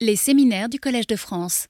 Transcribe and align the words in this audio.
Les 0.00 0.14
séminaires 0.14 0.68
du 0.68 0.78
Collège 0.78 1.08
de 1.08 1.16
France. 1.16 1.66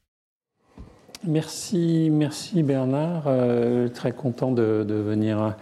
Merci, 1.25 2.11
merci 2.13 2.63
Bernard. 2.63 3.23
Euh, 3.27 3.89
très 3.89 4.13
content 4.13 4.53
de, 4.53 4.85
venir 4.87 5.57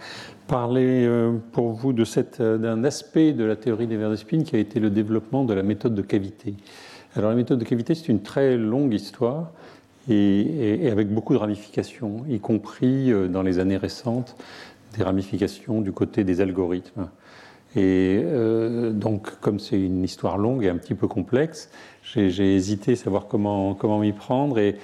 parler 0.47 1.05
euh, 1.05 1.37
pour 1.53 1.71
vous 1.71 1.93
euh, 1.93 2.57
d'un 2.57 2.83
aspect 2.83 3.31
de 3.31 3.45
la 3.45 3.55
théorie 3.55 3.87
des 3.87 3.95
vers 3.95 4.09
de 4.09 4.17
spin 4.17 4.43
qui 4.43 4.57
a 4.57 4.59
été 4.59 4.81
le 4.81 4.89
développement 4.89 5.45
de 5.45 5.53
la 5.53 5.63
méthode 5.63 5.95
de 5.95 6.01
cavité. 6.01 6.55
Alors 7.15 7.29
la 7.29 7.37
méthode 7.37 7.57
de 7.57 7.63
cavité, 7.63 7.95
c'est 7.95 8.09
une 8.09 8.21
très 8.21 8.57
longue 8.57 8.93
histoire 8.93 9.53
et, 10.09 10.89
avec 10.91 11.07
beaucoup 11.07 11.31
de 11.31 11.39
ramifications, 11.39 12.25
y 12.29 12.41
compris 12.41 13.13
dans 13.29 13.43
les 13.43 13.59
années 13.59 13.77
récentes, 13.77 14.35
des 14.97 15.05
ramifications 15.05 15.79
du 15.79 15.93
côté 15.93 16.25
des 16.25 16.41
algorithmes. 16.41 17.07
Et 17.75 18.23
donc, 18.93 19.39
comme 19.41 19.59
c'est 19.59 19.79
une 19.79 20.03
histoire 20.03 20.37
longue 20.37 20.63
et 20.63 20.69
un 20.69 20.77
petit 20.77 20.95
peu 20.95 21.07
complexe, 21.07 21.69
j'ai 22.13 22.55
hésité 22.55 22.93
à 22.93 22.95
savoir 22.95 23.27
comment, 23.27 23.73
comment 23.73 23.99
m'y 23.99 24.13
prendre. 24.13 24.59
Et 24.59 24.75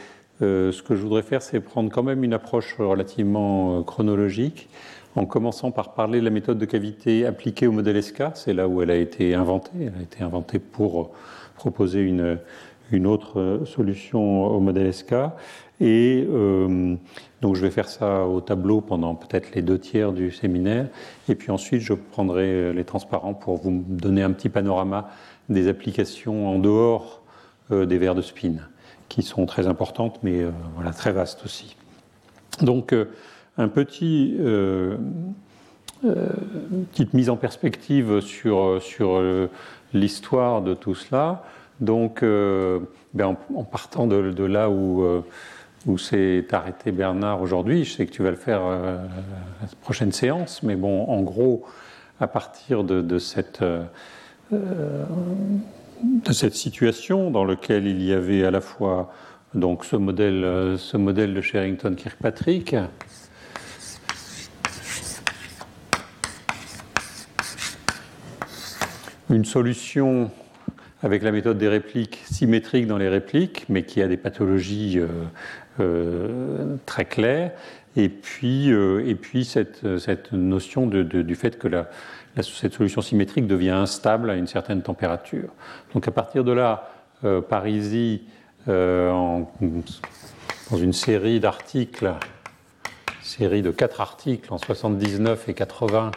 euh, 0.41 0.71
ce 0.71 0.83
que 0.83 0.95
je 0.95 1.01
voudrais 1.01 1.21
faire, 1.21 1.41
c'est 1.41 1.59
prendre 1.59 1.89
quand 1.91 2.03
même 2.03 2.23
une 2.23 2.33
approche 2.33 2.75
relativement 2.77 3.79
euh, 3.79 3.81
chronologique, 3.83 4.69
en 5.15 5.25
commençant 5.25 5.71
par 5.71 5.93
parler 5.93 6.19
de 6.19 6.25
la 6.25 6.31
méthode 6.31 6.57
de 6.57 6.65
cavité 6.65 7.25
appliquée 7.25 7.67
au 7.67 7.71
modèle 7.71 8.01
SK. 8.01 8.23
C'est 8.33 8.53
là 8.53 8.67
où 8.67 8.81
elle 8.81 8.91
a 8.91 8.97
été 8.97 9.35
inventée. 9.35 9.71
Elle 9.79 9.99
a 9.99 10.01
été 10.01 10.23
inventée 10.23 10.59
pour 10.59 11.11
proposer 11.55 12.01
une, 12.01 12.39
une 12.91 13.07
autre 13.07 13.61
solution 13.65 14.45
au 14.47 14.59
modèle 14.59 14.93
SK. 14.93 15.13
Et 15.83 16.25
euh, 16.29 16.95
donc 17.41 17.55
je 17.55 17.61
vais 17.61 17.71
faire 17.71 17.89
ça 17.89 18.25
au 18.25 18.41
tableau 18.41 18.79
pendant 18.79 19.15
peut-être 19.15 19.53
les 19.53 19.61
deux 19.61 19.79
tiers 19.79 20.13
du 20.13 20.31
séminaire. 20.31 20.87
Et 21.27 21.35
puis 21.35 21.51
ensuite, 21.51 21.81
je 21.81 21.93
prendrai 21.93 22.45
euh, 22.45 22.73
les 22.73 22.85
transparents 22.85 23.33
pour 23.33 23.57
vous 23.57 23.83
donner 23.85 24.21
un 24.21 24.31
petit 24.31 24.49
panorama 24.49 25.09
des 25.49 25.67
applications 25.67 26.47
en 26.47 26.59
dehors 26.59 27.21
euh, 27.71 27.85
des 27.85 27.97
verres 27.97 28.15
de 28.15 28.21
spin, 28.21 28.55
qui 29.09 29.21
sont 29.21 29.45
très 29.45 29.67
importantes, 29.67 30.19
mais 30.23 30.45
voilà, 30.75 30.91
très 30.91 31.11
vastes 31.11 31.43
aussi. 31.45 31.75
Donc, 32.61 32.95
un 33.57 33.67
petit, 33.67 34.35
petite 36.01 37.13
mise 37.13 37.29
en 37.29 37.35
perspective 37.35 38.21
sur, 38.21 38.81
sur 38.81 39.21
l'histoire 39.93 40.61
de 40.63 40.73
tout 40.73 40.95
cela. 40.95 41.43
Donc, 41.79 42.21
ben, 42.21 43.37
en, 43.55 43.63
partant 43.63 44.07
de, 44.07 44.31
de 44.31 44.43
là 44.43 44.69
où 44.69 45.23
où 45.85 45.97
s'est 45.97 46.45
arrêté 46.51 46.91
Bernard 46.91 47.41
aujourd'hui. 47.41 47.83
Je 47.83 47.93
sais 47.93 48.05
que 48.05 48.11
tu 48.11 48.23
vas 48.23 48.29
le 48.29 48.37
faire 48.37 48.61
euh, 48.63 48.97
à 48.97 49.63
la 49.63 49.67
prochaine 49.81 50.11
séance, 50.11 50.63
mais 50.63 50.75
bon, 50.75 51.05
en 51.07 51.21
gros, 51.21 51.65
à 52.19 52.27
partir 52.27 52.83
de, 52.83 53.19
cette, 53.19 53.61
euh, 53.61 53.83
de 56.03 56.33
cette 56.33 56.55
situation 56.55 57.31
dans 57.31 57.45
laquelle 57.45 57.87
il 57.87 58.01
y 58.03 58.13
avait 58.13 58.43
à 58.43 58.51
la 58.51 58.61
fois 58.61 59.11
donc 59.53 59.85
ce 59.85 59.95
modèle, 59.95 60.43
euh, 60.43 60.77
ce 60.77 60.97
modèle 60.97 61.33
de 61.33 61.41
Sherrington-Kirkpatrick, 61.41 62.75
une 69.29 69.45
solution 69.45 70.31
avec 71.01 71.21
la 71.21 71.31
méthode 71.31 71.57
des 71.57 71.67
répliques 71.67 72.21
symétriques 72.25 72.87
dans 72.87 72.97
les 72.97 73.09
répliques, 73.09 73.65
mais 73.69 73.83
qui 73.83 74.01
a 74.01 74.07
des 74.07 74.17
pathologies 74.17 74.99
euh, 75.79 76.75
très 76.85 77.05
clair. 77.05 77.51
Et 77.95 78.09
puis, 78.09 78.71
euh, 78.71 79.07
et 79.07 79.15
puis 79.15 79.45
cette, 79.45 79.97
cette 79.99 80.31
notion 80.31 80.87
du 80.87 81.35
fait 81.35 81.59
que 81.59 81.67
cette 82.41 82.73
solution 82.73 83.01
symétrique 83.01 83.47
devient 83.47 83.69
instable 83.69 84.29
à 84.29 84.35
une 84.35 84.47
certaine 84.47 84.81
température. 84.81 85.49
Donc 85.93 86.07
à 86.07 86.11
partir 86.11 86.43
de 86.43 86.51
là, 86.51 86.89
euh, 87.23 87.41
Parisi, 87.41 88.23
dans 88.65 89.47
une 90.71 90.93
série 90.93 91.39
d'articles, 91.39 92.13
série 93.21 93.61
de 93.61 93.71
quatre 93.71 94.01
articles 94.01 94.53
en 94.53 94.57
79 94.57 95.49
et 95.49 95.53
80, 95.53 96.11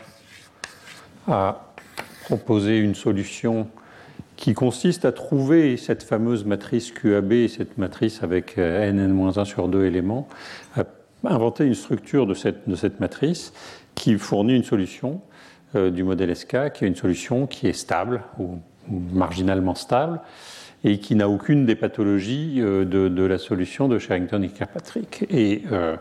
a 1.28 1.72
proposé 2.24 2.78
une 2.78 2.94
solution 2.94 3.68
qui 4.36 4.52
consiste 4.52 5.04
à 5.04 5.12
trouver 5.12 5.76
cette 5.76 6.02
fameuse 6.02 6.44
matrice 6.44 6.92
QAB, 6.92 7.48
cette 7.48 7.78
matrice 7.78 8.22
avec 8.22 8.58
euh, 8.58 8.88
n, 8.88 8.98
n-1 8.98 9.44
sur 9.44 9.68
deux 9.68 9.86
éléments, 9.86 10.28
à 11.26 11.34
inventer 11.34 11.64
une 11.64 11.74
structure 11.74 12.26
de 12.26 12.34
cette, 12.34 13.00
matrice 13.00 13.52
qui 13.94 14.16
fournit 14.18 14.56
une 14.56 14.64
solution 14.64 15.20
euh, 15.74 15.90
du 15.90 16.04
modèle 16.04 16.34
SK, 16.34 16.72
qui 16.72 16.84
est 16.84 16.88
une 16.88 16.96
solution 16.96 17.46
qui 17.46 17.66
est 17.66 17.72
stable 17.72 18.22
ou, 18.38 18.58
marginalement 19.12 19.74
stable 19.74 20.20
et 20.84 21.00
qui 21.00 21.16
n'a 21.16 21.28
aucune 21.28 21.66
des 21.66 21.74
pathologies 21.74 22.60
euh, 22.60 22.84
de, 22.84 23.22
la 23.24 23.38
solution 23.38 23.88
de 23.88 23.98
Sherrington 23.98 24.42
et 24.42 24.48
Kirkpatrick. 24.48 25.26
Et 25.28 25.62
euh, 25.72 25.96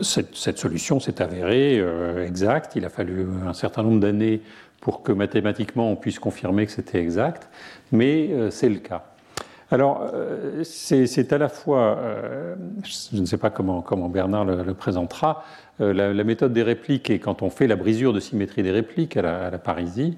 cette, 0.00 0.58
solution 0.58 1.00
s'est 1.00 1.20
avérée 1.20 1.82
exacte. 2.24 2.76
Il 2.76 2.84
a 2.84 2.88
fallu 2.88 3.26
un 3.46 3.52
certain 3.52 3.82
nombre 3.82 4.00
d'années 4.00 4.40
pour 4.80 5.02
que 5.02 5.12
mathématiquement 5.12 5.90
on 5.90 5.96
puisse 5.96 6.18
confirmer 6.18 6.66
que 6.66 6.72
c'était 6.72 7.00
exact, 7.00 7.48
mais 7.92 8.30
c'est 8.50 8.68
le 8.68 8.78
cas. 8.78 9.13
Alors, 9.74 10.08
euh, 10.14 10.62
c'est 10.62 11.32
à 11.32 11.38
la 11.38 11.48
fois, 11.48 11.98
euh, 11.98 12.54
je 12.84 13.20
ne 13.20 13.26
sais 13.26 13.38
pas 13.38 13.50
comment, 13.50 13.82
Bernard 14.08 14.44
le, 14.44 14.72
présentera, 14.72 15.44
la, 15.80 16.12
méthode 16.22 16.52
des 16.52 16.62
répliques, 16.62 17.10
et 17.10 17.18
quand 17.18 17.42
on 17.42 17.50
fait 17.50 17.66
la 17.66 17.74
brisure 17.74 18.12
de 18.12 18.20
symétrie 18.20 18.62
des 18.62 18.70
répliques 18.70 19.16
à 19.16 19.50
la, 19.50 19.58
Parisie, 19.58 20.16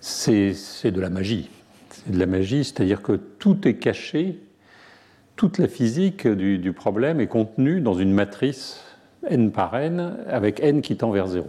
c'est 0.00 0.52
de 0.84 1.00
la 1.00 1.08
magie. 1.08 1.48
C'est 1.88 2.12
de 2.12 2.18
la 2.18 2.26
magie, 2.26 2.62
c'est-à-dire 2.62 3.00
que 3.00 3.12
tout 3.12 3.66
est 3.66 3.76
caché, 3.76 4.38
toute 5.34 5.56
la 5.56 5.66
physique 5.66 6.28
du, 6.28 6.58
du 6.58 6.74
problème 6.74 7.20
est 7.20 7.26
contenue 7.26 7.80
dans 7.80 7.94
une 7.94 8.12
matrice 8.12 8.84
n 9.26 9.50
par 9.50 9.78
n, 9.78 10.18
avec 10.28 10.60
n 10.60 10.82
qui 10.82 10.98
tend 10.98 11.10
vers 11.10 11.28
0. 11.28 11.48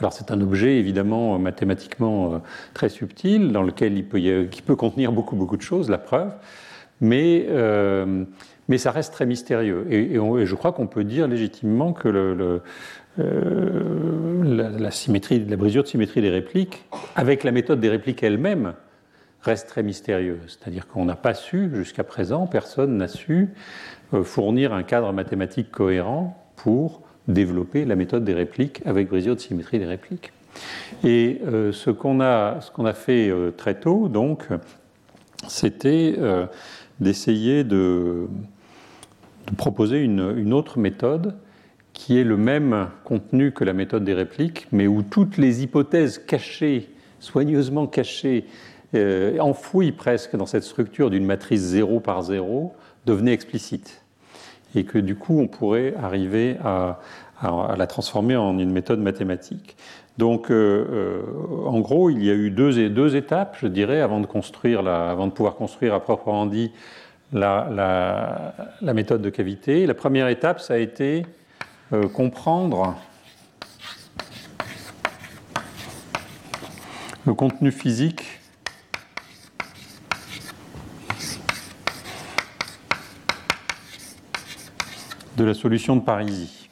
Alors 0.00 0.12
c'est 0.14 0.30
un 0.30 0.40
objet 0.40 0.78
évidemment 0.78 1.38
mathématiquement 1.38 2.34
euh, 2.34 2.38
très 2.72 2.88
subtil 2.88 3.52
dans 3.52 3.62
lequel 3.62 3.96
il 3.98 4.04
peut, 4.04 4.46
qui 4.50 4.62
peut 4.62 4.76
contenir 4.76 5.12
beaucoup 5.12 5.36
beaucoup 5.36 5.58
de 5.58 5.62
choses, 5.62 5.90
la 5.90 5.98
preuve, 5.98 6.32
mais, 7.00 7.46
euh, 7.50 8.24
mais 8.68 8.78
ça 8.78 8.92
reste 8.92 9.12
très 9.12 9.26
mystérieux. 9.26 9.86
Et, 9.90 10.14
je 10.14 10.54
crois 10.54 10.72
qu'on 10.72 10.86
peut 10.86 11.04
dire 11.04 11.28
légitimement 11.28 11.92
que 11.92 12.08
euh, 13.18 14.72
la, 14.78 14.90
symétrie, 14.90 15.44
la 15.44 15.56
brisure 15.56 15.82
de 15.82 15.88
symétrie 15.88 16.22
des 16.22 16.30
répliques, 16.30 16.84
avec 17.14 17.44
la 17.44 17.52
méthode 17.52 17.80
des 17.80 17.90
répliques 17.90 18.22
elles-mêmes, 18.22 18.72
reste 19.42 19.68
très 19.68 19.82
mystérieuse. 19.82 20.40
C'est-à-dire 20.46 20.86
qu'on 20.86 21.04
n'a 21.04 21.16
pas 21.16 21.34
su, 21.34 21.70
jusqu'à 21.74 22.04
présent, 22.04 22.46
personne 22.46 22.96
n'a 22.96 23.08
su 23.08 23.50
fournir 24.24 24.72
un 24.72 24.82
cadre 24.82 25.12
mathématique 25.12 25.70
cohérent 25.70 26.36
pour 26.56 27.02
développer 27.28 27.84
la 27.84 27.96
méthode 27.96 28.24
des 28.24 28.34
répliques 28.34 28.82
avec 28.84 29.08
brisure 29.08 29.36
de 29.36 29.40
symétrie 29.40 29.78
des 29.78 29.86
répliques. 29.86 30.32
Et 31.04 31.40
euh, 31.46 31.72
ce 31.72 31.90
qu'on 31.90 32.20
a, 32.20 32.58
a 32.58 32.92
fait 32.92 33.28
euh, 33.28 33.50
très 33.50 33.78
tôt, 33.78 34.08
donc, 34.08 34.48
c'était 35.48 36.14
euh, 36.18 36.46
d'essayer 36.98 37.64
de, 37.64 38.28
de, 39.46 39.56
proposer 39.56 39.98
une, 40.02 40.34
une, 40.36 40.52
autre 40.52 40.78
méthode 40.78 41.36
qui 41.92 42.18
est 42.18 42.24
le 42.24 42.36
même 42.36 42.88
contenu 43.04 43.52
que 43.52 43.64
la 43.64 43.72
méthode 43.72 44.04
des 44.04 44.14
répliques, 44.14 44.66
mais 44.72 44.86
où 44.86 45.02
toutes 45.02 45.36
les 45.36 45.62
hypothèses 45.62 46.18
cachées, 46.18 46.88
soigneusement 47.18 47.86
cachées, 47.86 48.46
enfouies 49.38 49.92
presque 49.92 50.34
dans 50.34 50.46
cette 50.46 50.64
structure 50.64 51.10
d'une 51.10 51.24
matrice 51.24 51.60
0 51.60 52.00
par 52.00 52.22
0, 52.22 52.74
devenaient 53.06 53.32
explicites 53.32 54.02
et 54.74 54.84
que 54.84 54.98
du 54.98 55.16
coup 55.16 55.38
on 55.38 55.46
pourrait 55.46 55.94
arriver 56.00 56.56
à, 56.64 56.98
la 57.42 57.86
transformer 57.86 58.36
en 58.36 58.58
une 58.58 58.70
méthode 58.70 59.00
mathématique. 59.00 59.76
Donc, 60.18 60.50
euh, 60.50 60.86
euh, 60.90 61.66
en 61.66 61.80
gros, 61.80 62.10
il 62.10 62.22
y 62.22 62.30
a 62.30 62.34
eu 62.34 62.50
deux, 62.50 63.16
étapes, 63.16 63.56
je 63.58 63.66
dirais, 63.66 64.02
avant 64.02 64.20
de 64.20 64.26
pouvoir 65.32 65.54
construire 65.54 65.94
à 65.94 66.00
proprement 66.00 66.44
dit 66.44 66.70
la, 67.32 68.52
méthode 68.82 69.22
de 69.22 69.30
cavité. 69.30 69.86
La 69.86 69.94
première 69.94 70.28
étape, 70.28 70.60
ça 70.60 70.74
a 70.74 70.76
été 70.76 71.24
euh, 71.94 72.08
comprendre 72.08 72.94
le 77.24 77.32
contenu 77.32 77.70
physique 77.72 78.39
de 85.40 85.44
la 85.46 85.54
solution 85.54 85.96
de 85.96 86.02
Parisi. 86.02 86.68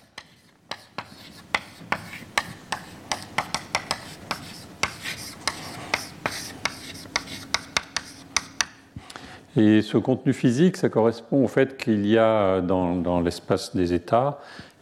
Et 9.56 9.80
ce 9.80 9.96
contenu 9.96 10.34
physique, 10.34 10.76
ça 10.76 10.90
correspond 10.90 11.42
au 11.42 11.48
fait 11.48 11.78
qu'il 11.78 12.06
y 12.06 12.18
a 12.18 12.60
dans, 12.60 13.20
l'espace 13.22 13.74
des 13.74 13.94
états, 13.94 14.38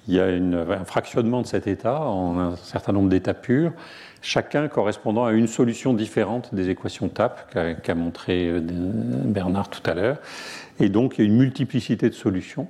il 0.09 0.15
y 0.15 0.21
a 0.21 0.25
un 0.27 0.85
fractionnement 0.85 1.43
de 1.43 1.47
cet 1.47 1.69
état 1.69 2.01
en 2.01 2.39
un 2.39 2.57
certain 2.57 2.93
nombre 2.93 3.09
d'états 3.09 3.35
purs. 3.35 3.73
chacun 4.21 4.67
correspondant 4.67 5.25
à 5.27 5.33
une 5.33 5.47
solution 5.47 5.95
différente 5.95 6.53
des 6.53 6.71
équations 6.71 7.09
TAP 7.09 7.55
qu'a 7.83 7.95
montré 7.95 8.49
euh, 8.49 8.61
Bernard 8.61 9.71
tout 9.71 9.89
à 9.89 9.95
l'heure. 9.95 10.19
Et 10.81 10.89
donc 10.89 11.15
il 11.17 11.21
y 11.21 11.25
a 11.25 11.27
une 11.31 11.39
multiplicité 11.39 12.09
de 12.09 12.15
solutions. 12.15 12.69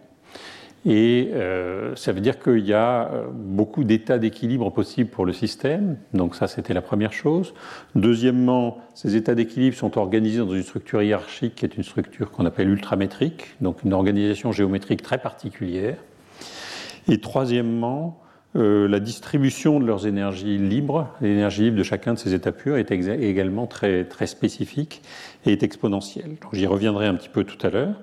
Et 0.89 1.31
euh, 1.35 1.97
ça 1.97 2.13
veut 2.13 2.21
dire 2.21 2.39
qu'il 2.39 2.65
y 2.65 2.73
a 2.73 3.11
euh, 3.13 3.27
beaucoup 3.33 3.83
d'états 3.83 4.19
d'équilibre 4.19 4.71
possibles 4.71 5.11
pour 5.11 5.27
le 5.27 5.33
système. 5.33 5.97
Donc 6.15 6.37
ça, 6.37 6.47
c'était 6.47 6.75
la 6.75 6.81
première 6.81 7.13
chose. 7.13 7.55
Deuxièmement, 7.97 8.79
ces 8.95 9.17
états 9.17 9.35
d'équilibre 9.35 9.77
sont 9.77 9.99
organisés 9.99 10.39
dans 10.39 10.55
une 10.55 10.63
structure 10.63 11.03
hiérarchique 11.03 11.57
qui 11.57 11.65
est 11.65 11.77
une 11.77 11.83
structure 11.83 12.31
qu'on 12.31 12.47
appelle 12.47 12.71
ultramétrique, 12.71 13.57
donc 13.61 13.83
une 13.83 13.93
organisation 13.93 14.53
géométrique 14.53 15.03
très 15.03 15.19
particulière. 15.19 15.99
Et 17.09 17.21
troisièmement, 17.21 18.21
euh, 18.57 18.89
la 18.89 19.01
distribution 19.01 19.79
de 19.81 19.87
leurs 19.87 20.07
énergies 20.07 20.59
libres, 20.59 21.09
l'énergie 21.21 21.65
libre 21.65 21.77
de 21.77 21.83
chacun 21.83 22.15
de 22.15 22.19
ces 22.19 22.35
états 22.35 22.53
purs 22.53 22.77
est 22.77 22.91
également 22.91 23.67
très, 23.67 24.05
très 24.05 24.27
spécifique 24.27 25.03
et 25.45 25.53
est 25.53 25.63
exponentielle. 25.63 26.37
J'y 26.53 26.67
reviendrai 26.67 27.07
un 27.07 27.15
petit 27.15 27.29
peu 27.29 27.45
tout 27.45 27.65
à 27.67 27.71
l'heure. 27.71 27.95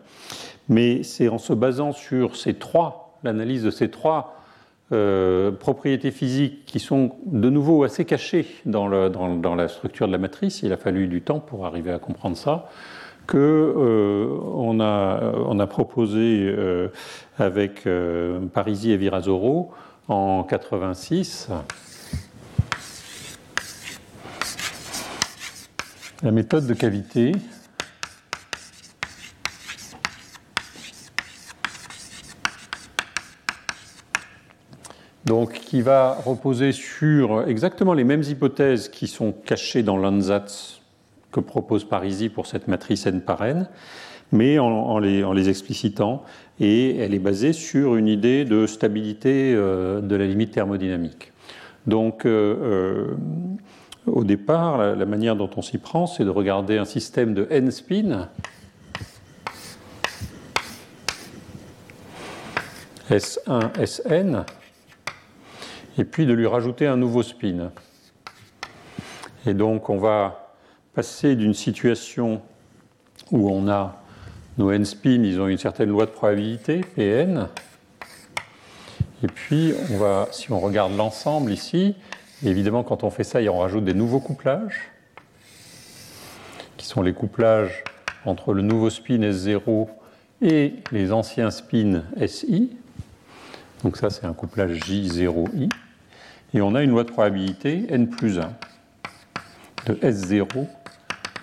Mais 0.69 1.03
c'est 1.03 1.27
en 1.27 1.37
se 1.37 1.53
basant 1.53 1.91
sur 1.91 2.35
ces 2.35 2.53
trois, 2.53 3.19
l'analyse 3.23 3.63
de 3.63 3.71
ces 3.71 3.89
trois 3.89 4.43
euh, 4.91 5.51
propriétés 5.51 6.11
physiques 6.11 6.65
qui 6.65 6.79
sont 6.79 7.15
de 7.25 7.49
nouveau 7.49 7.83
assez 7.83 8.05
cachées 8.05 8.45
dans, 8.65 8.87
la 8.87 9.67
structure 9.67 10.07
de 10.07 10.11
la 10.11 10.17
matrice, 10.17 10.61
il 10.61 10.71
a 10.71 10.77
fallu 10.77 11.07
du 11.07 11.21
temps 11.21 11.39
pour 11.39 11.65
arriver 11.65 11.91
à 11.91 11.99
comprendre 11.99 12.37
ça, 12.37 12.69
qu'on 13.25 13.37
euh, 13.37 14.79
a, 14.79 15.67
proposé 15.67 16.45
euh, 16.45 16.89
avec 17.39 17.87
Parisi 18.53 18.91
et 18.91 18.97
Virasoro 18.97 19.71
en 20.07 20.43
86 20.43 21.49
la 26.23 26.31
méthode 26.31 26.65
de 26.65 26.73
cavité. 26.73 27.33
Donc 35.25 35.53
qui 35.53 35.81
va 35.81 36.13
reposer 36.25 36.71
sur 36.71 37.47
exactement 37.47 37.93
les 37.93 38.03
mêmes 38.03 38.23
hypothèses 38.23 38.87
qui 38.87 39.07
sont 39.07 39.31
cachées 39.31 39.83
dans 39.83 39.97
l'ANSATS 39.97 40.81
que 41.31 41.39
propose 41.39 41.83
Parisi 41.83 42.29
pour 42.29 42.47
cette 42.47 42.67
matrice 42.67 43.05
n 43.05 43.21
par 43.21 43.43
n, 43.43 43.67
mais 44.31 44.59
en, 44.59 44.99
les, 44.99 45.49
explicitant, 45.49 46.23
et 46.59 46.97
elle 46.97 47.13
est 47.13 47.19
basée 47.19 47.53
sur 47.53 47.95
une 47.95 48.07
idée 48.07 48.45
de 48.45 48.67
stabilité 48.67 49.53
euh, 49.55 50.01
de 50.01 50.15
la 50.15 50.25
limite 50.25 50.51
thermodynamique. 50.51 51.31
Donc, 51.87 52.25
euh, 52.25 52.55
euh, 52.61 53.15
au 54.05 54.23
départ, 54.23 54.95
la, 54.95 55.05
manière 55.05 55.35
dont 55.35 55.49
on 55.55 55.61
s'y 55.61 55.77
prend, 55.77 56.07
c'est 56.07 56.25
de 56.25 56.29
regarder 56.29 56.77
un 56.77 56.85
système 56.85 57.33
de 57.33 57.47
n 57.49 57.71
spin. 57.71 58.29
S1, 63.09 63.85
Sn, 63.85 64.45
et 65.97 66.05
puis 66.05 66.25
de 66.25 66.33
lui 66.33 66.47
rajouter 66.47 66.87
un 66.87 66.97
nouveau 66.97 67.21
spin. 67.21 67.71
Et 69.45 69.53
donc 69.53 69.89
on 69.89 69.97
va 69.97 70.55
passer 70.93 71.35
d'une 71.35 71.53
situation 71.53 72.41
où 73.31 73.49
on 73.51 73.67
a 73.67 74.02
nos 74.57 74.71
n 74.71 74.85
spins, 74.85 75.23
ils 75.23 75.39
ont 75.41 75.47
une 75.47 75.57
certaine 75.57 75.89
loi 75.89 76.05
de 76.05 76.11
probabilité, 76.11 76.81
Pn, 76.95 77.47
et 79.23 79.27
puis 79.27 79.73
si 80.31 80.51
on 80.51 80.59
regarde 80.59 80.95
l'ensemble 80.97 81.51
ici, 81.51 81.95
évidemment 82.45 82.83
quand 82.83 83.03
on 83.03 83.09
fait 83.09 83.23
ça, 83.23 83.39
on 83.39 83.59
rajoute 83.59 83.85
des 83.85 83.93
nouveaux 83.93 84.19
couplages, 84.19 84.91
qui 86.77 86.85
sont 86.85 87.01
les 87.01 87.13
couplages 87.13 87.83
entre 88.25 88.53
le 88.53 88.61
nouveau 88.61 88.89
spin 88.89 89.19
S0 89.19 89.87
et 90.41 90.73
les 90.91 91.13
anciens 91.13 91.51
spins 91.51 92.03
SI. 92.27 92.75
Donc 93.83 93.97
ça 93.97 94.09
c'est 94.09 94.25
un 94.25 94.33
couplage 94.33 94.77
J0I 94.79 95.69
et 96.53 96.61
on 96.61 96.75
a 96.75 96.83
une 96.83 96.91
loi 96.91 97.03
de 97.05 97.11
probabilité 97.11 97.85
n 97.89 98.09
plus 98.09 98.39
1 98.39 98.53
de 99.85 99.93
S0, 99.95 100.67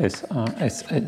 S1, 0.00 0.68
Sn. 0.68 1.06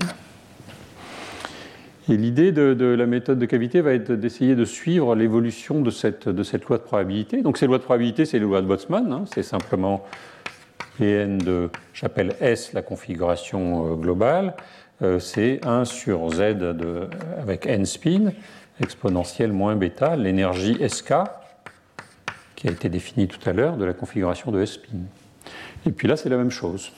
Et 2.08 2.16
l'idée 2.16 2.50
de, 2.50 2.84
la 2.84 3.06
méthode 3.06 3.38
de 3.38 3.46
cavité 3.46 3.80
va 3.80 3.92
être 3.92 4.12
d'essayer 4.12 4.56
de 4.56 4.64
suivre 4.64 5.14
l'évolution 5.14 5.80
de 5.80 5.90
cette, 5.90 6.26
loi 6.26 6.78
de 6.78 6.82
probabilité. 6.82 7.42
Donc 7.42 7.58
ces 7.58 7.66
lois 7.66 7.78
de 7.78 7.84
probabilité, 7.84 8.24
c'est 8.24 8.38
les 8.38 8.44
lois 8.44 8.60
de 8.60 8.66
Boltzmann, 8.66 9.12
hein. 9.12 9.24
c'est 9.32 9.42
simplement 9.42 10.04
Pn 10.98 11.38
de, 11.38 11.70
j'appelle 11.94 12.34
S 12.40 12.72
la 12.72 12.82
configuration 12.82 13.92
euh, 13.92 13.94
globale, 13.94 14.54
euh, 15.02 15.18
c'est 15.18 15.64
1 15.64 15.84
sur 15.84 16.28
Z 16.30 16.40
avec 17.38 17.66
n 17.66 17.86
spin, 17.86 18.32
exponentielle 18.80 19.52
moins 19.52 19.76
bêta, 19.76 20.16
l'énergie 20.16 20.76
Sk, 20.86 21.14
qui 22.56 22.68
a 22.68 22.70
été 22.70 22.88
définie 22.88 23.26
tout 23.26 23.40
à 23.48 23.52
l'heure 23.52 23.76
de 23.76 23.84
la 23.84 23.92
configuration 23.92 24.52
de 24.52 24.60
S-spin. 24.60 24.98
Et 25.86 25.90
puis 25.90 26.06
là, 26.06 26.16
c'est 26.16 26.28
la 26.28 26.36
même 26.36 26.50
chose. 26.50 26.92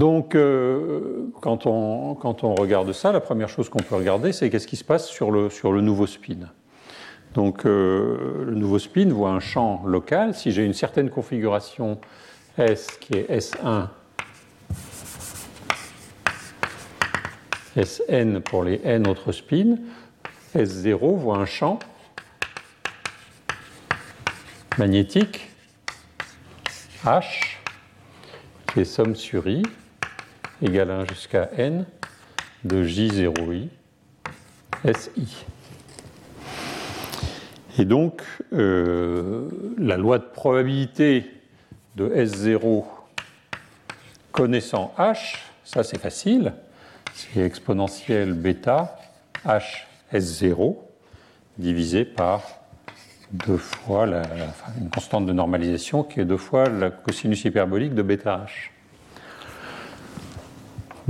Donc, 0.00 0.34
euh, 0.34 1.30
quand, 1.42 1.66
on, 1.66 2.14
regarde 2.54 2.90
ça, 2.94 3.12
la 3.12 3.20
première 3.20 3.50
chose 3.50 3.68
qu'on 3.68 3.82
peut 3.82 3.96
regarder, 3.96 4.32
c'est 4.32 4.48
qu'est-ce 4.48 4.66
qui 4.66 4.76
se 4.76 4.82
passe 4.82 5.06
sur 5.06 5.30
le, 5.30 5.50
sur 5.50 5.72
le 5.72 5.82
nouveau 5.82 6.06
spin. 6.06 6.48
Donc, 7.34 7.66
euh, 7.66 8.46
le 8.46 8.54
nouveau 8.54 8.78
spin 8.78 9.10
voit 9.10 9.28
un 9.28 9.40
champ 9.40 9.82
local. 9.84 10.34
Si 10.34 10.52
j'ai 10.52 10.64
une 10.64 10.72
certaine 10.72 11.10
configuration 11.10 12.00
S 12.56 12.96
qui 12.98 13.12
est 13.12 13.30
S1, 13.30 13.88
Sn 17.76 18.40
pour 18.40 18.64
les 18.64 18.80
n 18.82 19.06
autres 19.06 19.32
spins, 19.32 19.76
S0 20.56 21.16
voit 21.18 21.36
un 21.36 21.44
champ 21.44 21.78
magnétique 24.78 25.50
H, 27.04 27.58
qui 28.72 28.80
est 28.80 28.84
somme 28.86 29.14
sur 29.14 29.46
I, 29.46 29.62
égale 30.62 30.90
1 30.90 31.06
jusqu'à 31.06 31.50
N 31.56 31.86
de 32.64 32.84
J0I 32.84 33.68
SI. 34.94 35.44
Et 37.78 37.84
donc, 37.84 38.22
euh, 38.52 39.48
la 39.78 39.96
loi 39.96 40.18
de 40.18 40.24
probabilité 40.24 41.30
de 41.96 42.08
S0 42.08 42.84
connaissant 44.32 44.92
H, 44.98 45.38
ça 45.64 45.82
c'est 45.82 45.98
facile, 45.98 46.52
c'est 47.14 47.40
exponentielle 47.40 48.32
bêta 48.32 48.98
H 49.46 49.84
S0 50.12 50.76
divisé 51.58 52.04
par 52.04 52.42
deux 53.32 53.56
fois 53.56 54.06
la, 54.06 54.22
une 54.80 54.90
constante 54.90 55.26
de 55.26 55.32
normalisation 55.32 56.02
qui 56.02 56.20
est 56.20 56.24
deux 56.24 56.36
fois 56.36 56.68
la 56.68 56.90
cosinus 56.90 57.44
hyperbolique 57.44 57.94
de 57.94 58.02
bêta 58.02 58.46
h. 58.46 58.70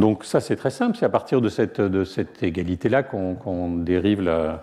Donc 0.00 0.24
ça 0.24 0.40
c'est 0.40 0.56
très 0.56 0.70
simple, 0.70 0.96
c'est 0.98 1.04
à 1.04 1.10
partir 1.10 1.42
de 1.42 1.50
cette, 1.50 2.42
égalité-là 2.42 3.02
qu'on 3.02 3.76
dérive 3.76 4.26
euh, 4.26 4.56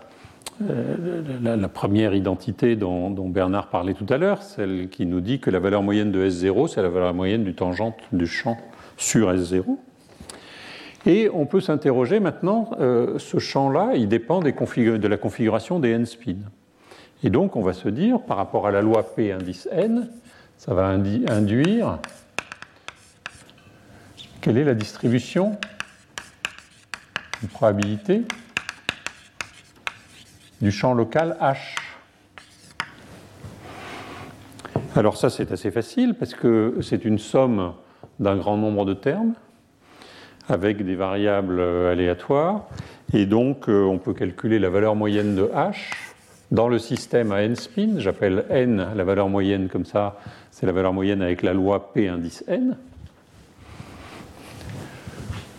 la, 1.44 1.56
la, 1.56 1.67
première 1.67 2.15
identité 2.15 2.75
dont, 2.75 3.12
Bernard 3.29 3.67
parlait 3.67 3.94
tout 3.94 4.08
à 4.10 4.17
l'heure, 4.17 4.41
celle 4.41 4.89
qui 4.89 5.06
nous 5.06 5.22
dit 5.22 5.39
que 5.39 5.51
la 5.51 5.60
valeur 5.60 5.84
moyenne 5.84 6.12
de 6.12 6.27
S0, 6.27 6.67
c'est 6.70 6.82
la 6.82 6.89
valeur 6.89 7.13
moyenne 7.13 7.44
du 7.44 7.53
tangente 7.53 7.98
du 8.12 8.25
champ 8.25 8.58
sur 8.98 9.32
S0. 9.32 9.77
Et 11.06 11.29
on 11.32 11.46
peut 11.46 11.62
s'interroger 11.62 12.20
maintenant, 12.20 12.72
euh, 12.79 13.20
ce 13.20 13.38
champ-là, 13.38 13.91
il 13.94 14.08
dépend 14.08 14.39
de 14.39 15.08
la 15.08 15.17
configuration 15.17 15.79
des 15.79 15.91
n-spins. 15.91 16.50
Et 17.24 17.29
donc, 17.29 17.56
on 17.56 17.62
va 17.62 17.74
se 17.74 17.89
dire, 17.89 18.22
par 18.22 18.38
rapport 18.38 18.65
à 18.65 18.72
la 18.72 18.82
loi 18.82 19.03
P 19.15 19.32
indice 19.32 19.70
n, 19.72 20.10
ça 20.58 20.74
va 20.74 20.88
induire 20.88 22.00
quelle 24.41 24.58
est 24.58 24.63
la 24.63 24.74
distribution 24.74 25.58
de 27.41 27.48
probabilité 27.48 28.24
du 30.62 30.72
champ 30.72 30.94
local 30.94 31.38
H? 31.41 31.58
Alors 34.96 35.17
ça, 35.17 35.29
c'est 35.29 35.51
assez 35.51 35.70
facile 35.70 36.15
parce 36.15 36.34
que 36.34 36.77
c'est 36.82 37.06
une 37.06 37.20
somme 37.20 37.74
d'un 38.20 38.36
grand 38.36 38.58
nombre 38.58 38.86
de 38.86 38.94
termes 38.94 39.34
avec 40.50 40.84
des 40.84 40.96
variables 40.96 41.60
aléatoires. 41.60 42.67
Et 43.13 43.25
donc, 43.25 43.70
euh, 43.70 43.84
on 43.84 44.00
peut 44.00 44.13
calculer 44.13 44.60
la 44.60 44.70
valeur 44.70 44.96
moyenne 44.96 45.36
de 45.36 45.44
H 45.53 45.91
dans 46.51 46.70
le 46.70 46.79
système 46.79 47.32
à 47.32 47.44
n 47.44 47.56
spin, 47.56 48.00
j'appelle 48.00 48.46
n 48.50 48.88
la 48.96 49.03
valeur 49.03 49.27
moyenne 49.27 49.67
comme 49.67 49.86
ça, 49.86 50.17
c'est 50.50 50.65
la 50.65 50.72
valeur 50.72 50.94
moyenne 50.94 51.22
avec 51.22 51.41
la 51.41 51.53
loi 51.53 51.91
P 51.94 52.08
indice 52.08 52.44
n. 52.48 52.77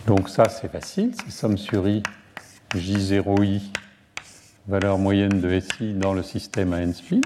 Donc 0.09 0.27
ça 0.27 0.49
c'est 0.49 0.71
facile, 0.71 1.11
c'est 1.13 1.29
somme 1.29 1.55
sur 1.55 1.87
i 1.87 2.01
J0i, 2.73 3.61
valeur 4.67 4.97
moyenne 4.97 5.39
de 5.39 5.59
SI 5.59 5.93
dans 5.93 6.15
le 6.15 6.23
système 6.23 6.73
à 6.73 6.81
n 6.81 6.95
spin. 6.95 7.21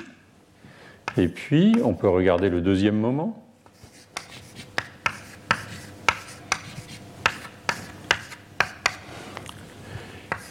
Et 1.16 1.30
puis, 1.30 1.78
on 1.82 1.94
peut 1.94 2.10
regarder 2.10 2.50
le 2.50 2.60
deuxième 2.60 2.98
moment. 2.98 3.42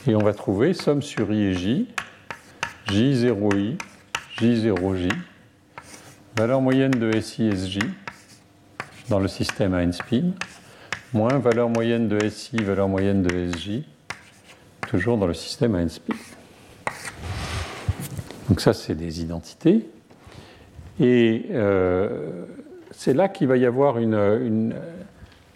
Et 0.06 0.14
on 0.14 0.22
va 0.22 0.32
trouver 0.32 0.72
somme 0.72 1.02
sur 1.02 1.30
i 1.34 1.42
et 1.42 1.52
j, 1.52 1.86
j0i, 2.86 3.76
j0j, 4.38 5.12
valeur 6.38 6.62
moyenne 6.62 6.92
de 6.92 7.20
SI 7.20 7.54
SJ 7.54 7.80
dans 9.10 9.18
le 9.18 9.28
système 9.28 9.74
à 9.74 9.82
n 9.82 9.92
spin, 9.92 10.32
moins 11.12 11.38
valeur 11.38 11.68
moyenne 11.68 12.08
de 12.08 12.28
SI, 12.28 12.56
valeur 12.56 12.88
moyenne 12.88 13.22
de 13.22 13.52
SJ, 13.52 13.82
toujours 14.88 15.18
dans 15.18 15.26
le 15.26 15.34
système 15.34 15.88
spin. 15.88 16.14
Donc 18.48 18.60
ça, 18.60 18.72
c'est 18.72 18.94
des 18.94 19.20
identités. 19.20 19.86
Et 21.00 21.46
euh, 21.50 22.44
c'est 22.90 23.14
là 23.14 23.28
qu'il 23.28 23.48
va 23.48 23.56
y 23.56 23.66
avoir 23.66 23.98
une, 23.98 24.74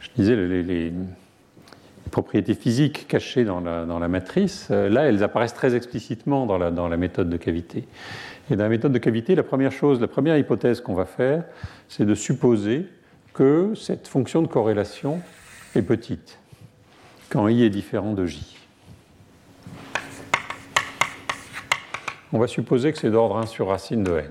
je 0.00 0.08
disais, 0.16 0.36
les 0.36 0.92
propriétés 2.10 2.54
physiques 2.54 3.06
cachées 3.08 3.44
dans 3.44 3.60
la, 3.60 4.08
matrice, 4.08 4.68
euh, 4.70 4.88
là, 4.88 5.02
elles 5.02 5.22
apparaissent 5.22 5.54
très 5.54 5.74
explicitement 5.74 6.46
dans 6.46 6.58
la, 6.58 6.96
méthode 6.96 7.28
de 7.28 7.36
cavité. 7.36 7.86
Et 8.50 8.56
dans 8.56 8.64
la 8.64 8.70
méthode 8.70 8.92
de 8.92 8.98
cavité, 8.98 9.34
la 9.34 9.42
première 9.42 9.72
chose, 9.72 10.00
la 10.00 10.08
première 10.08 10.38
hypothèse 10.38 10.80
qu'on 10.80 10.94
va 10.94 11.04
faire, 11.04 11.44
c'est 11.88 12.06
de 12.06 12.14
supposer 12.14 12.86
que 13.34 13.72
cette 13.74 14.08
fonction 14.08 14.40
de 14.40 14.46
corrélation 14.46 15.20
petite, 15.82 16.38
quand 17.30 17.48
i 17.48 17.62
est 17.62 17.70
différent 17.70 18.12
de 18.12 18.26
j. 18.26 18.56
On 22.32 22.38
va 22.38 22.46
supposer 22.46 22.92
que 22.92 22.98
c'est 22.98 23.10
d'ordre 23.10 23.36
1 23.36 23.46
sur 23.46 23.68
racine 23.68 24.02
de 24.02 24.18
n. 24.18 24.30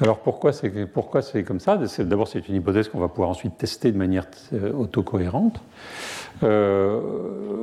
Alors 0.00 0.20
pourquoi 0.20 0.52
c'est 0.52 1.44
comme 1.44 1.60
ça? 1.60 1.78
D'abord, 1.98 2.26
c'est 2.26 2.48
une 2.48 2.54
hypothèse 2.54 2.88
qu'on 2.88 3.00
va 3.00 3.08
pouvoir 3.08 3.28
ensuite 3.28 3.58
tester 3.58 3.92
de 3.92 3.98
manière 3.98 4.26
euh, 4.54 4.72
autocohérente. 4.72 5.60
Euh, 6.42 6.98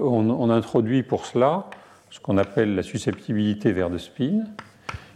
on, 0.03 0.49
introduit 0.51 1.01
pour 1.01 1.25
cela 1.25 1.67
ce 2.11 2.19
qu'on 2.19 2.37
appelle 2.37 2.75
la 2.75 2.83
susceptibilité 2.83 3.71
vers 3.71 3.89
de 3.89 3.97
spin, 3.97 4.43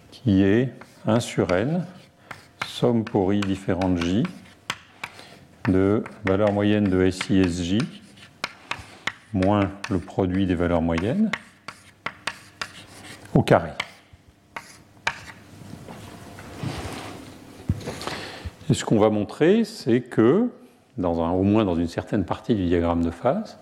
qui 0.10 0.42
est 0.42 0.70
1 1.06 1.20
sur 1.20 1.52
n, 1.52 1.86
somme 2.66 3.04
pour 3.04 3.34
i 3.34 3.40
différente 3.40 3.98
j, 3.98 4.24
de 5.68 6.04
valeur 6.26 6.52
moyenne 6.52 6.86
de 6.86 7.10
SI 7.10 7.78
moins 9.34 9.72
le 9.90 10.00
produit 10.00 10.46
des 10.46 10.56
valeurs 10.56 10.82
moyennes 10.82 11.32
au 13.34 13.42
carré. 13.42 13.72
Et 18.70 18.74
ce 18.74 18.86
qu'on 18.86 19.00
va 19.00 19.10
montrer, 19.10 19.66
c'est 19.66 20.00
que, 20.00 20.50
dans 20.98 21.22
un, 21.22 21.32
au 21.32 21.44
moins 21.44 21.66
dans 21.66 21.76
une 21.76 21.90
certaine 21.90 22.24
partie 22.24 22.56
du 22.56 22.66
diagramme 22.68 23.04
de 23.04 23.12
phase, 23.12 23.60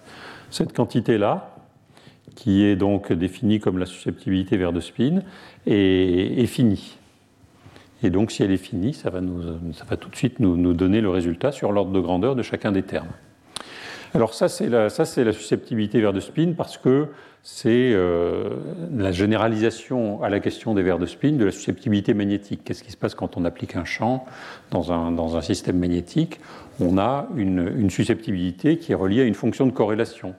cette 0.52 0.72
quantité-là, 0.72 1.56
qui 2.36 2.64
est 2.64 2.76
donc 2.76 3.12
définie 3.12 3.60
comme 3.60 3.80
la 3.80 3.88
susceptibilité 3.88 4.56
vers 4.56 4.72
de 4.72 4.80
spin, 4.80 5.24
est, 5.66 6.46
finie. 6.46 6.99
Et 8.04 8.10
donc, 8.10 8.32
si 8.32 8.44
elle 8.44 8.52
est 8.52 8.58
finie, 8.58 8.94
ça 8.94 9.10
va, 9.10 9.20
tout 9.98 10.10
de 10.10 10.16
suite 10.16 10.40
nous, 10.40 10.74
donner 10.74 11.02
le 11.02 11.10
résultat 11.10 11.52
sur 11.52 11.72
l'ordre 11.72 11.92
de 11.92 12.00
grandeur 12.00 12.36
de 12.36 12.42
chacun 12.42 12.72
des 12.72 12.84
termes. 12.84 13.10
Alors 14.16 14.34
ça, 14.34 14.48
c'est 14.48 14.70
la, 14.70 14.90
susceptibilité 14.90 16.02
vers 16.02 16.14
de 16.14 16.20
spin 16.20 16.54
parce 16.58 16.78
que 16.78 17.08
c'est 17.44 17.92
euh, 17.94 18.50
la 18.96 19.12
généralisation 19.12 20.22
à 20.24 20.30
la 20.30 20.40
question 20.40 20.74
des 20.74 20.82
vers 20.82 20.98
de 20.98 21.06
spin 21.06 21.34
de 21.34 21.46
la 21.46 21.52
susceptibilité 21.52 22.14
magnétique. 22.14 22.62
Qu'est-ce 22.64 22.84
qui 22.84 22.92
se 22.92 22.98
passe 22.98 23.16
quand 23.16 23.38
on 23.38 23.46
applique 23.46 23.76
un 23.76 23.86
champ 23.86 24.26
dans 24.72 24.92
un, 24.92 25.42
système 25.42 25.78
magnétique? 25.78 26.40
On 26.80 26.98
a 26.98 27.28
une, 27.36 27.90
susceptibilité 27.90 28.78
qui 28.78 28.94
est 28.94 28.96
reliée 28.96 29.22
à 29.22 29.26
une 29.26 29.36
fonction 29.36 29.66
de 29.68 29.72
corrélation. 29.72 30.34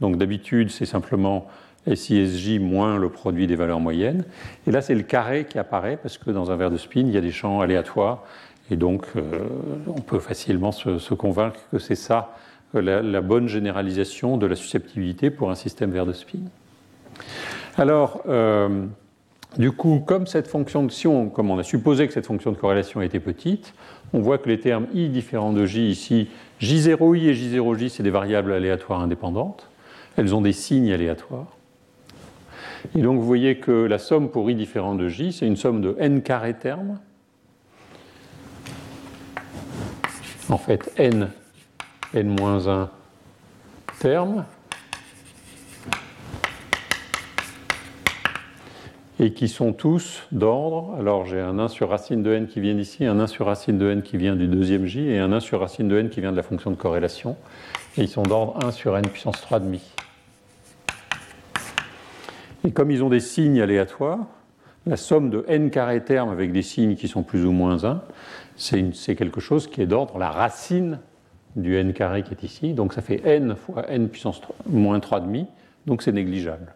Donc 0.00 0.16
d'habitude, 0.16 0.70
c'est 0.70 0.86
simplement 0.86 1.48
SISJ 1.96 2.58
moins 2.58 2.98
le 2.98 3.08
produit 3.08 3.46
des 3.46 3.56
valeurs 3.56 3.80
moyennes. 3.80 4.24
Et 4.66 4.70
là, 4.70 4.80
c'est 4.80 4.94
le 4.94 5.02
carré 5.02 5.44
qui 5.44 5.58
apparaît 5.58 5.98
parce 6.00 6.18
que 6.18 6.30
dans 6.30 6.50
un 6.50 6.56
vers 6.56 6.70
de 6.70 6.76
spin, 6.76 7.00
il 7.00 7.10
y 7.10 7.16
a 7.16 7.20
des 7.20 7.32
champs 7.32 7.60
aléatoires. 7.60 8.24
Et 8.70 8.76
donc, 8.76 9.06
euh, 9.16 9.22
on 9.86 10.00
peut 10.00 10.18
facilement 10.18 10.72
se, 10.72 11.14
convaincre 11.14 11.60
que 11.72 11.78
c'est 11.78 11.94
ça 11.94 12.34
la, 12.74 13.20
bonne 13.22 13.48
généralisation 13.48 14.36
de 14.36 14.46
la 14.46 14.56
susceptibilité 14.56 15.30
pour 15.30 15.50
un 15.50 15.54
système 15.54 15.90
vert 15.90 16.04
de 16.04 16.12
spin. 16.12 16.40
Alors, 17.78 18.20
euh, 18.28 18.84
du 19.56 19.72
coup, 19.72 20.02
comme 20.04 20.26
cette 20.26 20.48
fonction 20.48 20.84
de 20.84 20.90
Sion, 20.90 21.30
comme 21.30 21.50
on 21.50 21.58
a 21.58 21.62
supposé 21.62 22.06
que 22.06 22.12
cette 22.12 22.26
fonction 22.26 22.52
de 22.52 22.56
corrélation 22.56 23.00
était 23.00 23.20
petite, 23.20 23.72
on 24.12 24.20
voit 24.20 24.38
que 24.38 24.48
les 24.48 24.60
termes 24.60 24.86
i 24.92 25.08
différents 25.08 25.52
de 25.52 25.64
j 25.64 25.88
ici, 25.90 26.28
j0i 26.60 27.28
et 27.28 27.34
j0j, 27.34 27.88
c'est 27.88 28.02
des 28.02 28.10
variables 28.10 28.52
aléatoires 28.52 29.00
indépendantes. 29.00 29.68
Elles 30.16 30.34
ont 30.34 30.40
des 30.40 30.52
signes 30.52 30.92
aléatoires. 30.92 31.46
Et 32.96 33.02
donc 33.02 33.18
vous 33.18 33.26
voyez 33.26 33.58
que 33.58 33.72
la 33.72 33.98
somme 33.98 34.30
pour 34.30 34.50
i 34.50 34.54
différent 34.54 34.94
de 34.94 35.08
j, 35.08 35.32
c'est 35.32 35.46
une 35.46 35.56
somme 35.56 35.80
de 35.80 35.96
n 35.98 36.22
carré 36.22 36.54
termes. 36.54 36.98
En 40.48 40.58
fait, 40.58 40.90
n 40.96 41.30
n-1 42.14 42.88
termes 44.00 44.44
et 49.20 49.32
qui 49.32 49.48
sont 49.48 49.72
tous 49.72 50.22
d'ordre. 50.32 50.94
Alors 50.98 51.26
j'ai 51.26 51.40
un 51.40 51.58
1 51.58 51.68
sur 51.68 51.90
racine 51.90 52.22
de 52.22 52.32
n 52.32 52.46
qui 52.46 52.60
vient 52.60 52.74
d'ici, 52.74 53.04
un 53.04 53.18
1 53.18 53.26
sur 53.26 53.46
racine 53.46 53.78
de 53.78 53.90
n 53.90 54.02
qui 54.02 54.16
vient 54.16 54.36
du 54.36 54.46
deuxième 54.46 54.86
j 54.86 55.08
et 55.08 55.18
un 55.18 55.32
1 55.32 55.40
sur 55.40 55.60
racine 55.60 55.88
de 55.88 55.98
n 55.98 56.08
qui 56.08 56.20
vient 56.20 56.30
de 56.32 56.36
la 56.36 56.42
fonction 56.42 56.70
de 56.70 56.76
corrélation. 56.76 57.36
Et 57.96 58.02
ils 58.02 58.08
sont 58.08 58.22
d'ordre 58.22 58.64
1 58.64 58.70
sur 58.70 58.96
n 58.96 59.06
puissance 59.06 59.44
3,5. 59.50 59.97
Et 62.68 62.70
comme 62.70 62.90
ils 62.90 63.02
ont 63.02 63.08
des 63.08 63.20
signes 63.20 63.62
aléatoires, 63.62 64.26
la 64.84 64.98
somme 64.98 65.30
de 65.30 65.42
n 65.48 65.70
carré 65.70 66.04
termes 66.04 66.28
avec 66.28 66.52
des 66.52 66.60
signes 66.60 66.96
qui 66.96 67.08
sont 67.08 67.22
plus 67.22 67.46
ou 67.46 67.50
moins 67.50 67.82
1, 67.82 68.02
c'est 68.56 69.16
quelque 69.16 69.40
chose 69.40 69.68
qui 69.68 69.80
est 69.80 69.86
d'ordre 69.86 70.18
la 70.18 70.30
racine 70.30 71.00
du 71.56 71.76
n 71.76 71.94
carré 71.94 72.22
qui 72.22 72.32
est 72.32 72.42
ici. 72.42 72.74
Donc 72.74 72.92
ça 72.92 73.00
fait 73.00 73.22
n 73.24 73.56
fois 73.56 73.88
n 73.88 74.10
puissance 74.10 74.42
moins 74.68 74.98
3,5, 74.98 75.46
donc 75.86 76.02
c'est 76.02 76.12
négligeable. 76.12 76.74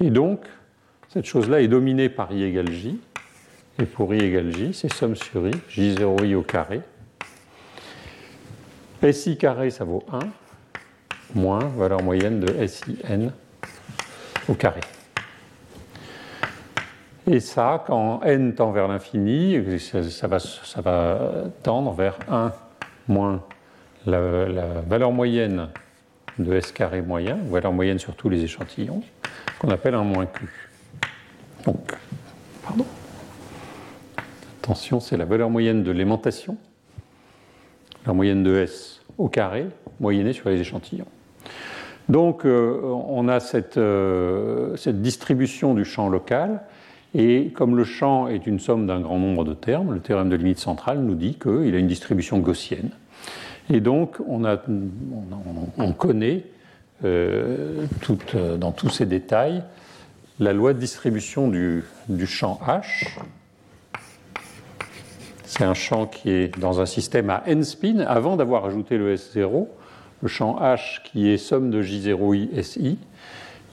Et 0.00 0.08
donc, 0.08 0.40
cette 1.10 1.26
chose-là 1.26 1.60
est 1.60 1.68
dominée 1.68 2.08
par 2.08 2.32
i 2.32 2.42
égale 2.42 2.70
j. 2.70 2.98
Et 3.78 3.84
pour 3.84 4.14
i 4.14 4.20
égale 4.20 4.56
j, 4.56 4.72
c'est 4.72 4.90
somme 4.90 5.16
sur 5.16 5.46
i, 5.46 5.50
j0i 5.68 6.34
au 6.34 6.40
carré. 6.40 6.80
SI 9.12 9.36
carré, 9.36 9.68
ça 9.68 9.84
vaut 9.84 10.02
1, 10.10 10.20
moins 11.34 11.58
valeur 11.76 12.02
moyenne 12.02 12.40
de 12.40 12.66
SIN 12.66 13.32
au 14.48 14.54
carré. 14.54 14.80
Et 17.26 17.40
ça, 17.40 17.82
quand 17.86 18.22
n 18.22 18.54
tend 18.54 18.70
vers 18.70 18.86
l'infini, 18.86 19.58
ça, 19.78 20.26
va, 20.26 20.38
tendre 21.62 21.92
vers 21.92 22.18
1 22.30 22.52
moins 23.08 23.42
la, 24.06 24.82
valeur 24.86 25.10
moyenne 25.10 25.68
de 26.38 26.54
S 26.54 26.70
carré 26.72 27.00
moyen, 27.00 27.38
valeur 27.48 27.72
moyenne 27.72 27.98
sur 27.98 28.14
tous 28.14 28.28
les 28.28 28.42
échantillons, 28.42 29.02
qu'on 29.58 29.70
appelle 29.70 29.94
un 29.94 30.04
moins 30.04 30.26
Q. 30.26 30.48
Donc, 31.64 31.92
pardon. 32.62 32.84
Attention, 34.62 35.00
c'est 35.00 35.16
la 35.16 35.24
valeur 35.24 35.48
moyenne 35.48 35.82
de 35.82 35.90
l'aimantation, 35.92 36.58
la 38.06 38.12
moyenne 38.12 38.42
de 38.42 38.56
S 38.56 39.00
au 39.16 39.28
carré, 39.28 39.66
moyennée 39.98 40.34
sur 40.34 40.50
les 40.50 40.60
échantillons. 40.60 41.06
Donc, 42.08 42.44
euh, 42.44 42.80
on 42.82 43.28
a 43.28 43.38
euh, 43.76 44.76
cette, 44.76 45.00
distribution 45.00 45.74
du 45.74 45.84
champ 45.84 46.08
local, 46.08 46.62
et 47.14 47.52
comme 47.54 47.76
le 47.76 47.84
champ 47.84 48.26
est 48.26 48.46
une 48.46 48.58
somme 48.58 48.86
d'un 48.86 49.00
grand 49.00 49.18
nombre 49.18 49.44
de 49.44 49.54
termes, 49.54 49.94
le 49.94 50.00
théorème 50.00 50.28
de 50.28 50.36
limite 50.36 50.58
centrale 50.58 50.98
nous 50.98 51.14
dit 51.14 51.34
qu'il 51.34 51.74
a 51.74 51.78
une 51.78 51.86
distribution 51.86 52.38
gaussienne. 52.38 52.90
Et 53.70 53.80
donc, 53.80 54.16
on, 54.28 55.92
connaît 55.92 56.44
euh, 57.04 57.86
euh, 58.34 58.56
dans 58.56 58.72
tous 58.72 58.90
ces 58.90 59.06
détails 59.06 59.62
la 60.40 60.52
loi 60.52 60.74
de 60.74 60.78
distribution 60.80 61.48
du, 61.48 61.84
du 62.08 62.26
champ 62.26 62.60
H. 62.66 63.16
C'est 65.44 65.64
un 65.64 65.74
champ 65.74 66.06
qui 66.06 66.30
est 66.30 66.58
dans 66.58 66.80
un 66.80 66.86
système 66.86 67.30
à 67.30 67.44
n 67.46 67.62
spin, 67.62 68.00
avant 68.00 68.36
d'avoir 68.36 68.64
ajouté 68.64 68.98
le 68.98 69.14
S0. 69.14 69.68
Le 70.20 70.28
champ 70.28 70.58
H 70.60 71.02
qui 71.04 71.28
est 71.28 71.38
somme 71.38 71.70
de 71.70 71.80
J0i 71.80 72.60
SI, 72.62 72.98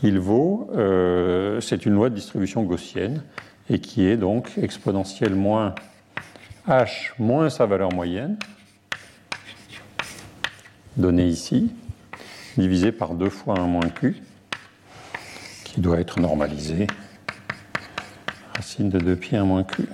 il 0.04 0.20
vaut, 0.20 0.70
euh, 0.74 1.62
c'est 1.62 1.86
une 1.86 1.94
loi 1.94 2.10
de 2.10 2.16
distribution 2.16 2.64
gaussienne, 2.64 3.24
et 3.70 3.80
qui 3.80 4.06
est 4.06 4.18
donc 4.18 4.52
exponentielle 4.58 5.36
moins 5.36 5.76
H 6.68 7.12
moins 7.20 7.50
sa 7.50 7.66
valeur 7.66 7.94
moyenne, 7.94 8.38
donné 10.98 11.26
ici, 11.26 11.72
divisé 12.58 12.92
par 12.92 13.14
2 13.14 13.30
fois 13.30 13.60
1 13.60 13.68
moins 13.68 13.90
q, 13.90 14.22
qui 15.64 15.82
doit 15.82 16.00
être 16.00 16.20
normalisé. 16.20 16.88
racine 18.56 18.90
de 18.90 19.00
2 19.00 19.16
pi 19.16 19.36
1 19.36 19.46
moins 19.46 19.64
q. 19.64 19.88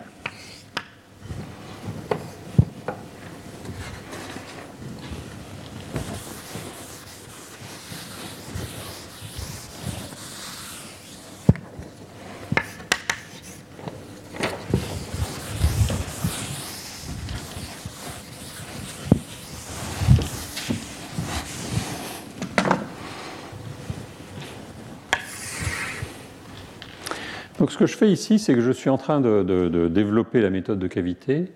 ce 27.77 27.83
que 27.83 27.85
je 27.85 27.95
fais 27.95 28.11
ici, 28.11 28.39
c'est 28.39 28.55
que 28.55 28.61
je 28.61 28.71
suis 28.71 28.89
en 28.89 28.97
train 28.97 29.21
de, 29.21 29.87
développer 29.87 30.41
la 30.41 30.49
méthode 30.49 30.79
de 30.79 30.87
cavité 30.87 31.51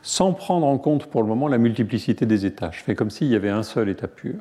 sans 0.00 0.32
prendre 0.32 0.66
en 0.66 0.78
compte 0.78 1.04
pour 1.04 1.20
le 1.20 1.28
moment 1.28 1.46
la 1.46 1.58
multiplicité 1.58 2.24
des 2.24 2.46
états. 2.46 2.70
Je 2.72 2.82
fais 2.82 2.94
comme 2.94 3.10
s'il 3.10 3.26
y 3.26 3.36
avait 3.36 3.50
un 3.50 3.62
seul 3.62 3.90
état 3.90 4.08
pur. 4.08 4.36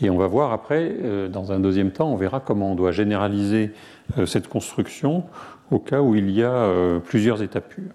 Et 0.00 0.08
on 0.08 0.16
va 0.16 0.26
voir 0.28 0.52
après, 0.52 0.96
euh, 1.02 1.28
dans 1.28 1.52
un 1.52 1.60
deuxième 1.60 1.90
temps, 1.90 2.10
on 2.10 2.16
verra 2.16 2.40
comment 2.40 2.72
on 2.72 2.74
doit 2.74 2.90
généraliser 2.90 3.72
euh, 4.16 4.24
cette 4.24 4.48
construction 4.48 5.24
au 5.70 5.78
cas 5.78 6.00
où 6.00 6.14
il 6.14 6.30
y 6.30 6.42
a 6.42 6.54
euh, 6.54 7.00
plusieurs 7.00 7.42
états 7.42 7.60
purs. 7.60 7.92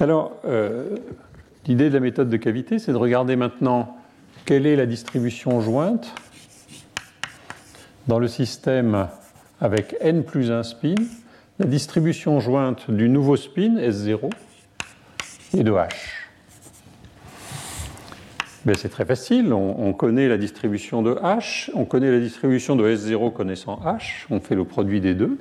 Alors, 0.00 0.32
l'idée 1.68 1.90
de 1.90 1.94
la 1.94 2.00
méthode 2.00 2.28
de 2.28 2.36
cavité, 2.36 2.80
c'est 2.80 2.90
de 2.90 2.96
regarder 2.96 3.36
maintenant 3.36 3.98
quelle 4.46 4.66
est 4.66 4.74
la 4.74 4.86
distribution 4.86 5.60
jointe 5.60 6.12
dans 8.08 8.18
le 8.18 8.26
système 8.26 9.06
avec 9.60 9.94
n 10.00 10.24
plus 10.24 10.50
1 10.50 10.64
spin 10.64 10.96
la 11.62 11.68
distribution 11.68 12.40
jointe 12.40 12.90
du 12.90 13.08
nouveau 13.08 13.36
spin 13.36 13.76
S0 13.76 14.30
et 15.56 15.62
de 15.62 15.70
H. 15.70 15.90
Ben, 18.64 18.74
c'est 18.76 18.88
très 18.88 19.04
facile, 19.04 19.52
on, 19.52 19.92
connaît 19.92 20.26
la 20.26 20.38
distribution 20.38 21.02
de 21.02 21.12
H, 21.14 21.70
on 21.74 21.84
connaît 21.84 22.10
la 22.10 22.18
distribution 22.18 22.74
de 22.74 22.84
S0 22.84 23.32
connaissant 23.32 23.80
H, 23.84 24.26
on 24.30 24.40
fait 24.40 24.56
le 24.56 24.64
produit 24.64 25.00
des 25.00 25.14
deux, 25.14 25.38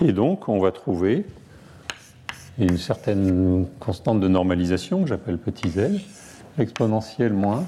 et 0.00 0.12
donc 0.12 0.48
on 0.48 0.60
va 0.60 0.70
trouver 0.70 1.26
une 2.58 2.78
certaine 2.78 3.66
constante 3.80 4.20
de 4.20 4.28
normalisation 4.28 5.02
que 5.02 5.08
j'appelle 5.08 5.38
petit 5.38 5.70
z, 5.70 6.00
exponentielle 6.60 7.32
moins 7.32 7.66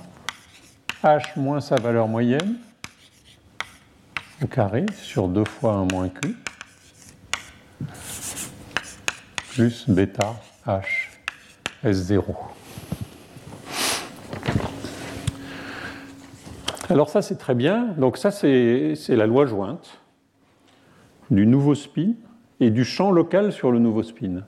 H 1.03 1.37
moins 1.37 1.61
sa 1.61 1.75
valeur 1.77 2.07
moyenne 2.07 2.55
au 4.41 4.47
carré 4.47 4.87
sur 5.01 5.27
2 5.27 5.45
fois 5.45 5.73
1 5.73 5.87
moins 5.87 6.09
Q 6.09 6.37
plus 9.51 9.89
bêta 9.89 10.35
H 10.67 11.11
S0. 11.85 12.25
Alors 16.89 17.09
ça 17.09 17.23
c'est 17.23 17.37
très 17.37 17.55
bien. 17.55 17.95
Donc 17.97 18.17
ça 18.17 18.31
c'est 18.31 18.95
la 19.09 19.27
loi 19.27 19.47
jointe 19.47 19.99
du 21.31 21.47
nouveau 21.47 21.75
spin 21.75 22.12
et 22.61 22.71
du 22.71 22.85
champ 22.85 23.11
local 23.11 23.53
sur 23.53 23.73
le 23.73 23.79
nouveau 23.79 24.03
spin. 24.03 24.43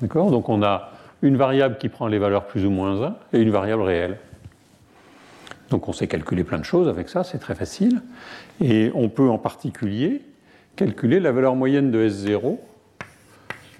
D'accord? 0.00 0.30
Donc 0.30 0.48
on 0.48 0.62
a 0.62 0.90
une 1.22 1.36
variable 1.36 1.78
qui 1.78 1.88
prend 1.88 2.06
les 2.06 2.18
valeurs 2.18 2.46
plus 2.46 2.64
ou 2.64 2.70
moins 2.70 3.02
1 3.02 3.16
et 3.32 3.40
une 3.40 3.50
variable 3.50 3.82
réelle. 3.82 4.18
Donc 5.70 5.88
on 5.88 5.92
sait 5.92 6.06
calculer 6.06 6.44
plein 6.44 6.58
de 6.58 6.64
choses 6.64 6.88
avec 6.88 7.08
ça, 7.08 7.24
c'est 7.24 7.38
très 7.38 7.54
facile. 7.54 8.02
Et 8.60 8.90
on 8.94 9.08
peut 9.08 9.28
en 9.28 9.38
particulier 9.38 10.22
calculer 10.78 11.18
la 11.18 11.32
valeur 11.32 11.56
moyenne 11.56 11.90
de 11.90 12.08
S0 12.08 12.56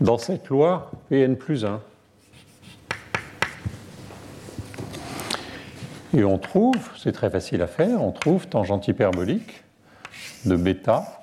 dans 0.01 0.19
cette 0.19 0.49
loi 0.49 0.91
Pn 1.09 1.37
plus 1.37 1.65
1. 1.65 1.81
Et 6.17 6.25
on 6.25 6.39
trouve, 6.39 6.75
c'est 6.97 7.13
très 7.13 7.31
facile 7.31 7.63
à 7.63 7.69
faire, 7.69 8.03
on 8.03 8.11
trouve 8.11 8.49
tangente 8.49 8.89
hyperbolique 8.89 9.63
de 10.45 10.57
bêta 10.57 11.23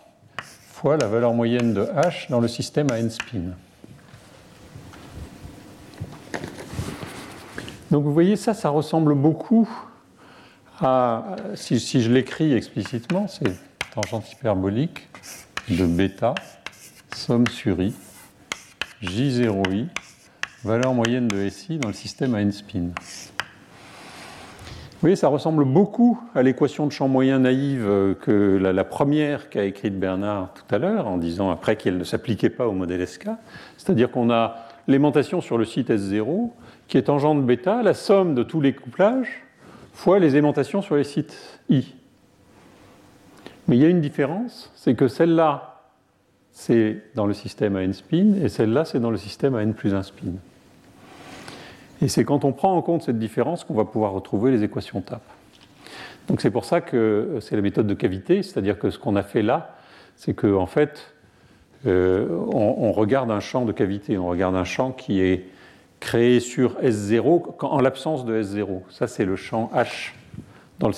fois 0.71 0.95
la 0.95 1.07
valeur 1.07 1.33
moyenne 1.33 1.73
de 1.73 1.81
h 1.81 2.29
dans 2.29 2.39
le 2.39 2.47
système 2.47 2.89
à 2.89 2.99
n 2.99 3.09
spin. 3.09 3.51
Donc 7.91 8.05
vous 8.05 8.13
voyez 8.13 8.37
ça, 8.37 8.53
ça 8.53 8.69
ressemble 8.69 9.13
beaucoup 9.13 9.69
à, 10.79 11.35
si, 11.55 11.81
si 11.81 12.01
je 12.01 12.09
l'écris 12.09 12.53
explicitement, 12.53 13.27
c'est 13.27 13.51
tangente 13.93 14.31
hyperbolique 14.31 15.09
de 15.69 15.85
bêta 15.87 16.35
somme 17.15 17.47
sur 17.47 17.81
i 17.81 17.91
J0i, 19.01 19.87
valeur 20.63 20.93
moyenne 20.93 21.27
de 21.27 21.49
SI 21.49 21.79
dans 21.79 21.87
le 21.87 21.93
système 21.93 22.35
à 22.35 22.41
n 22.41 22.51
spin. 22.51 22.89
Vous 24.91 25.01
voyez, 25.01 25.15
ça 25.15 25.27
ressemble 25.27 25.65
beaucoup 25.65 26.19
à 26.35 26.43
l'équation 26.43 26.85
de 26.85 26.91
champ 26.91 27.07
moyen 27.07 27.39
naïve 27.39 27.85
euh, 27.85 28.13
que 28.13 28.57
la, 28.61 28.83
première 28.83 29.49
qu'a 29.49 29.63
écrite 29.63 29.99
Bernard 29.99 30.53
tout 30.53 30.73
à 30.73 30.77
l'heure, 30.77 31.07
en 31.07 31.17
disant 31.17 31.49
après 31.49 31.75
qu'elle 31.75 31.97
ne 31.97 32.03
s'appliquait 32.03 32.49
pas 32.49 32.67
au 32.67 32.71
modèle 32.71 33.05
SK. 33.07 33.27
C'est-à-dire 33.77 34.11
qu'on 34.11 34.29
a 34.29 34.57
l'aimantation 34.87 35.41
sur 35.41 35.57
le 35.57 35.65
site 35.65 35.89
S0 35.89 36.51
qui 36.87 36.97
est 36.97 37.03
tangente 37.03 37.43
bêta, 37.43 37.81
la 37.81 37.93
somme 37.95 38.35
de 38.35 38.43
tous 38.43 38.61
les 38.61 38.73
couplages 38.73 39.43
fois 39.93 40.19
les 40.19 40.35
aimantations 40.35 40.81
sur 40.81 40.95
les 40.95 41.03
sites 41.03 41.59
I. 41.69 41.95
Mais 43.67 43.77
il 43.77 43.81
y 43.81 43.85
a 43.85 43.89
une 43.89 44.01
différence, 44.01 44.71
c'est 44.75 44.95
que 44.95 45.07
celle-là, 45.07 45.81
c'est 46.51 47.01
dans 47.15 47.25
le 47.25 47.33
système 47.33 47.75
à 47.75 47.83
n 47.83 47.93
spin, 47.93 48.35
et 48.41 48.49
celle-là, 48.49 48.85
c'est 48.85 48.99
dans 48.99 49.11
le 49.11 49.17
système 49.17 49.55
à 49.55 49.63
n 49.63 49.73
plus 49.73 49.93
1 49.93 50.03
spin. 50.03 50.33
Et 52.01 52.07
c'est 52.07 52.25
quand 52.25 52.45
on 52.45 52.51
prend 52.51 52.75
en 52.75 52.81
compte 52.81 53.03
cette 53.03 53.19
différence 53.19 53.63
qu'on 53.63 53.73
va 53.73 53.85
pouvoir 53.85 54.11
retrouver 54.11 54.51
les 54.51 54.63
équations 54.63 55.01
TAP. 55.01 55.21
Donc 56.27 56.41
c'est 56.41 56.51
pour 56.51 56.65
ça 56.65 56.81
que 56.81 57.37
c'est 57.41 57.55
la 57.55 57.61
méthode 57.61 57.87
de 57.87 57.93
cavité, 57.93 58.43
c'est-à-dire 58.43 58.79
que 58.79 58.89
ce 58.89 58.99
qu'on 58.99 59.15
a 59.15 59.23
fait 59.23 59.41
là, 59.41 59.75
c'est 60.15 60.33
qu'en 60.33 60.61
en 60.61 60.65
fait, 60.65 61.13
euh, 61.85 62.27
on, 62.51 62.91
regarde 62.91 63.29
un 63.31 63.39
champ 63.39 63.65
de 63.65 63.71
cavité, 63.71 64.17
on 64.17 64.27
regarde 64.27 64.55
un 64.55 64.63
champ 64.63 64.91
qui 64.91 65.21
est 65.21 65.45
créé 65.99 66.39
sur 66.39 66.79
S0 66.81 67.63
en 67.63 67.79
l'absence 67.79 68.25
de 68.25 68.41
S0. 68.41 68.81
Ça, 68.89 69.07
c'est 69.07 69.25
le 69.25 69.35
champ 69.35 69.71
H 69.75 70.13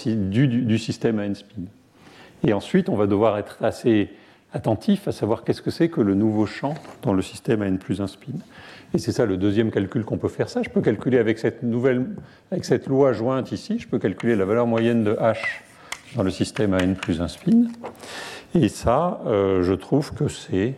du, 0.05 0.47
du 0.47 0.77
système 0.77 1.19
à 1.19 1.25
n 1.25 1.35
spin. 1.35 1.63
Et 2.43 2.53
ensuite, 2.53 2.89
on 2.89 2.95
va 2.95 3.07
devoir 3.07 3.37
être 3.37 3.57
assez 3.63 4.09
attentif 4.53 5.07
à 5.07 5.11
savoir 5.11 5.43
qu'est-ce 5.43 5.61
que 5.61 5.71
c'est 5.71 5.89
que 5.89 6.01
le 6.01 6.15
nouveau 6.15 6.45
champ 6.45 6.75
dans 7.01 7.13
le 7.13 7.21
système 7.21 7.61
à 7.61 7.67
n 7.67 7.77
plus 7.77 8.01
1 8.01 8.07
spin. 8.07 8.33
Et 8.93 8.99
c'est 8.99 9.11
ça 9.11 9.25
le 9.25 9.37
deuxième 9.37 9.71
calcul 9.71 10.05
qu'on 10.05 10.17
peut 10.17 10.29
faire 10.29 10.49
ça. 10.49 10.61
Je 10.63 10.69
peux 10.69 10.81
calculer 10.81 11.17
avec 11.17 11.39
cette 11.39 11.63
nouvelle, 11.63 12.05
avec 12.51 12.63
cette 12.63 12.87
loi 12.87 13.11
jointe 13.11 13.51
ici, 13.51 13.79
je 13.79 13.87
peux 13.87 13.99
calculer 13.99 14.35
la 14.35 14.45
valeur 14.45 14.65
moyenne 14.65 15.03
de 15.03 15.13
h 15.13 15.37
dans 16.15 16.23
le 16.23 16.31
système 16.31 16.73
à 16.73 16.79
n 16.79 16.95
plus 16.95 17.21
1 17.21 17.27
spin. 17.27 17.63
Et 18.55 18.69
ça, 18.69 19.19
euh, 19.25 19.63
je 19.63 19.73
trouve 19.73 20.13
que 20.13 20.29
c'est 20.29 20.75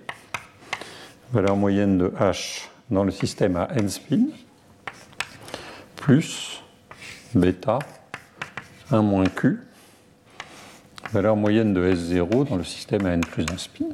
valeur 1.32 1.56
moyenne 1.56 1.98
de 1.98 2.08
h 2.20 2.68
dans 2.90 3.04
le 3.04 3.12
système 3.12 3.56
à 3.56 3.70
n 3.76 3.88
spin 3.88 4.26
plus 5.96 6.64
bêta 7.36 7.78
1 8.92 9.04
moins 9.04 9.26
q 9.26 9.60
valeur 11.14 11.36
moyenne 11.36 11.74
de 11.74 11.94
S0 11.94 12.50
dans 12.50 12.56
le 12.56 12.64
système 12.64 13.06
à 13.06 13.12
n 13.12 13.22
plus 13.22 13.44
1 13.44 13.58
spin. 13.58 13.86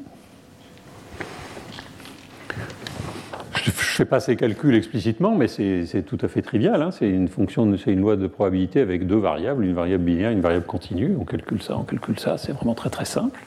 Je 3.63 3.71
ne 3.71 3.73
fais 3.73 4.05
pas 4.05 4.19
ces 4.19 4.35
calculs 4.35 4.75
explicitement, 4.75 5.35
mais 5.35 5.47
c'est 5.47 6.03
tout 6.05 6.17
à 6.21 6.27
fait 6.27 6.41
trivial. 6.41 6.81
Hein. 6.81 6.91
C'est 6.91 7.09
une 7.09 7.29
fonction, 7.29 7.75
c'est 7.77 7.91
une 7.91 8.01
loi 8.01 8.17
de 8.17 8.27
probabilité 8.27 8.81
avec 8.81 9.07
deux 9.07 9.15
variables, 9.15 9.63
une 9.63 9.73
variable 9.73 10.03
binaire, 10.03 10.31
une 10.31 10.41
variable 10.41 10.65
continue. 10.65 11.15
On 11.19 11.23
calcule 11.23 11.61
ça, 11.61 11.77
on 11.77 11.83
calcule 11.83 12.19
ça. 12.19 12.37
C'est 12.37 12.51
vraiment 12.51 12.75
très 12.75 12.89
très 12.89 13.05
simple. 13.05 13.39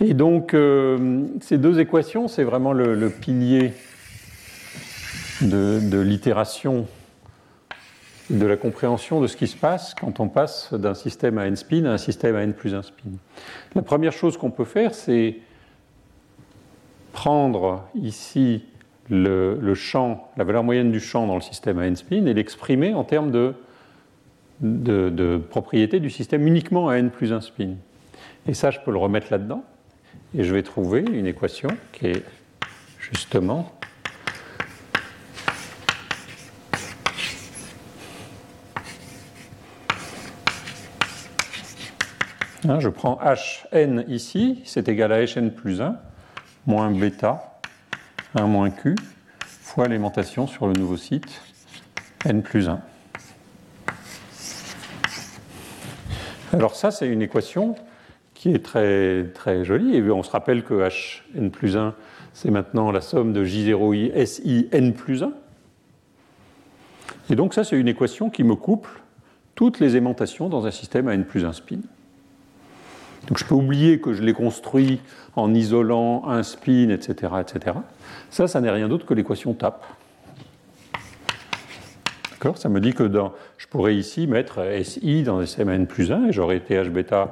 Et 0.00 0.14
donc 0.14 0.52
euh, 0.52 1.22
ces 1.40 1.58
deux 1.58 1.78
équations, 1.78 2.28
c'est 2.28 2.44
vraiment 2.44 2.72
le, 2.72 3.08
pilier 3.08 3.72
de, 5.40 5.78
de 5.80 6.00
l'itération 6.00 6.86
de 8.30 8.46
la 8.46 8.56
compréhension 8.56 9.20
de 9.20 9.26
ce 9.26 9.36
qui 9.36 9.46
se 9.46 9.56
passe 9.56 9.94
quand 9.94 10.20
on 10.20 10.28
passe 10.28 10.74
d'un 10.74 10.94
système 10.94 11.38
à 11.38 11.46
n 11.46 11.56
spin 11.56 11.84
à 11.84 11.92
un 11.92 11.98
système 11.98 12.34
à 12.36 12.42
n 12.42 12.52
plus 12.52 12.74
1 12.74 12.82
spin. 12.82 13.10
La 13.74 13.82
première 13.82 14.12
chose 14.12 14.36
qu'on 14.36 14.50
peut 14.50 14.64
faire, 14.64 14.94
c'est 14.94 15.36
prendre 17.12 17.88
ici 17.94 18.64
le, 19.08 19.74
champ, 19.74 20.30
la 20.36 20.44
valeur 20.44 20.64
moyenne 20.64 20.90
du 20.90 21.00
champ 21.00 21.26
dans 21.26 21.36
le 21.36 21.40
système 21.40 21.78
à 21.78 21.86
n 21.86 21.94
spin 21.94 22.26
et 22.26 22.34
l'exprimer 22.34 22.94
en 22.94 23.04
termes 23.04 23.30
de, 23.30 23.54
de, 24.60 25.10
de 25.10 25.38
propriété 25.38 26.00
du 26.00 26.10
système 26.10 26.46
uniquement 26.46 26.88
à 26.88 26.96
n 26.96 27.10
plus 27.10 27.32
1 27.32 27.40
spin. 27.40 27.74
Et 28.48 28.54
ça, 28.54 28.70
je 28.70 28.80
peux 28.80 28.90
le 28.90 28.98
remettre 28.98 29.28
là-dedans 29.30 29.64
et 30.36 30.42
je 30.42 30.52
vais 30.52 30.62
trouver 30.62 31.00
une 31.00 31.26
équation 31.26 31.68
qui 31.92 32.06
est 32.06 32.24
justement 32.98 33.72
Hein, 42.68 42.80
je 42.80 42.88
prends 42.88 43.20
hn 43.72 44.04
ici, 44.08 44.60
c'est 44.64 44.88
égal 44.88 45.12
à 45.12 45.22
hn 45.22 45.52
plus 45.52 45.80
1, 45.80 45.96
moins 46.66 46.90
bêta, 46.90 47.60
1 48.34 48.46
moins 48.46 48.70
q 48.70 48.96
fois 49.44 49.86
l'aimantation 49.86 50.48
sur 50.48 50.66
le 50.66 50.72
nouveau 50.72 50.96
site 50.96 51.42
n 52.24 52.42
plus 52.42 52.68
1. 52.68 52.80
Alors 56.52 56.74
ça, 56.74 56.90
c'est 56.90 57.06
une 57.06 57.22
équation 57.22 57.76
qui 58.34 58.52
est 58.52 58.64
très, 58.64 59.24
très 59.34 59.64
jolie. 59.64 59.94
Et 59.94 60.10
on 60.10 60.24
se 60.24 60.30
rappelle 60.32 60.64
que 60.64 60.88
hn 61.36 61.50
plus 61.52 61.76
1, 61.76 61.94
c'est 62.32 62.50
maintenant 62.50 62.90
la 62.90 63.00
somme 63.00 63.32
de 63.32 63.44
j0i 63.44 64.26
si 64.26 64.68
n 64.72 64.92
plus 64.92 65.22
1. 65.22 65.32
Et 67.30 67.36
donc 67.36 67.54
ça, 67.54 67.62
c'est 67.62 67.78
une 67.78 67.88
équation 67.88 68.28
qui 68.28 68.42
me 68.42 68.56
couple 68.56 68.90
toutes 69.54 69.78
les 69.78 69.94
aimantations 69.96 70.48
dans 70.48 70.66
un 70.66 70.72
système 70.72 71.06
à 71.06 71.14
n 71.14 71.24
plus 71.24 71.44
1 71.44 71.52
spin. 71.52 71.78
Donc 73.28 73.38
je 73.38 73.44
peux 73.44 73.54
oublier 73.54 74.00
que 74.00 74.12
je 74.12 74.22
l'ai 74.22 74.32
construit 74.32 75.00
en 75.34 75.52
isolant 75.54 76.28
un 76.28 76.42
spin, 76.42 76.90
etc. 76.90 77.32
etc. 77.40 77.76
Ça, 78.30 78.48
ça 78.48 78.60
n'est 78.60 78.70
rien 78.70 78.88
d'autre 78.88 79.06
que 79.06 79.14
l'équation 79.14 79.54
TAP. 79.54 79.84
D'accord? 82.32 82.58
Ça 82.58 82.68
me 82.68 82.80
dit 82.80 82.92
que 82.92 83.02
dans, 83.02 83.32
je 83.58 83.66
pourrais 83.66 83.96
ici 83.96 84.26
mettre 84.26 84.60
SI 84.82 85.22
dans 85.22 85.40
SM 85.40 85.68
à 85.68 85.74
n 85.74 85.86
plus 85.86 86.12
1 86.12 86.28
et 86.28 86.32
j'aurais 86.32 86.60
TH 86.60 86.90
bêta 86.90 87.30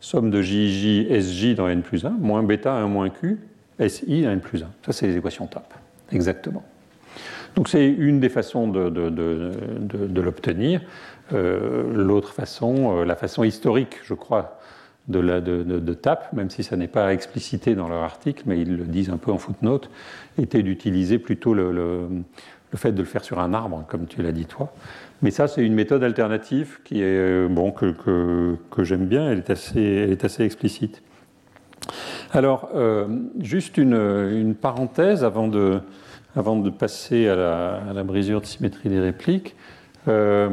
somme 0.00 0.30
de 0.30 0.40
JJ 0.40 1.08
SJ 1.20 1.54
dans 1.54 1.68
n 1.68 1.82
plus 1.82 2.04
1 2.04 2.10
moins 2.10 2.42
bêta 2.42 2.72
1 2.72 2.86
moins 2.88 3.10
Q 3.10 3.38
SI 3.86 4.22
dans 4.22 4.30
n 4.30 4.40
plus 4.40 4.62
1. 4.62 4.66
Ça, 4.84 4.92
c'est 4.92 5.06
les 5.06 5.16
équations 5.16 5.46
TAP. 5.46 5.72
Exactement. 6.10 6.64
Donc 7.56 7.68
c'est 7.68 7.86
une 7.86 8.20
des 8.20 8.28
façons 8.28 8.68
de, 8.68 10.20
l'obtenir. 10.20 10.82
Euh, 11.32 11.92
l'autre 11.92 12.32
façon, 12.32 12.98
euh, 12.98 13.04
la 13.04 13.16
façon 13.16 13.42
historique, 13.42 13.96
je 14.04 14.14
crois, 14.14 14.55
de, 15.08 15.20
la, 15.20 15.40
TAP, 15.94 16.32
même 16.32 16.50
si 16.50 16.62
ça 16.62 16.76
n'est 16.76 16.88
pas 16.88 17.12
explicité 17.12 17.74
dans 17.74 17.88
leur 17.88 18.02
article, 18.02 18.44
mais 18.46 18.60
ils 18.60 18.76
le 18.76 18.84
disent 18.84 19.10
un 19.10 19.18
peu 19.18 19.30
en 19.30 19.38
footnote, 19.38 19.90
était 20.38 20.62
d'utiliser 20.62 21.18
plutôt 21.18 21.54
le, 21.54 22.08
fait 22.74 22.92
de 22.92 22.98
le 22.98 23.04
faire 23.04 23.24
sur 23.24 23.38
un 23.38 23.54
arbre, 23.54 23.84
comme 23.88 24.06
tu 24.06 24.22
l'as 24.22 24.32
dit 24.32 24.46
toi. 24.46 24.72
Mais 25.22 25.30
ça, 25.30 25.48
c'est 25.48 25.64
une 25.64 25.74
méthode 25.74 26.04
alternative 26.04 26.80
qui 26.84 27.00
est 27.00 27.04
euh, 27.04 27.48
bon 27.48 27.70
que, 27.70 27.94
que, 28.70 28.84
j'aime 28.84 29.06
bien. 29.06 29.30
Elle 29.30 29.38
est 29.38 29.50
assez, 29.50 29.80
elle 29.80 30.10
est 30.10 30.24
assez 30.24 30.42
explicite. 30.42 31.02
Alors, 32.32 32.68
euh, 32.74 33.06
juste 33.40 33.78
une, 33.78 33.94
une, 33.94 34.54
parenthèse 34.54 35.24
avant 35.24 35.48
de, 35.48 35.80
avant 36.34 36.56
de 36.56 36.68
passer 36.68 37.28
à 37.28 37.36
la, 37.36 37.82
à 37.90 37.92
la 37.94 38.02
brisure 38.02 38.40
de 38.42 38.46
symétrie 38.46 38.90
des 38.90 39.00
répliques. 39.00 39.54
Euh, 40.08 40.50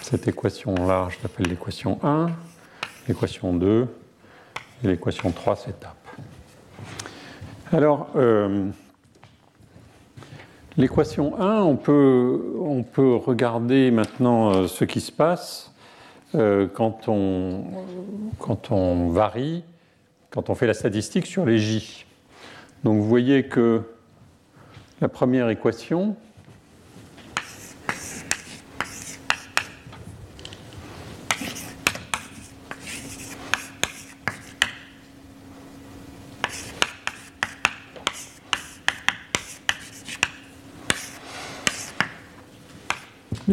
cette 0.00 0.26
équation-là, 0.26 1.08
je 1.10 1.18
l'appelle 1.22 1.46
l'équation 1.46 2.00
1, 2.02 2.30
l'équation 3.06 3.54
2, 3.54 3.86
et 4.82 4.88
l'équation 4.88 5.30
3, 5.30 5.56
c'est 5.56 5.78
TAP. 5.78 5.96
Alors, 7.72 8.08
euh, 8.16 8.66
l'équation 10.76 11.40
1, 11.40 11.62
on 11.62 11.76
peut, 11.76 12.56
on 12.60 12.82
peut, 12.82 13.14
regarder 13.14 13.92
maintenant 13.92 14.52
euh, 14.52 14.66
ce 14.66 14.84
qui 14.84 15.00
se 15.00 15.12
passe 15.12 15.72
euh, 16.34 16.66
quand, 16.66 17.08
on, 17.08 17.64
quand 18.40 18.72
on 18.72 19.10
varie, 19.10 19.62
quand 20.30 20.50
on 20.50 20.56
fait 20.56 20.66
la 20.66 20.74
statistique 20.74 21.26
sur 21.26 21.46
les 21.46 21.58
J. 21.58 22.04
Donc 22.82 22.96
vous 22.96 23.08
voyez 23.08 23.46
que 23.46 23.82
la 25.00 25.08
première 25.08 25.48
équation, 25.50 26.16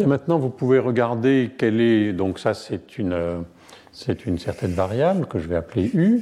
Bien, 0.03 0.09
maintenant, 0.09 0.37
vous 0.37 0.49
pouvez 0.49 0.79
regarder 0.79 1.51
quelle 1.57 1.79
est. 1.79 2.11
Donc, 2.11 2.37
ça, 2.37 2.53
c'est 2.53 2.97
une, 2.97 3.45
c'est 3.93 4.25
une 4.25 4.37
certaine 4.37 4.73
variable 4.73 5.27
que 5.27 5.39
je 5.39 5.47
vais 5.47 5.55
appeler 5.55 5.89
U. 5.93 6.21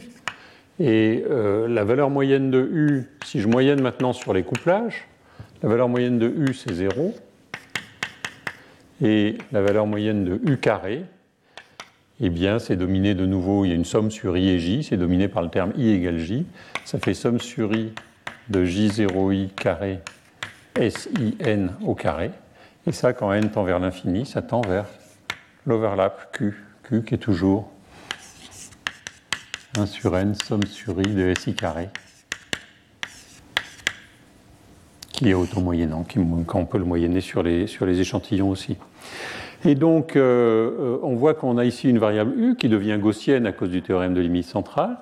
Et 0.80 1.24
euh, 1.28 1.68
la 1.68 1.84
valeur 1.84 2.12
moyenne 2.12 2.52
de 2.52 2.60
U, 2.62 3.10
si 3.26 3.42
je 3.42 3.48
moyenne 3.48 3.82
maintenant 3.82 4.14
sur 4.14 4.34
les 4.34 4.44
couplages, 4.44 5.08
la 5.64 5.70
valeur 5.70 5.90
moyenne 5.90 6.20
de 6.20 6.28
U, 6.28 6.54
c'est 6.54 6.72
0. 6.72 7.16
Et 9.02 9.40
la 9.52 9.64
valeur 9.64 9.88
moyenne 9.88 10.26
de 10.26 10.40
U 10.48 10.58
carré, 10.58 11.04
eh 12.20 12.30
bien, 12.30 12.60
c'est 12.60 12.76
dominé 12.76 13.16
de 13.16 13.26
nouveau, 13.26 13.66
il 13.66 13.70
y 13.70 13.72
a 13.72 13.76
une 13.76 13.84
somme 13.84 14.12
sur 14.12 14.38
I 14.38 14.50
et 14.50 14.60
J, 14.60 14.84
c'est 14.84 14.98
dominé 14.98 15.28
par 15.28 15.42
le 15.42 15.50
terme 15.50 15.74
I 15.76 15.90
égale 15.90 16.20
J. 16.20 16.46
Ça 16.86 17.00
fait 17.00 17.16
somme 17.16 17.40
sur 17.40 17.74
I 17.74 17.94
de 18.48 18.64
J0I 18.64 19.50
carré 19.56 20.02
SIN 20.78 21.70
au 21.84 21.96
carré. 21.96 22.30
Et 22.88 22.92
ça, 22.92 23.14
quand 23.14 23.32
n 23.32 23.52
tend 23.52 23.64
vers 23.64 23.78
l'infini, 23.78 24.26
ça 24.26 24.42
tend 24.42 24.62
vers 24.62 24.86
l'overlap 25.68 26.36
Q, 26.36 26.64
Q 26.82 27.04
qui 27.04 27.14
est 27.14 27.20
toujours 27.20 27.70
1 29.78 29.86
sur 29.86 30.18
n, 30.18 30.34
somme 30.34 30.64
sur 30.64 31.00
i 31.00 31.06
de 31.06 31.32
SI 31.38 31.54
carré, 31.54 31.90
qui 35.10 35.30
est 35.30 35.36
auto-moyennant, 35.36 36.06
quand 36.48 36.60
on 36.60 36.66
peut 36.66 36.80
le 36.80 36.86
moyenner 36.86 37.22
sur 37.22 37.44
les, 37.44 37.68
sur 37.68 37.86
les 37.86 38.02
échantillons 38.02 38.50
aussi. 38.50 38.78
Et 39.64 39.76
donc, 39.76 40.16
euh, 40.16 40.98
on 41.04 41.16
voit 41.16 41.36
qu'on 41.36 41.60
a 41.60 41.66
ici 41.66 41.88
une 41.88 42.00
variable 42.00 42.34
u 42.36 42.56
qui 42.56 42.68
devient 42.68 42.98
gaussienne 43.00 43.46
à 43.46 43.52
cause 43.52 43.70
du 43.70 43.84
théorème 43.84 44.16
de 44.16 44.22
limite 44.22 44.48
centrale, 44.48 44.98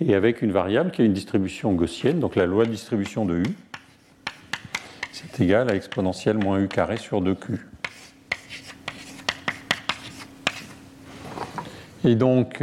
et 0.00 0.14
avec 0.14 0.40
une 0.40 0.52
variable 0.52 0.92
qui 0.92 1.02
a 1.02 1.04
une 1.04 1.12
distribution 1.12 1.72
gaussienne, 1.72 2.20
donc 2.20 2.36
la 2.36 2.46
loi 2.46 2.64
de 2.64 2.70
distribution 2.70 3.24
de 3.24 3.38
u, 3.38 3.44
c'est 5.36 5.44
égal 5.44 5.70
à 5.70 5.74
exponentielle 5.74 6.38
moins 6.38 6.60
u 6.60 6.68
carré 6.68 6.96
sur 6.96 7.20
2q. 7.20 7.58
Et 12.04 12.14
donc, 12.14 12.62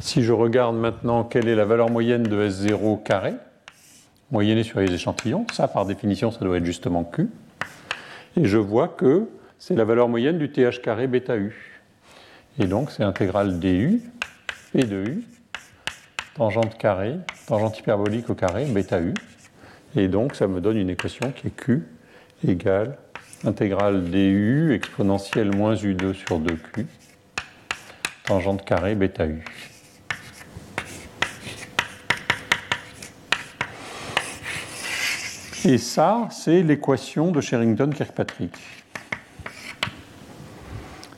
si 0.00 0.24
je 0.24 0.32
regarde 0.32 0.74
maintenant 0.74 1.22
quelle 1.22 1.46
est 1.46 1.54
la 1.54 1.66
valeur 1.66 1.90
moyenne 1.90 2.24
de 2.24 2.48
S0 2.48 3.02
carré, 3.02 3.34
moyenné 4.30 4.62
sur 4.62 4.80
les 4.80 4.92
échantillons. 4.92 5.46
Ça, 5.52 5.68
par 5.68 5.86
définition, 5.86 6.30
ça 6.30 6.44
doit 6.44 6.58
être 6.58 6.64
justement 6.64 7.04
Q. 7.04 7.28
Et 8.36 8.44
je 8.44 8.58
vois 8.58 8.88
que 8.88 9.28
c'est 9.58 9.74
la 9.74 9.84
valeur 9.84 10.08
moyenne 10.08 10.38
du 10.38 10.50
TH 10.50 10.80
carré 10.82 11.06
bêta 11.06 11.36
U. 11.36 11.82
Et 12.58 12.66
donc, 12.66 12.90
c'est 12.90 13.02
intégrale 13.02 13.58
du 13.58 14.00
et 14.74 14.84
de 14.84 15.04
U, 15.04 15.24
tangente 16.34 16.76
carré, 16.76 17.14
tangente 17.46 17.78
hyperbolique 17.78 18.28
au 18.28 18.34
carré, 18.34 18.64
bêta 18.66 19.00
U. 19.00 19.14
Et 19.94 20.08
donc, 20.08 20.34
ça 20.34 20.46
me 20.46 20.60
donne 20.60 20.76
une 20.76 20.90
équation 20.90 21.32
qui 21.32 21.48
est 21.48 21.56
Q 21.56 21.84
égale 22.46 22.98
intégrale 23.44 24.04
du 24.04 24.72
exponentielle 24.72 25.54
moins 25.54 25.74
U2 25.74 26.14
sur 26.14 26.40
2Q, 26.40 26.86
tangente 28.24 28.64
carré 28.64 28.94
bêta 28.94 29.26
U. 29.26 29.44
Et 35.68 35.78
ça, 35.78 36.28
c'est 36.30 36.62
l'équation 36.62 37.32
de 37.32 37.40
Sherrington-Kirkpatrick. 37.40 38.54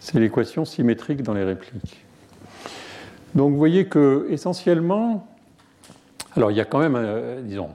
C'est 0.01 0.19
l'équation 0.19 0.65
symétrique 0.65 1.23
dans 1.23 1.35
les 1.35 1.45
répliques. 1.45 2.03
Donc 3.35 3.51
vous 3.51 3.59
voyez 3.59 3.89
que 3.89 4.27
essentiellement, 4.31 5.29
alors 6.35 6.51
il 6.51 6.57
y 6.57 6.63
a 6.63 6.65
quand 6.65 6.79
même, 6.79 6.97
euh, 6.97 7.43
disons, 7.43 7.69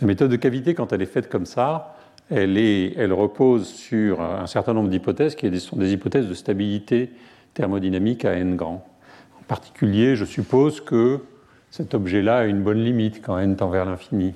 la 0.00 0.06
méthode 0.06 0.30
de 0.30 0.36
cavité 0.36 0.72
quand 0.72 0.94
elle 0.94 1.02
est 1.02 1.06
faite 1.06 1.28
comme 1.28 1.44
ça, 1.44 1.94
elle, 2.30 2.56
est, 2.56 2.94
elle 2.96 3.12
repose 3.12 3.68
sur 3.68 4.22
un 4.22 4.46
certain 4.46 4.72
nombre 4.72 4.88
d'hypothèses 4.88 5.34
qui 5.34 5.60
sont 5.60 5.76
des 5.76 5.92
hypothèses 5.92 6.26
de 6.26 6.32
stabilité 6.32 7.10
thermodynamique 7.52 8.24
à 8.24 8.32
n 8.32 8.56
grand. 8.56 8.88
En 9.38 9.42
particulier, 9.46 10.16
je 10.16 10.24
suppose 10.24 10.80
que 10.80 11.20
cet 11.70 11.92
objet-là 11.92 12.38
a 12.38 12.44
une 12.46 12.62
bonne 12.62 12.82
limite 12.82 13.20
quand 13.20 13.36
n 13.36 13.56
tend 13.56 13.68
vers 13.68 13.84
l'infini. 13.84 14.32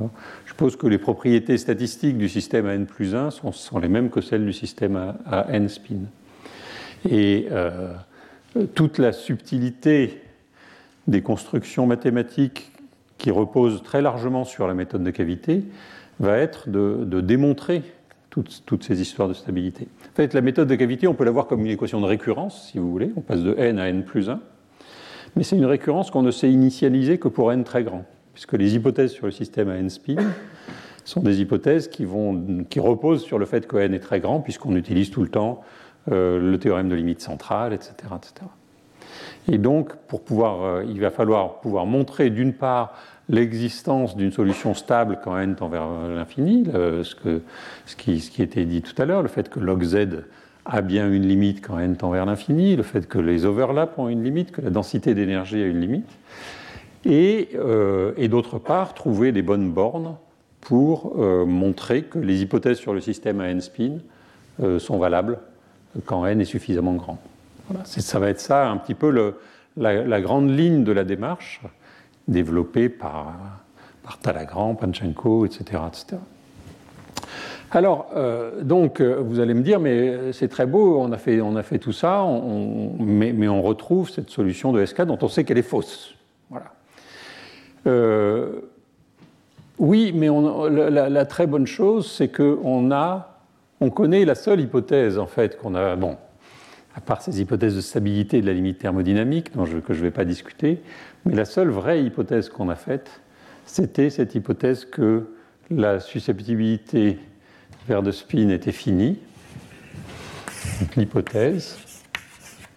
Je 0.00 0.50
suppose 0.50 0.76
que 0.76 0.86
les 0.86 0.98
propriétés 0.98 1.56
statistiques 1.56 2.18
du 2.18 2.28
système 2.28 2.66
à 2.66 2.74
n 2.74 2.86
plus 2.86 3.14
1 3.14 3.30
sont, 3.30 3.78
les 3.78 3.88
mêmes 3.88 4.10
que 4.10 4.20
celles 4.20 4.44
du 4.44 4.52
système 4.52 5.14
à, 5.26 5.46
n 5.50 5.68
spin. 5.68 6.06
Et 7.08 7.46
euh, 7.52 7.94
toute 8.74 8.98
la 8.98 9.12
subtilité 9.12 10.20
des 11.06 11.22
constructions 11.22 11.86
mathématiques 11.86 12.72
qui 13.18 13.30
reposent 13.30 13.82
très 13.82 14.02
largement 14.02 14.44
sur 14.44 14.66
la 14.66 14.74
méthode 14.74 15.04
de 15.04 15.10
cavité 15.10 15.64
va 16.20 16.38
être 16.38 16.68
de, 16.68 17.20
démontrer 17.20 17.82
toutes, 18.30 18.82
ces 18.82 19.00
histoires 19.00 19.28
de 19.28 19.34
stabilité. 19.34 19.86
En 20.12 20.16
fait, 20.16 20.34
la 20.34 20.40
méthode 20.40 20.68
de 20.68 20.74
cavité, 20.74 21.06
on 21.06 21.14
peut 21.14 21.24
la 21.24 21.30
voir 21.30 21.46
comme 21.46 21.60
une 21.60 21.70
équation 21.70 22.00
de 22.00 22.06
récurrence, 22.06 22.70
si 22.70 22.78
vous 22.78 22.90
voulez. 22.90 23.12
On 23.16 23.20
passe 23.20 23.40
de 23.40 23.54
n 23.56 23.78
à 23.78 23.88
n 23.88 24.04
plus 24.04 24.28
1. 24.28 24.40
Mais 25.36 25.42
c'est 25.42 25.56
une 25.56 25.66
récurrence 25.66 26.10
qu'on 26.10 26.22
ne 26.22 26.30
sait 26.30 26.50
initialiser 26.50 27.18
que 27.18 27.28
pour 27.28 27.52
n 27.52 27.64
très 27.64 27.84
grand, 27.84 28.04
puisque 28.34 28.52
les 28.52 28.74
hypothèses 28.74 29.12
sur 29.12 29.26
le 29.26 29.32
système 29.32 29.70
à 29.70 29.76
n 29.76 29.88
spin 29.88 30.16
sont 31.04 31.20
des 31.20 31.40
hypothèses 31.40 31.88
qui, 31.88 32.04
reposent 32.04 33.22
sur 33.22 33.38
le 33.38 33.46
fait 33.46 33.66
que 33.66 33.76
n 33.76 33.94
est 33.94 34.00
très 34.00 34.20
grand, 34.20 34.40
puisqu'on 34.40 34.76
utilise 34.76 35.10
tout 35.10 35.22
le 35.22 35.28
temps 35.28 35.62
euh, 36.10 36.38
le 36.38 36.58
théorème 36.58 36.88
de 36.88 36.94
limite 36.94 37.20
centrale, 37.20 37.72
etc. 37.72 37.94
etc. 38.16 38.46
Et 39.48 39.58
donc, 39.58 39.94
pour 40.08 40.22
pouvoir, 40.22 40.62
euh, 40.62 40.84
il 40.88 41.00
va 41.00 41.10
falloir 41.10 41.60
pouvoir 41.60 41.86
montrer 41.86 42.30
d'une 42.30 42.52
part 42.52 42.94
l'existence 43.28 44.16
d'une 44.16 44.32
solution 44.32 44.74
stable 44.74 45.18
quand 45.22 45.38
n 45.38 45.54
tend 45.54 45.68
vers 45.68 45.86
l'infini, 46.14 46.64
ce, 46.66 47.14
que, 47.14 47.40
ce, 47.86 47.96
qui, 47.96 48.20
ce 48.20 48.30
qui 48.30 48.42
était 48.42 48.66
dit 48.66 48.82
tout 48.82 49.00
à 49.00 49.06
l'heure, 49.06 49.22
le 49.22 49.28
fait 49.28 49.48
que 49.48 49.60
log 49.60 49.82
z 49.82 50.24
a 50.66 50.80
bien 50.80 51.10
une 51.10 51.26
limite 51.26 51.66
quand 51.66 51.78
n 51.78 51.96
tend 51.96 52.10
vers 52.10 52.26
l'infini, 52.26 52.76
le 52.76 52.82
fait 52.82 53.06
que 53.06 53.18
les 53.18 53.44
overlaps 53.44 53.98
ont 53.98 54.08
une 54.08 54.22
limite, 54.24 54.50
que 54.50 54.60
la 54.60 54.70
densité 54.70 55.14
d'énergie 55.14 55.62
a 55.62 55.66
une 55.66 55.80
limite, 55.80 56.08
et, 57.06 57.50
euh, 57.54 58.12
et 58.16 58.28
d'autre 58.28 58.58
part, 58.58 58.94
trouver 58.94 59.32
des 59.32 59.42
bonnes 59.42 59.70
bornes 59.70 60.16
pour 60.60 61.16
euh, 61.18 61.44
montrer 61.44 62.02
que 62.02 62.18
les 62.18 62.42
hypothèses 62.42 62.78
sur 62.78 62.94
le 62.94 63.00
système 63.00 63.40
à 63.40 63.48
n 63.48 63.60
spin 63.60 63.98
euh, 64.62 64.78
sont 64.78 64.98
valables 64.98 65.38
quand 66.06 66.24
n 66.26 66.40
est 66.40 66.46
suffisamment 66.46 66.94
grand. 66.94 67.18
Voilà, 67.68 67.84
ça 67.84 68.18
va 68.18 68.28
être 68.28 68.40
ça 68.40 68.68
un 68.68 68.76
petit 68.76 68.94
peu 68.94 69.34
la, 69.76 70.20
grande 70.20 70.50
ligne 70.50 70.84
de 70.84 70.92
la 70.92 71.04
démarche 71.04 71.60
développée 72.28 72.88
par, 72.88 73.34
par 74.02 74.18
Talagrand, 74.18 74.74
Panchenko, 74.74 75.46
etc. 75.46 75.82
etc. 75.86 76.20
Alors, 77.70 78.10
donc, 78.62 79.00
vous 79.00 79.40
allez 79.40 79.54
me 79.54 79.62
dire, 79.62 79.80
mais 79.80 80.32
c'est 80.32 80.48
très 80.48 80.66
beau, 80.66 81.00
on 81.00 81.10
a 81.10 81.16
fait, 81.16 81.40
on 81.40 81.56
a 81.56 81.62
fait 81.62 81.78
tout 81.78 81.92
ça, 81.92 82.24
mais, 82.98 83.32
mais, 83.32 83.48
on 83.48 83.62
retrouve 83.62 84.10
cette 84.10 84.30
solution 84.30 84.72
de 84.72 84.84
SK 84.84 85.02
dont 85.02 85.18
on 85.22 85.28
sait 85.28 85.44
qu'elle 85.44 85.58
est 85.58 85.62
fausse. 85.62 86.13
Voilà. 87.84 88.46
Oui, 89.78 90.12
mais 90.14 90.28
la, 90.70 91.26
très 91.26 91.46
bonne 91.46 91.66
chose, 91.66 92.10
c'est 92.10 92.28
qu'on 92.28 92.92
a, 92.92 93.40
on 93.80 93.90
connaît 93.90 94.24
la 94.24 94.36
seule 94.36 94.60
hypothèse 94.60 95.18
en 95.18 95.26
fait 95.26 95.58
qu'on 95.58 95.74
a, 95.74 95.96
bon, 95.96 96.16
à 96.94 97.00
part 97.00 97.22
ces 97.22 97.40
hypothèses 97.40 97.74
de 97.74 97.80
stabilité 97.80 98.40
de 98.40 98.46
la 98.46 98.52
limite 98.52 98.78
thermodynamique 98.78 99.52
dont 99.54 99.64
je, 99.64 99.78
que 99.78 99.92
je 99.92 99.98
ne 99.98 100.04
vais 100.04 100.10
pas 100.12 100.24
discuter, 100.24 100.80
mais 101.24 101.34
la 101.34 101.44
seule 101.44 101.70
vraie 101.70 102.04
hypothèse 102.04 102.48
qu'on 102.48 102.68
a 102.68 102.76
faite, 102.76 103.20
c'était 103.66 104.10
cette 104.10 104.36
hypothèse 104.36 104.84
que 104.84 105.26
la 105.70 105.98
susceptibilité 105.98 107.18
vers 107.88 108.02
de 108.02 108.12
spin 108.12 108.50
était 108.50 108.72
finie. 108.72 109.18
L'hypothèse 110.96 111.78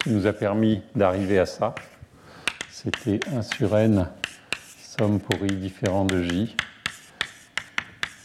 qui 0.00 0.10
nous 0.10 0.26
a 0.26 0.32
permis 0.32 0.82
d'arriver 0.96 1.38
à 1.38 1.46
ça, 1.46 1.76
c'était 2.70 3.20
1 3.32 3.42
sur 3.42 3.76
n 3.76 4.08
somme 4.98 5.20
pour 5.20 5.36
i 5.46 5.54
différent 5.54 6.04
de 6.04 6.22
j 6.22 6.56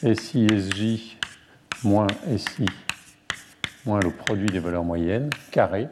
SI, 0.02 0.48
SJ 0.48 1.18
moins 1.84 2.08
SI 2.36 2.66
moins 3.86 4.00
le 4.00 4.10
produit 4.10 4.48
des 4.48 4.60
valeurs 4.60 4.84
moyennes, 4.84 5.30
carré, 5.52 5.88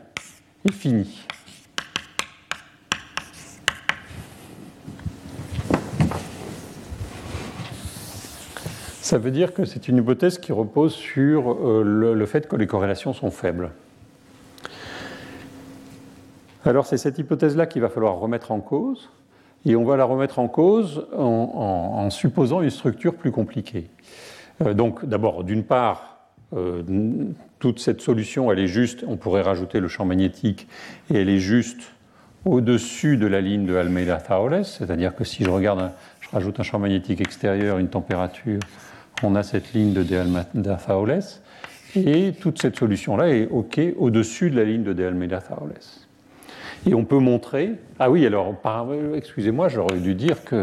est 0.67 0.71
fini. 0.71 1.27
Ça 9.01 9.17
veut 9.17 9.31
dire 9.31 9.53
que 9.53 9.65
c'est 9.65 9.87
une 9.87 9.97
hypothèse 9.97 10.39
qui 10.39 10.51
repose 10.51 10.93
sur 10.93 11.51
euh, 11.51 11.83
le, 11.83 12.25
fait 12.25 12.47
que 12.47 12.55
les 12.55 12.65
corrélations 12.65 13.13
sont 13.13 13.29
faibles. 13.29 13.71
Alors 16.65 16.85
c'est 16.85 16.97
cette 16.97 17.19
hypothèse-là 17.19 17.67
qu'il 17.67 17.81
va 17.81 17.89
falloir 17.89 18.15
remettre 18.15 18.51
en 18.51 18.61
cause, 18.61 19.09
et 19.65 19.75
on 19.75 19.83
va 19.83 19.95
la 19.97 20.05
remettre 20.05 20.39
en 20.39 20.47
cause 20.47 21.07
en 21.13 22.09
supposant 22.09 22.61
une 22.61 22.69
structure 22.69 23.15
plus 23.15 23.31
compliquée. 23.31 23.89
Euh, 24.61 24.73
donc 24.73 25.05
d'abord, 25.05 25.43
d'une 25.43 25.63
part, 25.63 26.17
euh, 26.53 26.83
toute 27.59 27.79
cette 27.79 28.01
solution, 28.01 28.51
elle 28.51 28.59
est 28.59 28.67
juste, 28.67 29.05
on 29.07 29.17
pourrait 29.17 29.41
rajouter 29.41 29.79
le 29.79 29.87
champ 29.87 30.05
magnétique, 30.05 30.67
et 31.09 31.21
elle 31.21 31.29
est 31.29 31.39
juste 31.39 31.93
au-dessus 32.45 33.17
de 33.17 33.27
la 33.27 33.39
ligne 33.39 33.65
de 33.65 33.75
Almeida-Thaules, 33.75 34.65
c'est-à-dire 34.65 35.15
que 35.15 35.23
si 35.23 35.43
je 35.43 35.49
regarde, 35.49 35.91
je 36.19 36.29
rajoute 36.31 36.59
un 36.59 36.63
champ 36.63 36.79
magnétique 36.79 37.21
extérieur, 37.21 37.77
une 37.77 37.89
température, 37.89 38.59
on 39.23 39.35
a 39.35 39.43
cette 39.43 39.73
ligne 39.73 39.93
de 39.93 40.15
Almeida-Thaules, 40.15 41.19
et 41.95 42.33
toute 42.33 42.61
cette 42.61 42.77
solution-là 42.77 43.29
est 43.29 43.47
OK 43.47 43.79
au-dessus 43.97 44.49
de 44.49 44.57
la 44.57 44.63
ligne 44.63 44.83
de 44.83 44.93
De 44.93 45.05
Almeida-Thaules. 45.05 45.73
Et 46.87 46.95
on 46.95 47.05
peut 47.05 47.19
montrer, 47.19 47.71
ah 47.99 48.09
oui, 48.09 48.25
alors, 48.25 48.55
excusez-moi, 49.15 49.69
j'aurais 49.69 49.99
dû 49.99 50.15
dire 50.15 50.43
que 50.43 50.61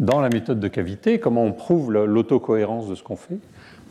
dans 0.00 0.20
la 0.20 0.28
méthode 0.28 0.58
de 0.58 0.68
cavité, 0.68 1.20
comment 1.20 1.44
on 1.44 1.52
prouve 1.52 1.92
l'autocohérence 1.92 2.88
de 2.88 2.94
ce 2.94 3.02
qu'on 3.02 3.16
fait 3.16 3.38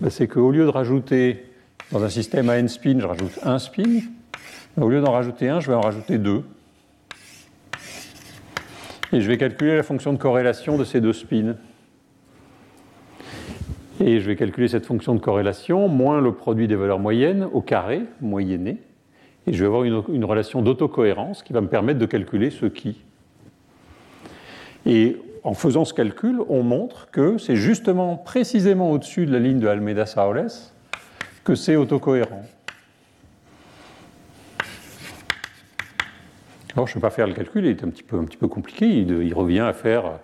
ben, 0.02 0.10
C'est 0.10 0.28
qu'au 0.28 0.52
lieu 0.52 0.66
de 0.66 0.70
rajouter 0.70 1.46
dans 1.92 2.04
un 2.04 2.10
système 2.10 2.50
à 2.50 2.58
n 2.58 2.68
spin, 2.68 3.00
je 3.00 3.06
rajoute 3.06 3.40
un 3.44 3.58
spin. 3.58 4.02
au 4.78 4.90
lieu 4.90 5.02
d'en 5.02 5.12
rajouter 5.12 5.50
un, 5.50 5.60
je 5.60 5.68
vais 5.68 5.76
en 5.76 5.82
rajouter 5.82 6.18
deux. 6.18 6.44
Et 9.14 9.22
je 9.22 9.28
vais 9.28 9.38
calculer 9.38 9.78
la 9.78 9.84
fonction 9.84 10.12
de 10.12 10.18
corrélation 10.18 10.78
de 10.78 10.84
ces 10.84 11.00
deux 11.00 11.14
spins. 11.14 11.56
Et 14.02 14.20
je 14.20 14.28
vais 14.28 14.36
calculer 14.36 14.68
cette 14.68 14.86
fonction 14.86 15.16
de 15.16 15.20
corrélation 15.20 15.88
moins 15.88 16.22
le 16.22 16.34
produit 16.34 16.68
des 16.68 16.76
valeurs 16.76 17.00
moyennes 17.00 17.48
au 17.54 17.62
carré, 17.62 18.04
moyenné. 18.22 18.78
Et 19.50 19.54
je 19.54 19.62
vais 19.62 19.66
avoir 19.66 19.84
une, 19.84 20.26
relation 20.26 20.62
d'autocohérence 20.62 21.42
qui 21.42 21.54
va 21.54 21.62
me 21.62 21.68
permettre 21.68 21.98
de 21.98 22.06
calculer 22.06 22.52
ce 22.52 22.68
qui. 22.68 23.02
Et 24.86 25.18
en 25.44 25.56
faisant 25.56 25.86
ce 25.86 25.94
calcul, 25.96 26.42
on 26.50 26.62
montre 26.62 27.10
que 27.10 27.40
c'est 27.40 27.56
justement 27.56 28.16
précisément 28.16 28.92
au-dessus 28.92 29.26
de 29.26 29.32
la 29.32 29.40
ligne 29.40 29.58
de 29.58 29.68
Almeida-Saules 29.68 30.52
que 31.44 31.56
c'est 31.56 31.76
autocohérent. 31.76 32.44
Alors, 36.76 36.86
je 36.86 36.92
ne 36.92 36.96
vais 36.96 37.02
pas 37.02 37.10
faire 37.10 37.26
le 37.26 37.34
calcul, 37.34 37.66
il 37.66 37.72
est 37.72 37.84
un 37.84 37.90
petit 37.90 38.04
peu, 38.04 38.20
un 38.20 38.26
petit 38.26 38.38
peu 38.38 38.48
compliqué. 38.48 38.86
Il, 38.86 39.34
revient 39.34 39.62
à 39.62 39.74
faire 39.74 40.20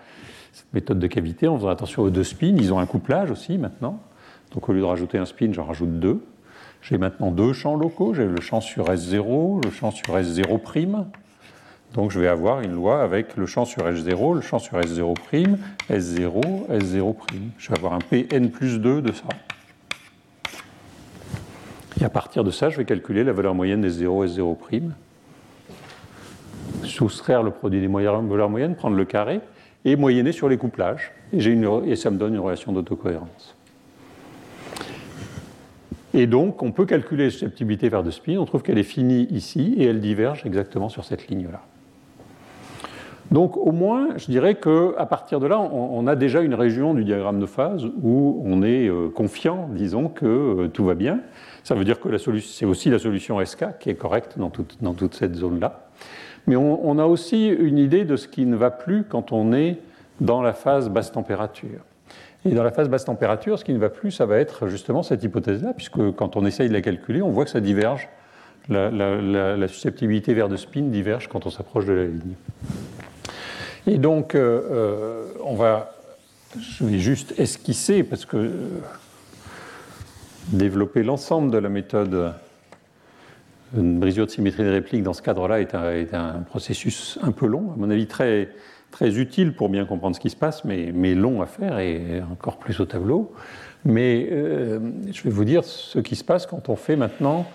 cette 0.54 0.72
méthode 0.72 1.00
de 1.00 1.08
cavité 1.08 1.48
en 1.48 1.58
faisant 1.58 1.70
attention 1.70 2.04
aux 2.04 2.12
deux 2.12 2.24
spins. 2.24 2.56
Ils 2.56 2.72
ont 2.72 2.78
un 2.78 2.86
couplage 2.86 3.32
aussi 3.32 3.58
maintenant. 3.58 4.00
Donc, 4.52 4.70
au 4.70 4.74
lieu 4.74 4.82
de 4.82 4.86
rajouter 4.86 5.18
un 5.18 5.26
spin, 5.26 5.52
j'en 5.52 5.66
rajoute 5.66 6.00
deux. 6.00 6.22
J'ai 6.88 7.00
maintenant 7.00 7.32
deux 7.32 7.52
champs 7.52 7.76
locaux. 7.76 8.14
J'ai 8.14 8.26
le 8.26 8.40
champ 8.42 8.62
sur 8.62 8.86
S0, 8.86 9.64
le 9.66 9.72
champ 9.72 9.90
sur 9.90 10.16
S0'. 10.16 11.06
Donc 11.96 12.12
je 12.12 12.20
vais 12.20 12.28
avoir 12.28 12.62
une 12.62 12.74
loi 12.74 13.02
avec 13.02 13.38
le 13.38 13.48
champ 13.48 13.66
sur 13.66 13.88
S0, 13.88 14.36
le 14.36 14.42
champ 14.42 14.60
sur 14.60 14.78
S0', 14.80 15.16
S0, 15.90 16.68
S0'. 16.70 17.16
Je 17.58 17.70
vais 17.70 17.78
avoir 17.78 17.94
un 17.94 18.00
Pn 18.00 18.52
plus 18.52 18.80
2 18.80 19.02
de 19.02 19.12
ça. 19.12 19.24
Et 22.00 22.04
à 22.04 22.10
partir 22.10 22.44
de 22.44 22.52
ça, 22.52 22.70
je 22.70 22.78
vais 22.78 22.86
calculer 22.86 23.24
la 23.24 23.32
valeur 23.32 23.56
moyenne 23.56 23.82
des 23.82 23.90
0, 23.90 24.28
S0', 24.28 24.92
soustraire 26.84 27.42
le 27.42 27.50
produit 27.50 27.82
des 27.82 27.88
valeurs 27.88 28.50
moyennes, 28.50 28.76
prendre 28.76 28.96
le 28.96 29.06
carré 29.06 29.40
et 29.86 29.96
moyenner 29.96 30.34
sur 30.34 30.50
les 30.50 30.58
couplages. 30.58 31.14
Et, 31.34 31.40
et 31.40 31.96
ça 31.96 32.12
me 32.12 32.18
donne 32.18 32.36
une 32.36 32.42
relation 32.42 32.74
d'autocohérence. 32.74 33.55
Et 36.18 36.28
donc, 36.28 36.64
on 36.64 36.72
peut 36.72 36.86
calculer 36.86 37.26
la 37.26 37.30
susceptibilité 37.30 37.90
vers 37.90 38.02
de 38.02 38.10
spin. 38.10 38.38
On 38.38 38.46
trouve 38.46 38.64
qu'elle 38.64 38.78
est 38.78 38.84
finie 38.84 39.28
ici 39.32 39.76
et 39.78 39.84
elle 39.84 40.00
diverge 40.00 40.46
exactement 40.46 40.88
sur 40.88 41.04
cette 41.04 41.28
ligne-là. 41.28 41.62
Donc 43.32 43.58
au 43.58 43.74
moins, 43.74 44.16
je 44.16 44.28
dirais 44.28 44.56
qu'à 44.56 45.06
partir 45.08 45.42
de 45.42 45.48
là, 45.48 45.60
on, 45.60 46.08
a 46.08 46.16
déjà 46.16 46.40
une 46.40 46.54
région 46.54 46.94
du 46.94 47.04
diagramme 47.04 47.42
de 47.42 47.46
phase 47.46 47.84
où 48.02 48.42
on 48.46 48.64
est 48.64 48.88
euh, 48.88 49.10
confiant, 49.10 49.68
disons, 49.72 50.08
que 50.08 50.26
euh, 50.26 50.68
tout 50.70 50.86
va 50.86 50.94
bien. 50.94 51.20
Ça 51.64 51.76
veut 51.76 51.84
dire 51.84 52.00
que 52.00 52.18
c'est 52.18 52.66
aussi 52.66 52.90
la 52.90 53.00
solution 53.00 53.44
SK 53.44 53.80
qui 53.80 53.90
est 53.90 53.96
correcte 53.96 54.40
dans 54.40 54.50
toute, 54.50 54.78
dans 54.82 54.94
toute 54.94 55.16
cette 55.16 55.36
zone-là. 55.36 55.90
Mais 56.48 56.56
on, 56.56 56.98
a 56.98 57.06
aussi 57.06 57.48
une 57.48 57.80
idée 57.80 58.06
de 58.06 58.16
ce 58.16 58.28
qui 58.30 58.46
ne 58.46 58.56
va 58.56 58.70
plus 58.70 59.04
quand 59.04 59.34
on 59.34 59.52
est 59.52 59.80
dans 60.22 60.42
la 60.44 60.54
phase 60.54 60.90
basse 60.90 61.12
température. 61.12 61.82
Et 62.46 62.54
dans 62.54 62.64
la 62.64 62.72
phase 62.72 62.90
basse 62.90 63.06
température, 63.06 63.58
ce 63.58 63.66
qui 63.66 63.74
ne 63.74 63.80
va 63.80 63.90
plus, 63.90 64.12
ça 64.12 64.28
va 64.28 64.38
être 64.38 64.68
justement 64.68 65.02
cette 65.02 65.24
hypothèse-là, 65.24 65.74
puisque 65.74 66.12
quand 66.12 66.36
on 66.36 66.46
essaye 66.46 66.70
de 66.70 66.74
la 66.74 66.82
calculer, 66.82 67.24
on 67.24 67.32
voit 67.32 67.44
que 67.44 67.50
ça 67.50 67.60
diverge. 67.60 68.08
La, 68.70 69.68
susceptibilité 69.68 70.34
vers 70.34 70.50
de 70.50 70.58
spin 70.58 70.84
diverge 70.84 71.28
quand 71.28 71.46
on 71.46 71.50
s'approche 71.50 71.86
de 71.86 71.94
la 71.94 72.06
ligne. 72.06 72.36
Et 73.88 73.98
donc, 73.98 74.34
euh, 74.34 74.62
euh, 74.72 75.24
on 75.44 75.56
va, 75.56 75.96
je 76.60 76.84
vais 76.84 76.98
juste 76.98 77.40
esquisser, 77.40 78.04
parce 78.04 78.26
que 78.26 78.38
euh, 78.38 78.52
développer 80.48 81.04
l'ensemble 81.04 81.52
de 81.52 81.60
la 81.60 81.70
méthode 81.70 82.34
Une 83.78 84.00
brisure 84.00 84.26
de 84.26 84.32
symétrie 84.32 84.64
de 84.64 84.72
réplique 84.72 85.04
dans 85.04 85.14
ce 85.14 85.22
cadre-là 85.22 85.62
est, 85.62 85.76
un, 85.76 86.42
processus 86.50 87.20
un 87.22 87.32
peu 87.32 87.46
long, 87.46 87.72
à 87.74 87.78
mon 87.78 87.90
avis 87.92 88.08
très, 88.08 88.50
très 88.96 89.18
utile 89.18 89.52
pour 89.52 89.68
bien 89.68 89.84
comprendre 89.84 90.16
ce 90.16 90.22
qui 90.22 90.30
se 90.30 90.38
passe, 90.38 90.64
mais, 90.64 91.16
long 91.16 91.42
à 91.42 91.48
faire 91.48 91.80
et 91.80 92.24
encore 92.32 92.56
plus 92.56 92.80
au 92.80 92.86
tableau. 92.86 93.34
Mais 93.84 94.30
euh, 94.32 94.80
je 95.12 95.22
vais 95.24 95.32
vous 95.32 95.44
dire 95.44 95.66
ce 95.66 96.00
qui 96.00 96.16
se 96.16 96.24
passe 96.24 96.46
quand 96.46 96.70
on 96.70 96.78
fait 96.78 96.96
maintenant 96.96 97.46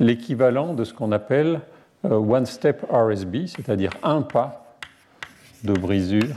l'équivalent 0.00 0.72
de 0.72 0.84
ce 0.84 0.94
qu'on 0.94 1.12
appelle 1.12 1.60
euh, 2.06 2.14
one 2.14 2.46
step 2.46 2.86
RSB, 2.90 3.46
c'est-à-dire 3.46 3.90
un 4.02 4.22
pas 4.22 4.78
de 5.64 5.74
brisure 5.74 6.34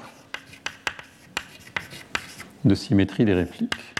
de 2.65 2.75
symétrie 2.75 3.23
des 3.23 3.35
répliques. 3.35 3.95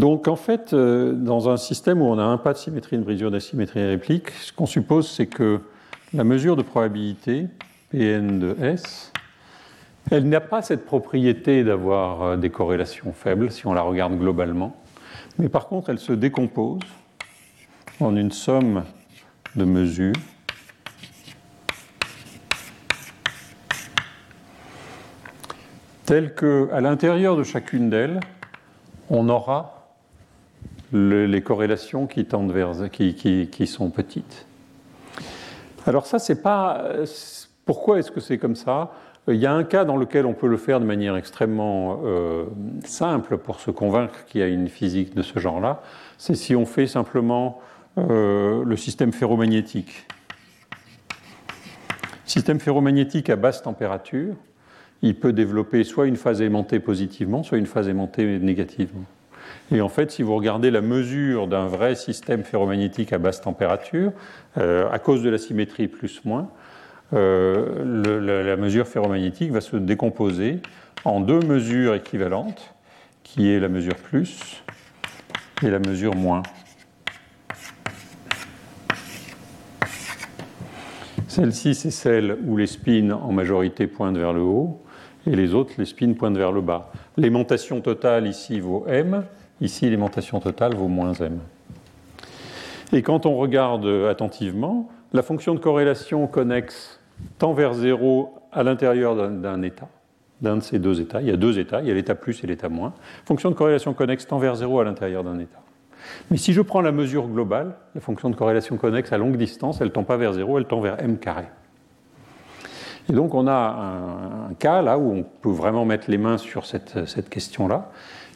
Donc 0.00 0.28
en 0.28 0.36
fait, 0.36 0.72
euh, 0.72 1.12
dans 1.12 1.50
un 1.50 1.58
système 1.58 2.00
où 2.00 2.06
on 2.06 2.18
a 2.18 2.22
un 2.22 2.38
pas 2.38 2.54
de 2.54 2.58
symétrie, 2.58 2.96
une 2.96 3.02
brisure 3.02 3.30
d'asymétrie 3.30 3.84
réplique, 3.84 4.30
ce 4.30 4.50
qu'on 4.50 4.64
suppose, 4.64 5.06
c'est 5.06 5.26
que 5.26 5.60
la 6.14 6.24
mesure 6.24 6.56
de 6.56 6.62
probabilité, 6.62 7.48
Pn 7.90 8.38
de 8.38 8.56
S, 8.62 9.12
elle 10.10 10.26
n'a 10.26 10.40
pas 10.40 10.62
cette 10.62 10.86
propriété 10.86 11.64
d'avoir 11.64 12.22
euh, 12.22 12.36
des 12.38 12.48
corrélations 12.48 13.12
faibles 13.12 13.52
si 13.52 13.66
on 13.66 13.74
la 13.74 13.82
regarde 13.82 14.16
globalement, 14.16 14.74
mais 15.38 15.50
par 15.50 15.68
contre 15.68 15.90
elle 15.90 15.98
se 15.98 16.14
décompose 16.14 16.80
en 18.00 18.16
une 18.16 18.32
somme 18.32 18.84
de 19.54 19.66
mesures. 19.66 20.14
Telle 26.06 26.34
qu'à 26.34 26.80
l'intérieur 26.80 27.36
de 27.36 27.42
chacune 27.42 27.90
d'elles, 27.90 28.20
on 29.10 29.28
aura 29.28 29.79
les 30.92 31.42
corrélations 31.42 32.06
qui 32.06 32.24
tendent 32.24 32.52
vers 32.52 32.72
qui, 32.90 33.66
sont 33.66 33.90
petites. 33.90 34.46
Alors 35.86 36.06
ça, 36.06 36.18
c'est 36.18 36.42
pas. 36.42 36.84
Pourquoi 37.64 37.98
est-ce 37.98 38.10
que 38.10 38.20
c'est 38.20 38.38
comme 38.38 38.56
ça? 38.56 38.92
Il 39.28 39.36
y 39.36 39.46
a 39.46 39.52
un 39.52 39.64
cas 39.64 39.84
dans 39.84 39.96
lequel 39.96 40.26
on 40.26 40.32
peut 40.32 40.48
le 40.48 40.56
faire 40.56 40.80
de 40.80 40.84
manière 40.84 41.16
extrêmement 41.16 42.00
euh, 42.04 42.46
simple 42.84 43.36
pour 43.36 43.60
se 43.60 43.70
convaincre 43.70 44.24
qu'il 44.24 44.40
y 44.40 44.44
a 44.44 44.48
une 44.48 44.68
physique 44.68 45.14
de 45.14 45.22
ce 45.22 45.38
genre-là. 45.38 45.82
C'est 46.18 46.34
si 46.34 46.56
on 46.56 46.66
fait 46.66 46.86
simplement 46.86 47.60
euh, 47.98 48.64
le 48.64 48.76
système 48.76 49.12
ferromagnétique. 49.12 50.06
Système 52.24 52.60
ferromagnétique 52.60 53.28
à 53.28 53.36
basse 53.36 53.62
température, 53.62 54.34
il 55.02 55.18
peut 55.18 55.32
développer 55.32 55.84
soit 55.84 56.06
une 56.06 56.16
phase 56.16 56.40
aimantée 56.40 56.80
positivement, 56.80 57.42
soit 57.42 57.58
une 57.58 57.66
phase 57.66 57.88
aimantée 57.88 58.38
négativement. 58.38 59.04
Et 59.72 59.80
en 59.80 59.88
fait, 59.88 60.10
si 60.10 60.22
vous 60.22 60.34
regardez 60.34 60.70
la 60.70 60.80
mesure 60.80 61.46
d'un 61.46 61.66
vrai 61.66 61.94
système 61.94 62.42
ferromagnétique 62.44 63.12
à 63.12 63.18
basse 63.18 63.40
température, 63.40 64.12
euh, 64.58 64.90
à 64.90 64.98
cause 64.98 65.22
de 65.22 65.30
la 65.30 65.38
symétrie 65.38 65.88
plus-moins, 65.88 66.48
euh, 67.12 68.44
la, 68.44 68.56
mesure 68.56 68.86
ferromagnétique 68.86 69.50
va 69.52 69.60
se 69.60 69.76
décomposer 69.76 70.60
en 71.04 71.20
deux 71.20 71.40
mesures 71.40 71.94
équivalentes, 71.94 72.74
qui 73.22 73.50
est 73.50 73.60
la 73.60 73.68
mesure 73.68 73.96
plus 73.96 74.62
et 75.62 75.70
la 75.70 75.78
mesure 75.78 76.14
moins. 76.14 76.42
Celle-ci, 81.28 81.74
c'est 81.74 81.92
celle 81.92 82.36
où 82.44 82.56
les 82.56 82.66
spins 82.66 83.10
en 83.10 83.32
majorité 83.32 83.86
pointent 83.86 84.18
vers 84.18 84.32
le 84.32 84.40
haut, 84.40 84.82
et 85.26 85.36
les 85.36 85.54
autres, 85.54 85.74
les 85.78 85.84
spins 85.84 86.12
pointent 86.12 86.36
vers 86.36 86.52
le 86.52 86.60
bas. 86.60 86.92
L'aimantation 87.16 87.80
totale 87.80 88.26
ici 88.26 88.58
vaut 88.58 88.84
m, 88.88 89.24
Ici, 89.60 89.88
l'aimantation 89.90 90.40
totale 90.40 90.74
vaut 90.74 90.88
moins 90.88 91.12
m. 91.14 91.38
Et 92.92 93.02
quand 93.02 93.26
on 93.26 93.36
regarde 93.36 93.86
attentivement, 94.08 94.88
la 95.12 95.22
fonction 95.22 95.54
de 95.54 95.60
corrélation 95.60 96.26
connexe 96.26 97.00
tend 97.38 97.52
vers 97.52 97.74
0 97.74 98.34
à 98.52 98.62
l'intérieur 98.62 99.14
d'un 99.14 99.62
état, 99.62 99.88
d'un 100.40 100.56
de 100.56 100.62
ces 100.62 100.78
deux 100.78 101.00
états. 101.00 101.20
Il 101.20 101.28
y 101.28 101.32
a 101.32 101.36
deux 101.36 101.58
états, 101.58 101.80
il 101.80 101.88
y 101.88 101.90
a 101.90 101.94
l'état 101.94 102.14
plus 102.14 102.42
et 102.42 102.46
l'état 102.46 102.68
moins. 102.68 102.94
Fonction 103.26 103.50
de 103.50 103.54
corrélation 103.54 103.92
connexe 103.92 104.26
tend 104.26 104.38
vers 104.38 104.56
0 104.56 104.80
à 104.80 104.84
l'intérieur 104.84 105.24
d'un 105.24 105.38
état. 105.38 105.60
Mais 106.30 106.38
si 106.38 106.52
je 106.52 106.62
prends 106.62 106.80
la 106.80 106.92
mesure 106.92 107.28
globale, 107.28 107.74
la 107.94 108.00
fonction 108.00 108.30
de 108.30 108.36
corrélation 108.36 108.76
connexe 108.76 109.12
à 109.12 109.18
longue 109.18 109.36
distance, 109.36 109.80
elle 109.80 109.88
ne 109.88 109.92
tend 109.92 110.04
pas 110.04 110.16
vers 110.16 110.32
0, 110.32 110.58
elle 110.58 110.64
tend 110.64 110.80
vers 110.80 110.98
m 111.00 111.18
carré. 111.18 111.44
Et 113.08 113.12
donc 113.12 113.34
on 113.34 113.46
a 113.46 114.48
un, 114.50 114.54
cas 114.54 114.82
là 114.82 114.98
où 114.98 115.12
on 115.12 115.22
peut 115.22 115.50
vraiment 115.50 115.84
mettre 115.84 116.10
les 116.10 116.18
mains 116.18 116.38
sur 116.38 116.64
cette, 116.64 117.06
cette 117.06 117.28
question-là 117.28 117.90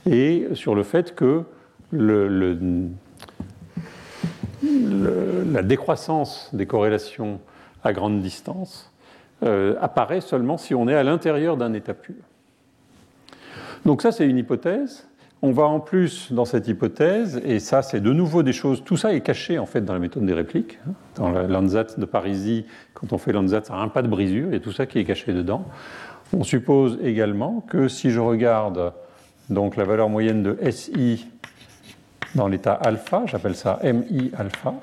et 0.06 0.48
sur 0.54 0.74
le 0.74 0.82
fait 0.82 1.14
que 1.14 1.44
la 5.52 5.62
décroissance 5.62 6.50
des 6.52 6.66
corrélations 6.66 7.40
à 7.82 7.92
grande 7.92 8.20
distance 8.20 8.90
euh, 9.42 9.74
apparaît 9.80 10.20
seulement 10.20 10.56
si 10.56 10.74
on 10.74 10.88
est 10.88 10.94
à 10.94 11.02
l'intérieur 11.02 11.56
d'un 11.56 11.72
état 11.74 11.94
pur. 11.94 12.14
Donc 13.84 14.00
ça, 14.00 14.12
c'est 14.12 14.26
une 14.26 14.38
hypothèse. 14.38 15.06
On 15.42 15.52
va 15.52 15.64
en 15.64 15.80
plus 15.80 16.32
dans 16.32 16.46
cette 16.46 16.68
hypothèse, 16.68 17.42
et 17.44 17.58
ça, 17.58 17.82
c'est 17.82 18.00
de 18.00 18.12
nouveau 18.12 18.42
des 18.42 18.54
choses. 18.54 18.82
Tout 18.82 18.96
ça 18.96 19.12
est 19.12 19.20
caché 19.20 19.58
en 19.58 19.66
fait 19.66 19.82
dans 19.82 19.92
la 19.92 19.98
méthode 19.98 20.24
des 20.24 20.32
répliques. 20.32 20.78
Hein. 20.88 20.92
Dans 21.16 21.30
la 21.30 21.42
Landsat 21.42 21.98
de 21.98 22.06
Parisie, 22.06 22.64
quand 22.94 23.12
on 23.12 23.18
fait 23.18 23.32
Landsat, 23.32 23.64
ça 23.64 23.74
a 23.74 23.76
un 23.78 23.88
pas 23.88 24.00
de 24.00 24.08
brisure, 24.08 24.54
et 24.54 24.60
tout 24.60 24.72
ça 24.72 24.86
qui 24.86 24.98
est 24.98 25.04
caché 25.04 25.34
dedans. 25.34 25.66
On 26.32 26.44
suppose 26.44 26.98
également 27.02 27.62
que 27.68 27.88
si 27.88 28.10
je 28.10 28.20
regarde 28.20 28.94
donc 29.50 29.76
la 29.76 29.84
valeur 29.84 30.08
moyenne 30.08 30.42
de 30.42 30.58
SI 30.70 31.28
dans 32.34 32.48
l'état 32.48 32.72
alpha, 32.72 33.24
j'appelle 33.26 33.54
ça 33.54 33.78
MI 33.82 34.32
alpha. 34.36 34.74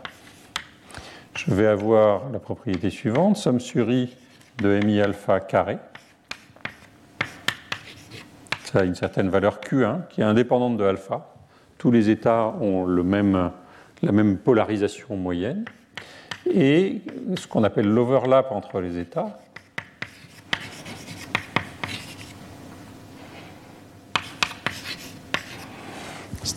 Je 1.36 1.54
vais 1.54 1.66
avoir 1.66 2.30
la 2.30 2.40
propriété 2.40 2.90
suivante, 2.90 3.38
somme 3.38 3.60
sur 3.60 3.92
I 3.92 4.16
de 4.60 4.80
MI 4.86 5.02
alpha 5.02 5.40
carré. 5.40 5.78
Ça 8.66 8.80
a 8.80 8.84
une 8.84 8.96
certaine 8.96 9.30
valeur 9.30 9.60
Q1 9.60 10.08
qui 10.10 10.22
est 10.22 10.26
indépendante 10.26 10.78
de 10.78 10.84
alpha. 10.84 11.34
Tous 11.78 11.92
les 11.92 12.10
états 12.10 12.54
ont 12.62 12.86
la 12.86 14.12
même 14.12 14.38
polarisation 14.38 15.18
moyenne. 15.18 15.66
Et 16.50 17.02
ce 17.36 17.48
qu'on 17.48 17.64
appelle 17.64 17.88
l'overlap 17.88 18.52
entre 18.52 18.80
les 18.80 18.98
états, 18.98 19.40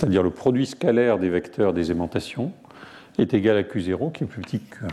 c'est-à-dire 0.05 0.23
le 0.23 0.29
produit 0.29 0.67
scalaire 0.67 1.19
des 1.19 1.31
vecteurs 1.31 1.73
des 1.73 1.90
aimantations, 1.90 2.53
est 3.17 3.33
égal 3.33 3.57
à 3.57 3.62
Q0 3.62 4.12
qui 4.12 4.25
est 4.25 4.27
plus 4.27 4.43
petit 4.43 4.61
que 4.61 4.85
Q1. 4.85 4.88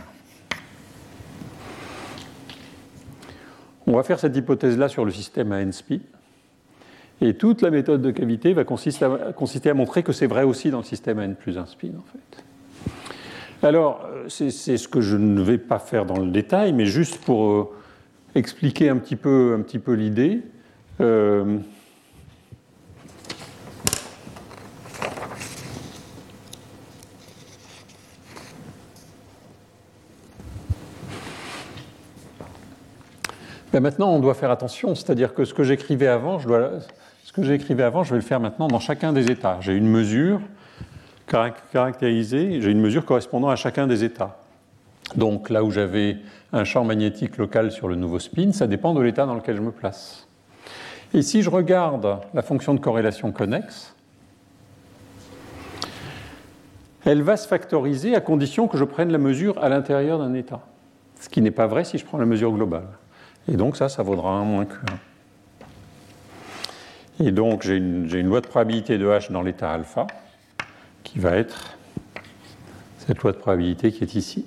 On 3.86 3.92
va 3.92 4.04
faire 4.04 4.18
cette 4.18 4.34
hypothèse-là 4.34 4.88
sur 4.88 5.04
le 5.04 5.10
système 5.10 5.52
à 5.52 5.60
n 5.60 5.70
spin. 5.70 5.98
Et 7.20 7.34
toute 7.34 7.60
la 7.60 7.68
méthode 7.68 8.00
de 8.00 8.10
cavité 8.10 8.54
va 8.54 8.64
consister 8.64 9.04
à, 9.04 9.74
montrer 9.74 10.02
que 10.02 10.14
c'est 10.14 10.26
vrai 10.26 10.44
aussi 10.44 10.70
dans 10.70 10.78
le 10.78 10.84
système 10.84 11.18
à 11.18 11.24
n 11.24 11.34
plus 11.34 11.58
1 11.58 11.66
spin, 11.66 11.88
en 11.88 12.10
fait. 12.10 13.66
Alors, 13.66 14.08
c'est 14.28 14.50
ce 14.50 14.88
que 14.88 15.02
je 15.02 15.18
ne 15.18 15.42
vais 15.42 15.58
pas 15.58 15.78
faire 15.78 16.06
dans 16.06 16.18
le 16.18 16.30
détail, 16.30 16.72
mais 16.72 16.86
juste 16.86 17.18
pour 17.18 17.50
euh, 17.50 17.70
expliquer 18.34 18.88
un 18.88 18.96
petit 18.96 19.16
peu, 19.16 19.56
un 19.58 19.60
petit 19.60 19.78
peu 19.78 19.92
l'idée. 19.92 20.40
Euh, 21.02 21.58
Maintenant, 33.80 34.10
on 34.10 34.18
doit 34.18 34.34
faire 34.34 34.50
attention, 34.50 34.94
c'est-à-dire 34.94 35.32
que 35.32 35.44
ce 35.44 35.54
que 35.54 35.64
j'écrivais 35.64 36.06
avant, 36.06 36.38
je 36.38 36.46
dois, 36.46 36.70
ce 37.24 37.32
que 37.32 37.42
j'écrivais 37.42 37.82
avant, 37.82 38.04
je 38.04 38.10
vais 38.10 38.20
le 38.20 38.24
faire 38.24 38.38
maintenant 38.38 38.68
dans 38.68 38.80
chacun 38.80 39.12
des 39.12 39.30
états. 39.30 39.58
J'ai 39.60 39.74
une 39.74 39.88
mesure 39.88 40.40
caractérisée, 41.26 42.60
j'ai 42.60 42.70
une 42.70 42.80
mesure 42.80 43.06
correspondant 43.06 43.48
à 43.48 43.56
chacun 43.56 43.86
des 43.86 44.04
états. 44.04 44.38
Donc 45.16 45.48
là 45.48 45.64
où 45.64 45.70
j'avais 45.70 46.18
un 46.52 46.64
champ 46.64 46.84
magnétique 46.84 47.38
local 47.38 47.72
sur 47.72 47.88
le 47.88 47.96
nouveau 47.96 48.18
spin, 48.18 48.52
ça 48.52 48.66
dépend 48.66 48.92
de 48.92 49.00
l'état 49.00 49.24
dans 49.24 49.34
lequel 49.34 49.56
je 49.56 49.62
me 49.62 49.72
place. 49.72 50.26
Et 51.14 51.22
si 51.22 51.42
je 51.42 51.48
regarde 51.48 52.18
la 52.34 52.42
fonction 52.42 52.74
de 52.74 52.80
corrélation 52.80 53.32
connexe, 53.32 53.94
elle 57.04 57.22
va 57.22 57.36
se 57.36 57.48
factoriser 57.48 58.14
à 58.14 58.20
condition 58.20 58.68
que 58.68 58.76
je 58.76 58.84
prenne 58.84 59.10
la 59.10 59.18
mesure 59.18 59.62
à 59.62 59.68
l'intérieur 59.68 60.18
d'un 60.18 60.34
état. 60.34 60.60
Ce 61.20 61.28
qui 61.28 61.40
n'est 61.40 61.50
pas 61.50 61.66
vrai 61.66 61.84
si 61.84 61.98
je 61.98 62.04
prends 62.04 62.18
la 62.18 62.26
mesure 62.26 62.52
globale. 62.52 62.86
Et 63.48 63.56
donc 63.56 63.76
ça, 63.76 63.88
ça 63.88 64.02
vaudra 64.02 64.30
1 64.30 64.44
moins 64.44 64.64
Q1. 64.64 64.96
Et 67.24 67.30
donc 67.30 67.62
j'ai 67.62 67.76
une, 67.76 68.08
une, 68.14 68.26
loi 68.26 68.40
de 68.40 68.46
probabilité 68.46 68.98
de 68.98 69.06
H 69.06 69.30
dans 69.30 69.42
l'état 69.42 69.72
alpha 69.72 70.06
qui 71.02 71.18
va 71.18 71.36
être 71.36 71.76
cette 72.98 73.18
loi 73.18 73.32
de 73.32 73.38
probabilité 73.38 73.92
qui 73.92 74.04
est 74.04 74.14
ici. 74.14 74.46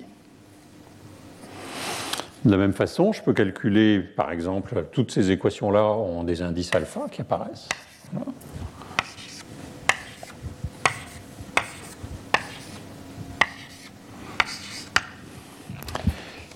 De 2.44 2.50
la 2.50 2.56
même 2.58 2.72
façon, 2.72 3.12
je 3.12 3.22
peux 3.22 3.32
calculer, 3.32 3.98
par 3.98 4.30
exemple, 4.30 4.86
toutes 4.92 5.10
ces 5.10 5.32
équations-là 5.32 5.82
ont 5.82 6.22
des 6.22 6.42
indices 6.42 6.72
alpha 6.74 7.06
qui 7.10 7.20
apparaissent. 7.20 7.68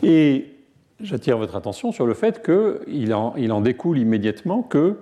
Et 0.03 0.50
j'attire 1.03 1.39
votre 1.39 1.57
attention 1.57 1.93
sur 1.93 2.07
le 2.07 2.15
fait 2.15 2.43
qu'il 2.45 3.15
en, 3.15 3.61
découle 3.61 3.99
immédiatement 3.99 4.63
que 4.63 4.99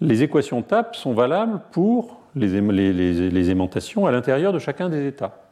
les 0.00 0.22
équations 0.22 0.62
TAP 0.62 0.94
sont 0.96 1.14
valables 1.14 1.60
pour 1.72 2.20
les, 2.34 2.60
les 2.60 3.50
aimantations 3.50 4.06
à 4.06 4.12
l'intérieur 4.12 4.52
de 4.52 4.58
chacun 4.58 4.88
des 4.88 5.06
états. 5.06 5.46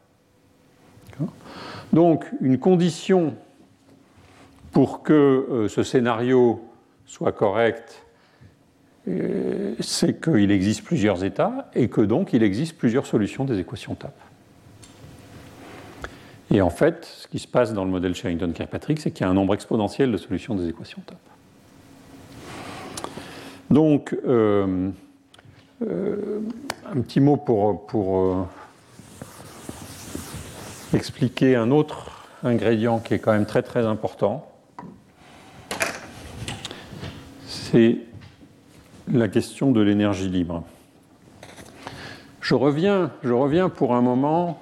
Donc, 1.93 2.26
une 2.41 2.59
condition 2.59 3.35
pour 4.72 5.03
que 5.03 5.12
euh, 5.12 5.68
ce 5.68 5.82
scénario 5.82 6.61
soit 7.07 7.32
correct, 7.32 8.05
euh, 9.07 9.74
c'est 9.80 10.20
qu'il 10.20 10.51
existe 10.51 10.82
plusieurs 10.82 11.24
états 11.24 11.70
et 11.74 11.89
que 11.89 12.01
donc 12.01 12.32
il 12.32 12.43
existe 12.43 12.76
plusieurs 12.76 13.07
solutions 13.07 13.45
des 13.45 13.59
équations 13.61 13.95
TAP. 13.95 14.14
Et 16.55 16.62
en 16.62 16.70
fait, 16.70 17.05
ce 17.05 17.26
qui 17.26 17.40
se 17.40 17.48
passe 17.48 17.72
dans 17.72 17.84
le 17.84 17.90
modèle 17.90 18.14
Sherrington-Kirkpatrick, 18.14 19.00
c'est 19.00 19.11
qu'il 19.11 19.26
y 19.26 19.28
a 19.28 19.30
un 19.30 19.34
nombre 19.34 19.55
exponentiel 19.55 20.12
de 20.12 20.16
solutions 20.16 20.55
des 20.55 20.68
équations 20.68 21.02
TAP. 21.05 21.18
Donc, 23.70 24.16
euh, 24.24 24.90
un 25.82 27.00
petit 27.00 27.18
mot 27.18 27.36
pour, 27.36 27.84
pour 27.88 28.46
expliquer 30.94 31.57
un 31.57 31.72
autre 31.72 32.28
ingrédient 32.44 33.00
qui 33.00 33.14
est 33.14 33.18
quand 33.18 33.32
même 33.32 33.46
très 33.46 33.62
très 33.62 33.84
important. 33.84 34.48
C'est 37.48 37.98
la 39.12 39.26
question 39.26 39.72
de 39.72 39.80
l'énergie 39.80 40.28
libre. 40.28 40.62
Je 42.40 42.55
reviens 42.55 43.11
pour 43.70 43.96
un 43.96 44.02
moment, 44.02 44.61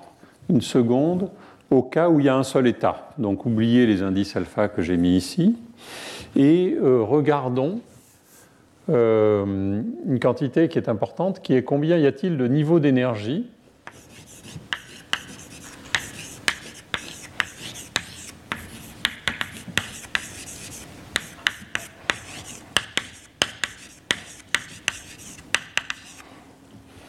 une 0.49 0.62
seconde, 0.62 1.28
au 1.73 1.83
cas 1.83 2.11
où 2.11 2.20
il 2.20 2.27
y 2.27 2.29
a 2.29 2.37
un 2.37 2.43
seul 2.43 2.66
état. 2.66 3.09
Donc 3.18 3.47
oubliez 3.47 3.87
les 3.87 4.03
indices 4.03 4.37
alpha 4.37 4.68
que 4.68 4.83
j'ai 4.83 4.99
mis 4.99 5.16
ici 5.16 5.57
et 6.37 6.77
euh, 6.81 7.03
regardons 7.03 7.81
euh, 8.91 9.83
une 10.07 10.20
quantité 10.20 10.68
qui 10.68 10.79
est 10.79 10.89
importante, 10.89 11.41
qui 11.41 11.55
est 11.55 11.62
combien 11.62 11.97
y 11.97 12.07
a-t-il 12.07 12.37
de 12.37 12.47
niveau 12.47 12.79
d'énergie 12.79 13.47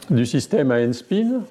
du 0.10 0.26
système 0.26 0.72
à 0.72 0.80
n 0.80 0.94
spin. 0.94 1.42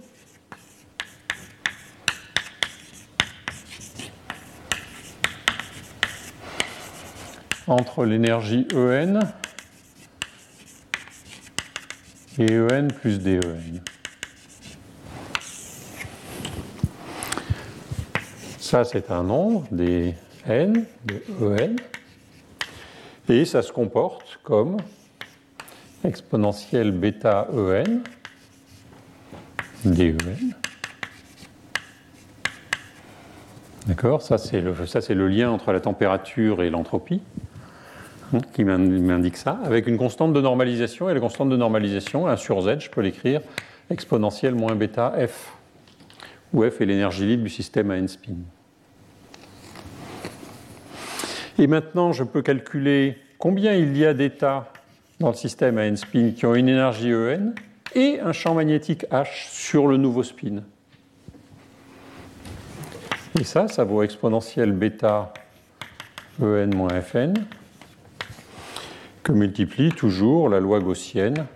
Entre 7.72 8.04
l'énergie 8.04 8.66
En 8.74 9.18
et 12.38 12.58
En 12.60 12.88
plus 12.88 13.18
DEN. 13.18 13.82
Ça, 18.58 18.84
c'est 18.84 19.10
un 19.10 19.22
nombre, 19.22 19.66
des 19.70 20.14
N, 20.46 20.86
En, 21.40 21.76
et 23.28 23.44
ça 23.44 23.62
se 23.62 23.72
comporte 23.72 24.38
comme 24.42 24.78
exponentielle 26.04 26.90
bêta 26.90 27.48
En 27.52 28.02
DEN. 29.84 30.54
D'accord? 33.86 34.22
Ça, 34.22 34.38
c'est 34.38 34.60
le, 34.60 34.72
le, 34.72 35.28
lien 35.28 35.50
entre 35.50 35.72
la 35.72 35.80
température 35.80 36.62
et 36.62 36.70
l'entropie 36.70 37.20
qui 38.52 38.64
m'indique 38.64 39.36
ça, 39.36 39.58
avec 39.64 39.86
une 39.86 39.96
constante 39.96 40.32
de 40.32 40.40
normalisation. 40.40 41.08
Et 41.08 41.14
la 41.14 41.20
constante 41.20 41.48
de 41.48 41.56
normalisation, 41.56 42.26
1 42.26 42.36
sur 42.36 42.62
z, 42.62 42.80
je 42.80 42.90
peux 42.90 43.00
l'écrire 43.00 43.40
exponentielle 43.90 44.54
moins 44.54 44.74
bêta 44.74 45.12
f, 45.26 45.52
où 46.52 46.64
f 46.64 46.80
est 46.80 46.86
l'énergie 46.86 47.26
libre 47.26 47.44
du 47.44 47.50
système 47.50 47.90
à 47.90 47.96
n 47.96 48.08
spin. 48.08 48.36
Et 51.58 51.66
maintenant, 51.66 52.12
je 52.12 52.24
peux 52.24 52.42
calculer 52.42 53.18
combien 53.38 53.74
il 53.74 53.96
y 53.96 54.06
a 54.06 54.14
d'états 54.14 54.72
dans 55.20 55.28
le 55.28 55.34
système 55.34 55.78
à 55.78 55.84
n 55.84 55.96
spin 55.96 56.32
qui 56.34 56.46
ont 56.46 56.54
une 56.54 56.68
énergie 56.68 57.14
En 57.14 57.52
et 57.94 58.20
un 58.20 58.32
champ 58.32 58.54
magnétique 58.54 59.04
H 59.10 59.50
sur 59.50 59.86
le 59.86 59.98
nouveau 59.98 60.22
spin. 60.22 60.62
Et 63.38 63.44
ça, 63.44 63.68
ça 63.68 63.84
vaut 63.84 64.02
exponentielle 64.02 64.72
bêta 64.72 65.32
En 66.40 66.66
moins 66.74 67.00
Fn 67.00 67.34
que 69.22 69.32
multiplie 69.32 69.90
toujours 69.90 70.48
la 70.48 70.60
loi 70.60 70.80
gaussienne 70.80 71.46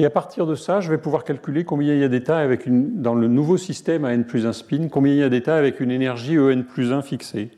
Et 0.00 0.06
à 0.06 0.10
partir 0.10 0.46
de 0.46 0.54
ça, 0.54 0.80
je 0.80 0.88
vais 0.88 0.96
pouvoir 0.96 1.24
calculer 1.24 1.64
combien 1.64 1.92
il 1.92 2.00
y 2.00 2.04
a 2.04 2.08
d'états 2.08 2.38
avec 2.38 2.64
une, 2.64 3.02
dans 3.02 3.14
le 3.14 3.28
nouveau 3.28 3.58
système 3.58 4.06
à 4.06 4.14
n 4.14 4.24
plus 4.24 4.46
1 4.46 4.54
spin, 4.54 4.88
combien 4.90 5.12
il 5.12 5.18
y 5.18 5.22
a 5.22 5.28
d'états 5.28 5.56
avec 5.56 5.78
une 5.78 5.90
énergie 5.90 6.38
En 6.38 6.62
plus 6.62 6.90
1 6.90 7.02
fixée. 7.02 7.50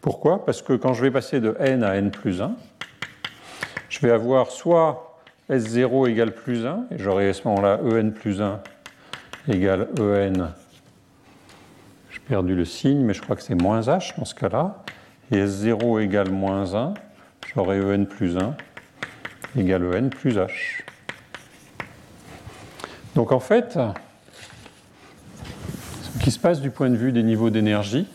Pourquoi? 0.00 0.42
Parce 0.46 0.62
que 0.62 0.72
quand 0.72 0.94
je 0.94 1.02
vais 1.02 1.10
passer 1.10 1.38
de 1.38 1.54
n 1.60 1.84
à 1.84 1.96
n 1.96 2.10
plus 2.10 2.40
1, 2.40 2.56
je 3.90 4.00
vais 4.00 4.10
avoir 4.10 4.50
soit 4.50 5.11
S0 5.52 6.08
égale 6.08 6.32
plus 6.32 6.64
1, 6.64 6.86
et 6.90 6.98
j'aurai 6.98 7.28
à 7.28 7.34
ce 7.34 7.46
moment-là 7.46 7.78
En 7.84 8.10
plus 8.10 8.40
1 8.40 8.60
égale 9.48 9.88
En, 10.00 10.48
j'ai 12.10 12.20
perdu 12.26 12.54
le 12.54 12.64
signe, 12.64 13.00
mais 13.00 13.12
je 13.12 13.20
crois 13.20 13.36
que 13.36 13.42
c'est 13.42 13.54
moins 13.54 13.80
H 13.82 14.16
dans 14.18 14.24
ce 14.24 14.34
cas-là, 14.34 14.82
et 15.30 15.44
S0 15.44 16.00
égale 16.00 16.30
moins 16.30 16.74
1, 16.74 16.94
j'aurai 17.54 17.80
En 17.94 18.04
plus 18.06 18.38
1 18.38 18.56
égale 19.58 19.84
En 19.94 20.08
plus 20.08 20.36
H. 20.36 20.82
Donc 23.14 23.30
en 23.30 23.40
fait, 23.40 23.78
ce 26.02 26.18
qui 26.24 26.30
se 26.30 26.38
passe 26.38 26.62
du 26.62 26.70
point 26.70 26.88
de 26.88 26.96
vue 26.96 27.12
des 27.12 27.22
niveaux 27.22 27.50
d'énergie, 27.50 28.08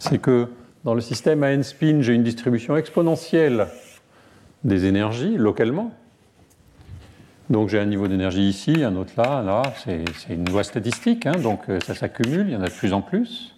c'est 0.00 0.18
que 0.18 0.48
dans 0.82 0.94
le 0.94 1.00
système 1.00 1.44
à 1.44 1.52
n 1.52 1.62
spin, 1.62 2.00
j'ai 2.00 2.14
une 2.14 2.24
distribution 2.24 2.76
exponentielle 2.76 3.68
des 4.64 4.86
énergies 4.86 5.36
localement. 5.36 5.92
Donc 7.48 7.68
j'ai 7.68 7.80
un 7.80 7.86
niveau 7.86 8.06
d'énergie 8.06 8.48
ici, 8.48 8.84
un 8.84 8.94
autre 8.94 9.12
là, 9.16 9.42
là, 9.42 9.62
c'est 9.84 10.04
une 10.28 10.48
loi 10.48 10.62
statistique, 10.62 11.26
hein, 11.26 11.36
donc 11.42 11.62
euh, 11.68 11.80
ça 11.80 11.94
s'accumule, 11.94 12.46
il 12.48 12.52
y 12.52 12.56
en 12.56 12.62
a 12.62 12.68
de 12.68 12.72
plus 12.72 12.92
en 12.92 13.02
plus. 13.02 13.54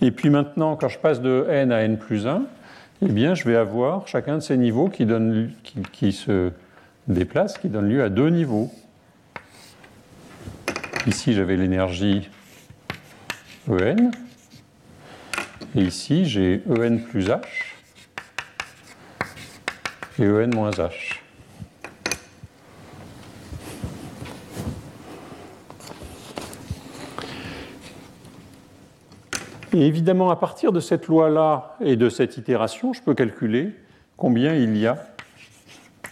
Et 0.00 0.10
puis 0.10 0.30
maintenant, 0.30 0.76
quand 0.76 0.88
je 0.88 0.98
passe 0.98 1.20
de 1.20 1.46
n 1.50 1.72
à 1.72 1.82
n 1.82 1.98
plus 1.98 2.26
1, 2.26 2.44
eh 3.02 3.08
bien, 3.08 3.34
je 3.34 3.44
vais 3.44 3.56
avoir 3.56 4.08
chacun 4.08 4.36
de 4.36 4.40
ces 4.40 4.56
niveaux 4.56 4.88
qui, 4.88 6.12
se 6.12 6.50
déplace, 7.08 7.58
qui 7.58 7.68
donne 7.68 7.88
lieu 7.88 8.02
à 8.02 8.08
deux 8.08 8.30
niveaux. 8.30 8.70
Ici, 11.06 11.34
j'avais 11.34 11.56
l'énergie 11.56 12.30
En. 13.68 14.10
Et 15.74 15.82
ici, 15.82 16.24
j'ai 16.24 16.62
En 16.68 16.98
plus 16.98 17.28
H 17.28 17.65
et 20.18 20.28
En 20.28 20.48
moins 20.48 20.70
H. 20.70 21.20
Et 29.72 29.86
évidemment, 29.86 30.30
à 30.30 30.36
partir 30.36 30.72
de 30.72 30.80
cette 30.80 31.06
loi-là 31.06 31.76
et 31.80 31.96
de 31.96 32.08
cette 32.08 32.38
itération, 32.38 32.94
je 32.94 33.02
peux 33.02 33.14
calculer 33.14 33.74
combien 34.16 34.54
il 34.54 34.76
y 34.76 34.86
a 34.86 34.96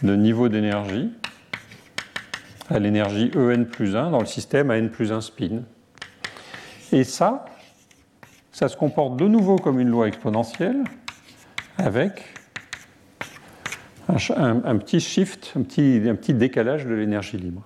de 0.03 0.15
niveau 0.15 0.49
d'énergie 0.49 1.11
à 2.69 2.77
l'énergie 2.77 3.31
En 3.35 3.63
plus 3.63 3.95
1 3.95 4.11
dans 4.11 4.19
le 4.19 4.27
système 4.27 4.69
à 4.69 4.77
N 4.77 4.91
plus 4.91 5.11
1 5.11 5.21
spin. 5.21 5.63
Et 6.91 7.03
ça, 7.03 7.45
ça 8.51 8.69
se 8.69 8.77
comporte 8.77 9.17
de 9.17 9.27
nouveau 9.27 9.55
comme 9.55 9.79
une 9.79 9.89
loi 9.89 10.07
exponentielle 10.07 10.83
avec 11.79 12.23
un, 14.07 14.77
petit 14.77 14.99
shift, 14.99 15.53
un 15.55 15.61
petit, 15.63 16.01
un 16.07 16.15
petit 16.15 16.33
décalage 16.33 16.85
de 16.85 16.93
l'énergie 16.93 17.37
libre. 17.37 17.63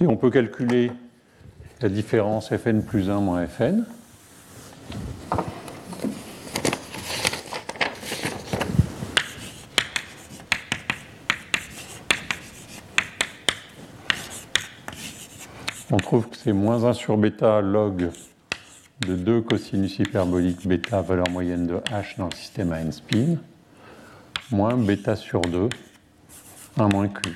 Et 0.00 0.06
on 0.06 0.16
peut 0.16 0.30
calculer 0.30 0.90
la 1.80 1.88
différence 1.88 2.50
Fn 2.50 2.82
plus 2.82 3.10
1 3.10 3.20
moins 3.20 3.46
Fn. 3.46 3.84
On 15.90 15.98
trouve 15.98 16.28
que 16.28 16.36
c'est 16.36 16.54
moins 16.54 16.84
1 16.84 16.94
sur 16.94 17.18
bêta 17.18 17.60
log 17.60 18.10
de 19.00 19.14
2 19.14 19.42
cosinus 19.42 19.98
hyperbolique 19.98 20.66
bêta 20.66 21.02
valeur 21.02 21.28
moyenne 21.28 21.66
de 21.66 21.74
h 21.74 22.16
dans 22.16 22.26
le 22.26 22.34
système 22.34 22.72
à 22.72 22.80
n 22.80 22.92
spin 22.92 23.36
moins 24.52 24.76
bêta 24.76 25.16
sur 25.16 25.40
2, 25.40 25.68
1 26.78 26.88
moins 26.88 27.08
q. 27.08 27.34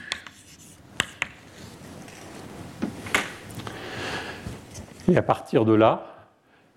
Et 5.11 5.17
à 5.17 5.23
partir 5.23 5.65
de 5.65 5.73
là, 5.73 6.17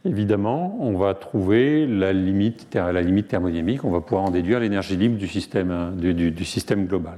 évidemment, 0.06 0.78
on 0.80 0.98
va 0.98 1.14
trouver 1.14 1.88
la 1.88 2.14
limite, 2.14 2.70
thermodynamique, 2.70 3.84
on 3.84 3.92
va 3.92 4.02
pouvoir 4.02 4.24
en 4.24 4.32
déduire 4.32 4.60
l'énergie 4.60 4.96
libre 4.96 5.18
du 5.18 5.28
système, 5.28 5.96
du, 5.96 6.46
système 6.46 6.86
global. 6.86 7.18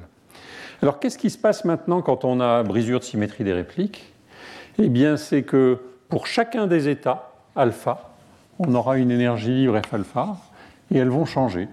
Alors 0.81 0.99
qu'est-ce 0.99 1.17
qui 1.17 1.29
se 1.29 1.37
passe 1.37 1.65
maintenant 1.65 2.01
quand 2.01 2.25
on 2.25 2.39
a 2.39 2.63
brisure 2.63 2.99
de 2.99 3.03
symétrie 3.03 3.43
des 3.43 3.53
répliques? 3.53 4.13
Eh 4.79 4.89
bien, 4.89 5.17
c'est 5.17 5.43
que 5.43 5.79
pour 6.09 6.27
chacun 6.27 6.65
des 6.65 6.87
états 6.87 7.33
alpha, 7.55 8.15
on 8.57 8.73
aura 8.73 8.97
une 8.97 9.11
énergie 9.11 9.51
libre 9.51 9.79
F 9.85 9.93
alpha, 9.93 10.37
et 10.91 10.97
elles 10.97 11.09
vont 11.09 11.25
changer. 11.25 11.67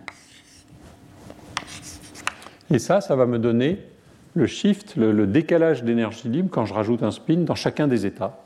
Et 2.70 2.78
ça, 2.78 3.00
ça 3.00 3.16
va 3.16 3.26
me 3.26 3.38
donner 3.38 3.78
le 4.34 4.46
shift, 4.46 4.96
le 4.96 5.26
décalage 5.26 5.84
d'énergie 5.84 6.28
libre 6.28 6.50
quand 6.50 6.64
je 6.64 6.74
rajoute 6.74 7.02
un 7.02 7.10
spin 7.10 7.38
dans 7.38 7.54
chacun 7.54 7.88
des 7.88 8.06
états. 8.06 8.42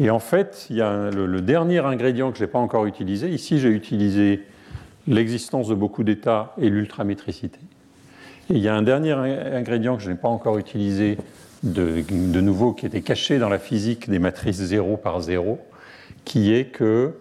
Et 0.00 0.10
en 0.10 0.18
fait, 0.18 0.66
il 0.70 0.76
y 0.76 0.82
a 0.82 1.10
le, 1.10 1.40
dernier 1.40 1.80
ingrédient 1.80 2.32
que 2.32 2.38
je 2.38 2.44
n'ai 2.44 2.50
pas 2.50 2.58
encore 2.58 2.86
utilisé. 2.86 3.28
Ici, 3.28 3.58
j'ai 3.58 3.68
utilisé 3.68 4.42
l'existence 5.06 5.68
de 5.68 5.74
beaucoup 5.74 6.02
d'états 6.02 6.54
et 6.58 6.70
l'ultramétricité. 6.70 7.58
Et 8.50 8.54
il 8.54 8.58
y 8.58 8.68
a 8.68 8.74
un 8.74 8.82
dernier 8.82 9.12
ingrédient 9.12 9.96
que 9.96 10.02
je 10.02 10.10
n'ai 10.10 10.16
pas 10.16 10.28
encore 10.28 10.58
utilisé 10.58 11.18
de, 11.62 12.02
nouveau, 12.40 12.72
qui 12.72 12.86
était 12.86 13.02
caché 13.02 13.38
dans 13.38 13.48
la 13.48 13.58
physique 13.58 14.08
des 14.08 14.18
matrices 14.18 14.56
0 14.56 14.96
par 14.96 15.20
0, 15.20 15.60
qui 16.24 16.52
est 16.52 16.66
que 16.66 17.12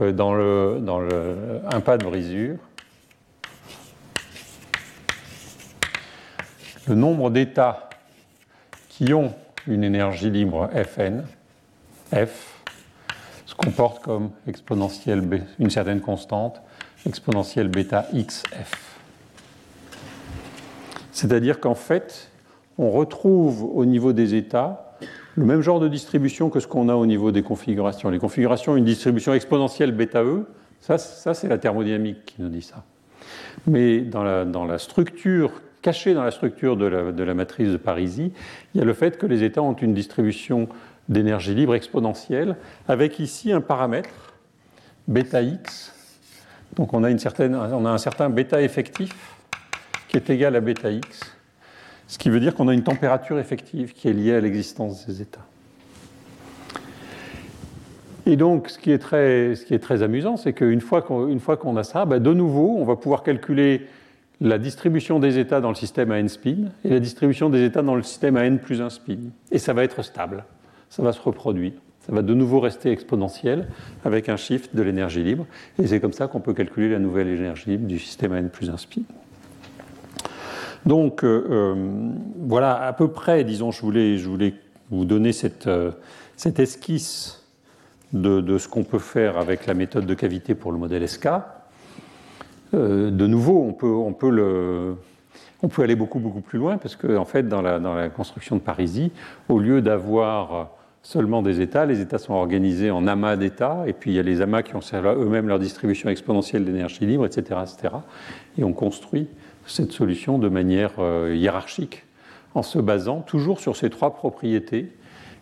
euh, 0.00 0.12
dans, 0.12 0.34
un 0.34 1.80
pas 1.80 1.96
de 1.96 2.04
brisure, 2.04 2.56
le 6.88 6.94
nombre 6.94 7.30
d'états 7.30 7.90
qui 8.88 9.12
ont 9.12 9.34
une 9.66 9.84
énergie 9.84 10.30
libre 10.30 10.70
Fn 10.72 11.24
f 12.14 12.62
se 13.44 13.54
comporte 13.54 14.02
comme 14.02 14.30
exponentielle 14.46 15.44
une 15.58 15.70
certaine 15.70 16.00
constante, 16.00 16.62
exponentielle 17.06 17.68
bêta 17.68 18.06
xf. 18.14 18.96
C'est-à-dire 21.12 21.60
qu'en 21.60 21.74
fait, 21.74 22.30
on 22.78 22.90
retrouve 22.90 23.64
au 23.64 23.84
niveau 23.84 24.12
des 24.12 24.34
états 24.34 24.96
le 25.34 25.44
même 25.44 25.60
genre 25.60 25.80
de 25.80 25.88
distribution 25.88 26.50
que 26.50 26.58
ce 26.58 26.66
qu'on 26.66 26.88
a 26.88 26.94
au 26.94 27.06
niveau 27.06 27.30
des 27.30 27.42
configurations. 27.42 28.10
Les 28.10 28.18
configurations, 28.18 28.76
une 28.76 28.84
distribution 28.84 29.34
exponentielle 29.34 29.92
bêta 29.92 30.22
e, 30.22 30.46
ça, 30.80 30.96
ça 30.98 31.34
c'est 31.34 31.48
la 31.48 31.58
thermodynamique 31.58 32.24
qui 32.24 32.42
nous 32.42 32.48
dit 32.48 32.62
ça. 32.62 32.82
Mais 33.66 34.00
dans 34.00 34.22
la, 34.22 34.44
dans 34.44 34.64
la 34.64 34.78
structure, 34.78 35.52
cachée 35.82 36.14
dans 36.14 36.22
la 36.22 36.30
structure 36.30 36.76
de 36.76 36.86
la, 36.86 37.34
matrice 37.34 37.70
de 37.70 37.76
Parisi, 37.76 38.32
il 38.74 38.78
y 38.78 38.80
a 38.80 38.84
le 38.84 38.94
fait 38.94 39.18
que 39.18 39.26
les 39.26 39.44
états 39.44 39.62
ont 39.62 39.74
une 39.74 39.94
distribution 39.94 40.68
d'énergie 41.08 41.54
libre 41.54 41.74
exponentielle, 41.74 42.56
avec 42.86 43.18
ici 43.18 43.52
un 43.52 43.60
paramètre, 43.60 44.34
bêta 45.06 45.42
x. 45.42 45.94
Donc 46.76 46.92
on 46.92 47.02
a, 47.04 47.10
une 47.10 47.18
certaine, 47.18 47.54
on 47.54 47.86
a 47.86 47.90
un 47.90 47.98
certain 47.98 48.28
bêta 48.28 48.60
effectif 48.60 49.14
qui 50.08 50.16
est 50.16 50.28
égal 50.30 50.56
à 50.56 50.60
bêta 50.60 50.90
x, 50.90 51.20
ce 52.06 52.18
qui 52.18 52.30
veut 52.30 52.40
dire 52.40 52.54
qu'on 52.54 52.68
a 52.68 52.74
une 52.74 52.82
température 52.82 53.38
effective 53.38 53.92
qui 53.92 54.08
est 54.08 54.12
liée 54.12 54.34
à 54.34 54.40
l'existence 54.40 55.06
des 55.06 55.22
états. 55.22 55.46
Et 58.28 58.36
donc, 58.36 58.68
ce 58.68 58.78
qui 58.78 58.90
est 58.90 58.98
très, 58.98 59.54
ce 59.54 59.64
qui 59.64 59.72
est 59.72 59.78
très 59.78 60.02
amusant, 60.02 60.36
c'est 60.36 60.52
qu'une 60.52 60.82
fois 60.82 61.00
qu'on 61.00 61.76
a 61.76 61.82
ça, 61.82 62.04
bah, 62.04 62.18
de 62.18 62.32
nouveau, 62.34 62.76
on 62.78 62.84
va 62.84 62.94
pouvoir 62.96 63.22
calculer 63.22 63.86
la 64.40 64.58
distribution 64.58 65.18
des 65.18 65.38
états 65.38 65.60
dans 65.60 65.70
le 65.70 65.74
système 65.74 66.12
à 66.12 66.18
n 66.18 66.28
spin 66.28 66.70
et 66.84 66.90
la 66.90 67.00
distribution 67.00 67.50
des 67.50 67.64
états 67.64 67.82
dans 67.82 67.96
le 67.96 68.02
système 68.02 68.36
à 68.36 68.44
n 68.44 68.58
plus 68.58 68.80
1 68.80 68.90
spin. 68.90 69.18
Et 69.50 69.58
ça 69.58 69.72
va 69.72 69.84
être 69.84 70.02
stable 70.02 70.44
ça 70.88 71.02
va 71.02 71.12
se 71.12 71.20
reproduire. 71.20 71.72
Ça 72.00 72.14
va 72.14 72.22
de 72.22 72.32
nouveau 72.32 72.60
rester 72.60 72.90
exponentiel 72.90 73.68
avec 74.04 74.28
un 74.28 74.36
shift 74.36 74.74
de 74.74 74.82
l'énergie 74.82 75.22
libre. 75.22 75.46
Et 75.78 75.86
c'est 75.86 76.00
comme 76.00 76.12
ça 76.12 76.26
qu'on 76.26 76.40
peut 76.40 76.54
calculer 76.54 76.88
la 76.88 76.98
nouvelle 76.98 77.28
énergie 77.28 77.70
libre 77.70 77.86
du 77.86 77.98
système 77.98 78.32
n 78.34 78.48
plus 78.48 78.70
1 78.70 78.76
spin. 78.78 79.02
Donc 80.86 81.22
euh, 81.22 81.46
euh, 81.50 82.10
voilà 82.38 82.82
à 82.82 82.92
peu 82.92 83.08
près, 83.08 83.44
disons, 83.44 83.70
je 83.70 83.82
voulais, 83.82 84.54
vous 84.90 85.04
donner 85.04 85.32
cette, 85.32 85.66
euh, 85.66 85.90
cette 86.36 86.58
esquisse 86.60 87.44
de, 88.14 88.40
de 88.40 88.56
ce 88.56 88.68
qu'on 88.68 88.84
peut 88.84 88.98
faire 88.98 89.36
avec 89.36 89.66
la 89.66 89.74
méthode 89.74 90.06
de 90.06 90.14
cavité 90.14 90.54
pour 90.54 90.72
le 90.72 90.78
modèle 90.78 91.06
SK. 91.06 91.28
De 92.72 93.26
nouveau, 93.26 93.64
on 93.66 93.72
peut, 93.72 93.86
on 93.86 94.12
peut 94.12 94.30
le, 94.30 94.96
on 95.62 95.68
peut 95.68 95.82
aller 95.82 95.96
beaucoup, 95.96 96.18
beaucoup 96.18 96.40
plus 96.40 96.58
loin 96.58 96.78
parce 96.78 96.96
qu'en 96.96 97.16
en 97.16 97.24
fait, 97.24 97.48
dans 97.48 97.62
la, 97.62 97.78
dans 97.78 97.94
la, 97.94 98.08
construction 98.08 98.56
de 98.56 98.60
Parisie, 98.60 99.12
au 99.48 99.58
lieu 99.58 99.82
d'avoir 99.82 100.70
seulement 101.02 101.42
des 101.42 101.60
États. 101.60 101.86
Les 101.86 102.00
États 102.00 102.18
sont 102.18 102.34
organisés 102.34 102.90
en 102.90 103.06
amas 103.06 103.36
d'États, 103.36 103.84
et 103.86 103.92
puis 103.92 104.10
il 104.10 104.14
y 104.14 104.18
a 104.18 104.22
les 104.22 104.42
amas 104.42 104.62
qui 104.62 104.76
ont 104.76 104.80
eux-mêmes 105.04 105.48
leur 105.48 105.58
distribution 105.58 106.10
exponentielle 106.10 106.64
d'énergie 106.64 107.06
libre, 107.06 107.24
etc., 107.24 107.60
etc. 107.62 107.94
Et 108.58 108.64
on 108.64 108.72
construit 108.72 109.28
cette 109.66 109.92
solution 109.92 110.38
de 110.38 110.48
manière 110.48 110.92
euh, 110.98 111.34
hiérarchique, 111.34 112.04
en 112.54 112.62
se 112.62 112.78
basant 112.78 113.20
toujours 113.20 113.60
sur 113.60 113.76
ces 113.76 113.90
trois 113.90 114.14
propriétés, 114.14 114.92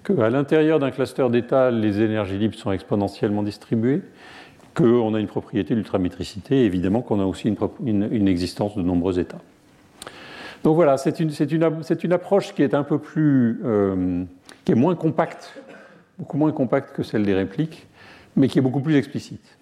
qu'à 0.05 0.31
l'intérieur 0.31 0.79
d'un 0.79 0.91
cluster 0.91 1.29
d'États, 1.31 1.71
les 1.71 2.01
énergies 2.01 2.39
libres 2.39 2.55
sont 2.55 2.73
exponentiellement 2.73 3.43
distribuées, 3.43 4.03
qu'on 4.77 5.15
a 5.15 5.21
une 5.21 5.27
propriété 5.27 5.75
d'ultramétricité, 5.75 6.63
et 6.63 6.65
évidemment 6.67 7.01
qu'on 7.01 7.19
a 7.21 7.25
aussi 7.25 7.49
une, 7.85 8.29
existence 8.29 8.77
de 8.77 8.83
nombreux 8.83 9.19
États. 9.19 9.41
Donc 10.63 10.75
voilà, 10.75 10.99
c'est 10.99 11.19
une, 11.19 12.13
approche 12.13 12.55
qui 12.55 12.63
est 12.63 12.75
un 12.75 12.85
peu 12.85 12.99
plus... 12.99 13.61
Euh, 13.65 14.25
qui 14.65 14.73
est 14.73 14.77
moins 14.77 14.95
compacte, 14.95 15.55
beaucoup 16.19 16.37
moins 16.37 16.53
compacte 16.53 16.95
que 16.95 17.03
celle 17.03 17.25
des 17.25 17.35
répliques, 17.35 17.87
mais 18.37 18.49
qui 18.49 18.59
est 18.59 18.63
beaucoup 18.63 18.81
plus 18.81 18.97
explicite. 18.97 19.57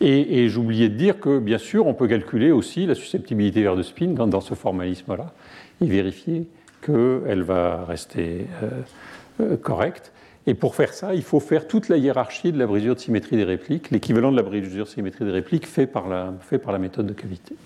Et, 0.00 0.48
j'oubliais 0.48 0.88
de 0.88 0.96
dire 0.96 1.20
que, 1.20 1.38
bien 1.38 1.58
sûr, 1.58 1.86
on 1.86 1.94
peut 1.94 2.08
calculer 2.08 2.50
aussi 2.50 2.84
la 2.84 2.94
susceptibilité 2.94 3.62
vers 3.62 3.76
de 3.76 3.82
spin 3.82 4.08
dans, 4.08 4.40
ce 4.40 4.54
formalisme-là 4.54 5.32
et 5.80 5.86
vérifier 5.86 6.48
qu'elle 6.82 7.42
va 7.42 7.84
rester 7.84 8.46
euh, 8.62 8.70
euh, 9.40 9.56
correcte. 9.56 10.12
Et 10.46 10.54
pour 10.54 10.74
faire 10.74 10.92
ça, 10.92 11.14
il 11.14 11.22
faut 11.22 11.40
faire 11.40 11.66
toute 11.66 11.88
la 11.88 11.96
hiérarchie 11.96 12.52
de 12.52 12.58
la 12.58 12.66
brisure 12.66 12.94
de 12.94 13.00
symétrie 13.00 13.36
des 13.36 13.44
répliques, 13.44 13.90
l'équivalent 13.90 14.30
de 14.30 14.36
la 14.36 14.42
brisure 14.42 14.84
de 14.84 14.90
symétrie 14.90 15.24
des 15.24 15.30
répliques 15.30 15.66
fait 15.66 15.86
par 15.86 16.08
la, 16.08 16.78
méthode 16.78 17.06
de 17.06 17.14
cavité. 17.14 17.56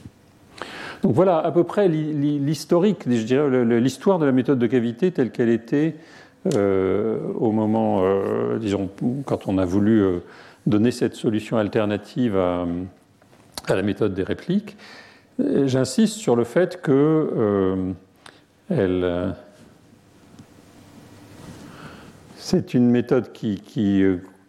Donc 1.03 1.12
voilà 1.12 1.39
à 1.39 1.51
peu 1.51 1.64
près 1.64 1.89
l'historique, 1.89 3.01
je 3.07 3.22
dirais, 3.22 3.64
l'histoire 3.81 4.18
de 4.18 4.26
la 4.26 4.33
méthode 4.33 4.59
de 4.59 4.66
cavité 4.66 5.11
telle 5.11 5.31
qu'elle 5.31 5.49
était 5.49 5.97
euh, 6.55 7.18
au 7.35 7.51
moment, 7.51 8.03
euh, 8.03 8.59
disons, 8.59 8.89
quand 9.26 9.49
on 9.49 9.59
a 9.59 9.64
voulu 9.64 10.01
euh, 10.03 10.18
donner 10.66 10.93
cette 10.93 11.14
solution 11.14 11.57
alternative 11.57 12.37
à, 12.37 12.66
la 13.68 13.83
méthode 13.83 14.14
des 14.14 14.22
répliques. 14.22 14.76
J'insiste 15.39 16.14
sur 16.14 16.37
le 16.37 16.45
fait 16.45 16.81
que 16.81 17.93
elle, 18.70 19.35
c'est 22.49 22.72
une 22.72 22.90
méthode 22.90 23.32
qui, 23.32 23.61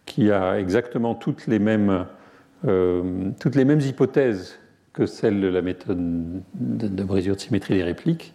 qui, 0.06 0.32
a 0.32 0.58
exactement 0.58 1.16
toutes 1.16 1.48
les 1.48 1.60
mêmes, 1.60 2.06
mêmes 2.64 3.82
hypothèses 3.82 4.58
que 4.94 5.06
celle 5.06 5.42
de 5.42 5.48
la 5.48 5.62
méthode 5.62 6.42
de, 6.56 7.04
brisure 7.04 7.36
de 7.36 7.42
symétrie 7.42 7.76
des 7.76 7.84
répliques, 7.84 8.34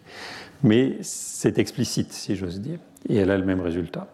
mais 0.61 0.97
c'est 1.01 1.57
explicite, 1.57 2.13
si 2.13 2.35
j'ose 2.35 2.61
dire, 2.61 2.77
et 3.09 3.15
elle 3.15 3.31
a 3.31 3.37
le 3.39 3.45
même 3.45 3.61
résultat. 3.61 4.07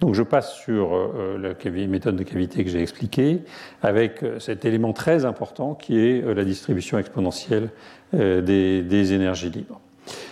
Donc 0.00 0.14
je 0.14 0.22
passe 0.24 0.54
sur 0.54 0.94
euh, 0.94 1.38
la 1.38 1.70
méthode 1.86 2.16
de 2.16 2.24
cavité 2.24 2.64
que 2.64 2.70
j'ai 2.70 2.82
expliquée, 2.82 3.44
avec 3.82 4.24
euh, 4.24 4.40
cet 4.40 4.64
élément 4.64 4.92
très 4.92 5.24
important 5.24 5.74
qui 5.74 5.98
est 5.98 6.24
euh, 6.24 6.34
la 6.34 6.44
distribution 6.44 6.98
exponentielle 6.98 7.70
des, 8.12 8.82
des, 8.82 9.12
énergies 9.12 9.50
libres. 9.50 9.80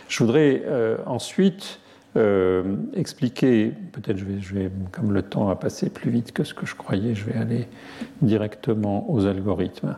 Je 0.09 0.25
voudrais 0.25 0.63
ensuite 1.05 1.79
euh, 2.17 2.77
expliquer, 2.95 3.73
peut-être 3.93 4.17
je 4.17 4.25
vais, 4.25 4.41
je 4.41 4.55
vais, 4.55 4.71
comme 4.91 5.13
le 5.13 5.23
temps 5.23 5.51
a 5.51 5.57
passé 5.57 5.91
plus 5.91 6.11
vite 6.11 6.33
que 6.33 6.45
ce 6.45 6.55
que 6.55 6.65
je 6.65 6.75
croyais, 6.75 7.15
je 7.15 7.25
vais 7.25 7.37
aller 7.37 7.69
directement 8.23 9.11
aux 9.11 9.27
algorithmes. 9.27 9.97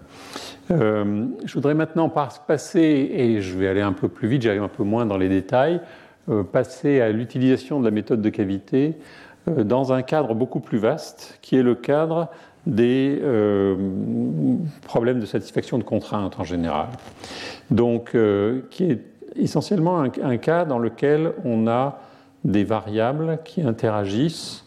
Euh, 0.71 1.27
je 1.45 1.55
voudrais 1.55 1.75
maintenant 1.75 2.09
passer, 2.09 2.81
et 2.81 3.41
je 3.41 3.57
vais 3.57 3.69
aller 3.69 3.83
un 3.83 3.93
peu 3.93 4.09
plus 4.09 4.27
vite, 4.27 4.43
j'arrive 4.43 4.62
un 4.62 4.69
peu 4.69 4.83
moins 4.83 5.07
dans 5.07 5.16
les 5.16 5.29
détails, 5.29 5.81
euh, 6.29 6.43
passer 6.43 7.01
à 7.01 7.11
l'utilisation 7.11 7.79
de 7.79 7.85
la 7.85 7.93
méthode 7.93 8.21
de 8.21 8.31
cavité 8.31 8.97
dans 9.47 9.93
un 9.93 10.03
cadre 10.03 10.35
beaucoup 10.35 10.61
plus 10.61 10.79
vaste, 10.79 11.39
qui 11.41 11.57
est 11.57 11.62
le 11.62 11.75
cadre 11.75 12.29
des 12.66 13.23
problèmes 14.83 15.21
de 15.21 15.27
satisfaction 15.27 15.79
de 15.79 15.85
contraintes 15.85 16.39
en 16.39 16.45
général. 16.45 16.89
Donc, 17.71 18.14
qui 18.71 18.85
est 18.85 19.01
essentiellement 19.37 20.01
un, 20.01 20.37
cas 20.37 20.64
dans 20.66 20.79
lequel 20.79 21.33
on 21.45 21.66
a 21.66 21.99
des 22.45 22.64
variables 22.64 23.39
qui 23.45 23.62
interagissent, 23.62 24.64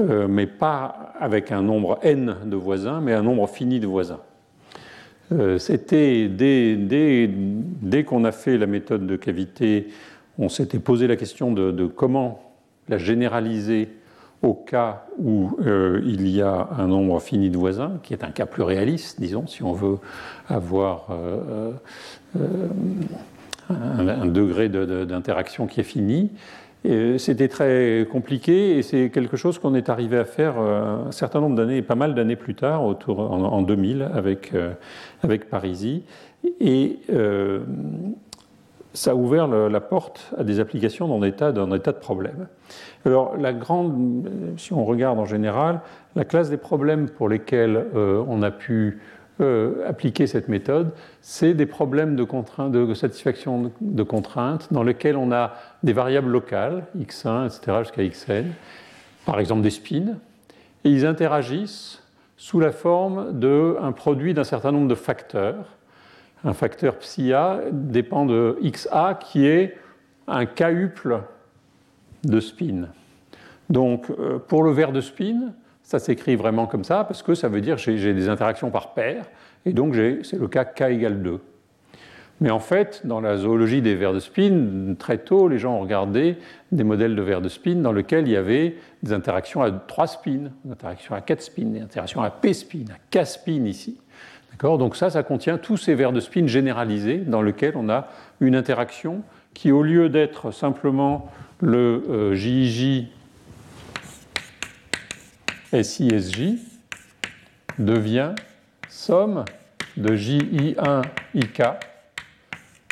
euh, 0.00 0.26
mais 0.28 0.46
pas 0.46 1.12
avec 1.18 1.52
un 1.52 1.62
nombre 1.62 1.98
n 2.02 2.36
de 2.46 2.56
voisins, 2.56 3.00
mais 3.00 3.12
un 3.12 3.22
nombre 3.22 3.46
fini 3.46 3.80
de 3.80 3.86
voisins. 3.86 4.20
Euh, 5.32 5.58
c'était 5.58 6.28
dès, 6.28 6.76
dès, 6.76 8.04
qu'on 8.04 8.24
a 8.24 8.32
fait 8.32 8.58
la 8.58 8.66
méthode 8.66 9.06
de 9.06 9.16
cavité, 9.16 9.88
on 10.38 10.48
s'était 10.48 10.78
posé 10.78 11.06
la 11.06 11.16
question 11.16 11.52
de, 11.52 11.86
comment 11.86 12.40
la 12.88 12.98
généraliser 12.98 13.88
au 14.40 14.54
cas 14.54 15.04
où 15.18 15.56
euh, 15.64 16.02
il 16.04 16.26
y 16.28 16.42
a 16.42 16.70
un 16.76 16.88
nombre 16.88 17.20
fini 17.20 17.48
de 17.48 17.56
voisins, 17.56 18.00
qui 18.02 18.12
est 18.12 18.24
un 18.24 18.30
cas 18.30 18.46
plus 18.46 18.64
réaliste, 18.64 19.20
disons, 19.20 19.46
si 19.46 19.62
on 19.62 19.72
veut 19.72 19.98
avoir 20.48 21.10
un, 23.70 24.26
degré 24.26 24.68
d'interaction 24.68 25.66
qui 25.66 25.80
est 25.80 25.84
fini. 25.84 26.30
C'était 26.84 27.46
très 27.46 28.08
compliqué 28.10 28.76
et 28.76 28.82
c'est 28.82 29.10
quelque 29.10 29.36
chose 29.36 29.58
qu'on 29.60 29.74
est 29.74 29.88
arrivé 29.88 30.18
à 30.18 30.24
faire 30.24 30.54
euh, 30.58 31.06
un 31.06 31.12
certain 31.12 31.40
nombre 31.40 31.54
d'années, 31.54 31.80
pas 31.80 31.94
mal 31.94 32.14
d'années 32.14 32.34
plus 32.34 32.56
tard, 32.56 32.84
autour, 32.84 33.20
en, 33.20 33.62
2000, 33.62 34.02
avec, 34.12 34.52
euh, 34.52 34.72
avec 35.22 35.48
Parisi. 35.48 36.02
Et 36.58 36.98
euh, 37.12 37.60
ça 38.94 39.12
a 39.12 39.14
ouvert 39.14 39.46
la 39.46 39.80
porte 39.80 40.32
à 40.36 40.42
des 40.42 40.58
applications 40.58 41.06
dans 41.06 41.20
des 41.20 41.32
tas, 41.32 41.52
dans 41.52 41.68
des 41.68 41.78
tas 41.78 41.92
de 41.92 41.98
problèmes. 41.98 42.48
Alors, 43.06 43.36
la 43.36 43.52
grande, 43.52 44.28
si 44.56 44.72
on 44.72 44.84
regarde 44.84 45.20
en 45.20 45.24
général, 45.24 45.82
la 46.16 46.24
classe 46.24 46.50
des 46.50 46.56
problèmes 46.56 47.08
pour 47.08 47.28
lesquels 47.28 47.86
on 47.94 48.42
a 48.42 48.50
pu 48.50 49.00
appliquer 49.86 50.26
cette 50.26 50.48
méthode, 50.48 50.92
c'est 51.20 51.54
des 51.54 51.66
problèmes 51.66 52.16
de, 52.16 52.24
de 52.68 52.94
satisfaction 52.94 53.72
de 53.80 54.02
contraintes 54.02 54.72
dans 54.72 54.82
lesquels 54.82 55.16
on 55.16 55.32
a 55.32 55.54
des 55.82 55.92
variables 55.92 56.30
locales, 56.30 56.84
x1, 56.98 57.46
etc., 57.46 57.78
jusqu'à 57.80 58.02
xn, 58.02 58.46
par 59.24 59.40
exemple 59.40 59.62
des 59.62 59.70
spins, 59.70 60.16
et 60.84 60.90
ils 60.90 61.06
interagissent 61.06 62.02
sous 62.36 62.58
la 62.58 62.72
forme 62.72 63.38
d'un 63.38 63.92
produit 63.92 64.34
d'un 64.34 64.44
certain 64.44 64.72
nombre 64.72 64.88
de 64.88 64.94
facteurs. 64.94 65.66
Un 66.44 66.54
facteur 66.54 66.96
psi 66.96 67.32
a 67.32 67.60
dépend 67.70 68.26
de 68.26 68.58
xa 68.62 69.14
qui 69.14 69.46
est 69.46 69.78
un 70.26 70.44
k-uple 70.46 71.20
de 72.24 72.40
spin. 72.40 72.88
Donc 73.70 74.10
euh, 74.10 74.38
pour 74.38 74.64
le 74.64 74.72
verre 74.72 74.92
de 74.92 75.00
spin, 75.00 75.52
ça 75.92 75.98
s'écrit 75.98 76.36
vraiment 76.36 76.66
comme 76.66 76.84
ça 76.84 77.04
parce 77.04 77.22
que 77.22 77.34
ça 77.34 77.48
veut 77.48 77.60
dire 77.60 77.76
que 77.76 77.96
j'ai 77.96 78.14
des 78.14 78.30
interactions 78.30 78.70
par 78.70 78.94
paire, 78.94 79.26
et 79.66 79.74
donc 79.74 79.94
c'est 80.22 80.38
le 80.38 80.48
cas 80.48 80.64
k 80.64 80.82
égale 80.90 81.22
2. 81.22 81.38
Mais 82.40 82.50
en 82.50 82.60
fait, 82.60 83.02
dans 83.04 83.20
la 83.20 83.36
zoologie 83.36 83.82
des 83.82 83.94
vers 83.94 84.14
de 84.14 84.18
spin, 84.18 84.94
très 84.98 85.18
tôt, 85.18 85.48
les 85.48 85.58
gens 85.58 85.74
ont 85.74 85.80
regardé 85.80 86.38
des 86.72 86.82
modèles 86.82 87.14
de 87.14 87.20
vers 87.20 87.42
de 87.42 87.50
spin 87.50 87.74
dans 87.74 87.92
lesquels 87.92 88.26
il 88.26 88.32
y 88.32 88.36
avait 88.36 88.76
des 89.02 89.12
interactions 89.12 89.60
à 89.60 89.70
3 89.70 90.06
spins, 90.06 90.50
des 90.64 90.72
interactions 90.72 91.14
à 91.14 91.20
4 91.20 91.42
spins, 91.42 91.66
des 91.66 91.82
interactions 91.82 92.22
à 92.22 92.30
p 92.30 92.54
spin, 92.54 92.84
à 92.90 92.98
k 93.10 93.26
spin 93.26 93.66
ici. 93.66 93.98
Donc 94.62 94.96
ça, 94.96 95.10
ça 95.10 95.22
contient 95.22 95.58
tous 95.58 95.76
ces 95.76 95.94
vers 95.94 96.12
de 96.12 96.20
spin 96.20 96.46
généralisés 96.46 97.18
dans 97.18 97.42
lesquels 97.42 97.74
on 97.76 97.90
a 97.90 98.08
une 98.40 98.54
interaction 98.54 99.22
qui, 99.52 99.72
au 99.72 99.82
lieu 99.82 100.08
d'être 100.08 100.52
simplement 100.52 101.28
le 101.60 102.02
euh, 102.08 102.34
JIJ 102.34 103.08
SISJ 105.72 106.58
devient 107.78 108.34
somme 108.88 109.44
de 109.96 110.14
JI1 110.14 111.02
IK 111.34 111.62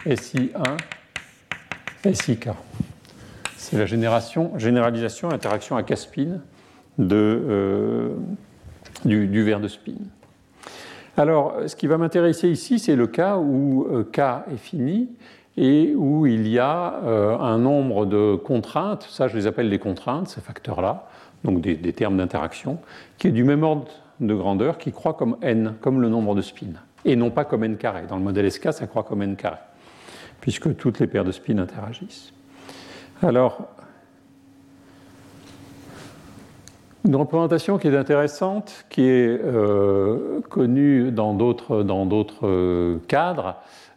SI1 0.06 0.78
SIK. 2.12 2.48
C'est 3.56 3.76
la 3.76 3.86
génération, 3.86 4.58
généralisation, 4.58 5.30
interaction 5.30 5.76
à 5.76 5.82
K-spin 5.82 6.40
de, 6.98 7.16
euh, 7.16 8.08
du, 9.04 9.26
du 9.26 9.42
verre 9.42 9.60
de 9.60 9.68
spin. 9.68 9.92
Alors, 11.16 11.56
ce 11.66 11.76
qui 11.76 11.86
va 11.86 11.98
m'intéresser 11.98 12.48
ici, 12.48 12.78
c'est 12.78 12.96
le 12.96 13.06
cas 13.06 13.36
où 13.36 13.86
euh, 13.90 14.04
K 14.10 14.50
est 14.52 14.56
fini 14.56 15.10
et 15.58 15.94
où 15.94 16.26
il 16.26 16.48
y 16.48 16.58
a 16.58 17.00
euh, 17.04 17.36
un 17.38 17.58
nombre 17.58 18.06
de 18.06 18.36
contraintes, 18.36 19.06
ça 19.10 19.28
je 19.28 19.36
les 19.36 19.46
appelle 19.46 19.68
des 19.68 19.78
contraintes, 19.78 20.28
ces 20.28 20.40
facteurs-là, 20.40 21.09
donc 21.44 21.60
des, 21.60 21.92
termes 21.92 22.16
d'interaction, 22.16 22.78
qui 23.18 23.28
est 23.28 23.32
du 23.32 23.44
même 23.44 23.62
ordre 23.62 23.88
de 24.20 24.34
grandeur, 24.34 24.78
qui 24.78 24.92
croît 24.92 25.14
comme 25.14 25.36
n, 25.42 25.74
comme 25.80 26.00
le 26.00 26.08
nombre 26.08 26.34
de 26.34 26.42
spins, 26.42 26.78
et 27.04 27.16
non 27.16 27.30
pas 27.30 27.44
comme 27.44 27.64
n 27.64 27.76
carré. 27.76 28.02
Dans 28.08 28.16
le 28.16 28.22
modèle 28.22 28.50
SK, 28.50 28.72
ça 28.72 28.86
croît 28.86 29.04
comme 29.04 29.22
n 29.22 29.36
carré, 29.36 29.58
puisque 30.40 30.76
toutes 30.76 31.00
les 31.00 31.06
paires 31.06 31.24
de 31.24 31.32
spins 31.32 31.58
interagissent. 31.58 32.32
Alors, 33.22 33.68
une 37.04 37.16
représentation 37.16 37.78
qui 37.78 37.88
est 37.88 37.96
intéressante, 37.96 38.84
qui 38.90 39.02
est 39.02 39.40
euh, 39.42 40.40
connue 40.48 41.10
dans 41.10 41.34
d'autres 41.34 41.86
euh, 42.44 42.98
cadres, 43.08 43.56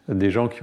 des 0.09 0.31
gens 0.31 0.49
qui, 0.49 0.59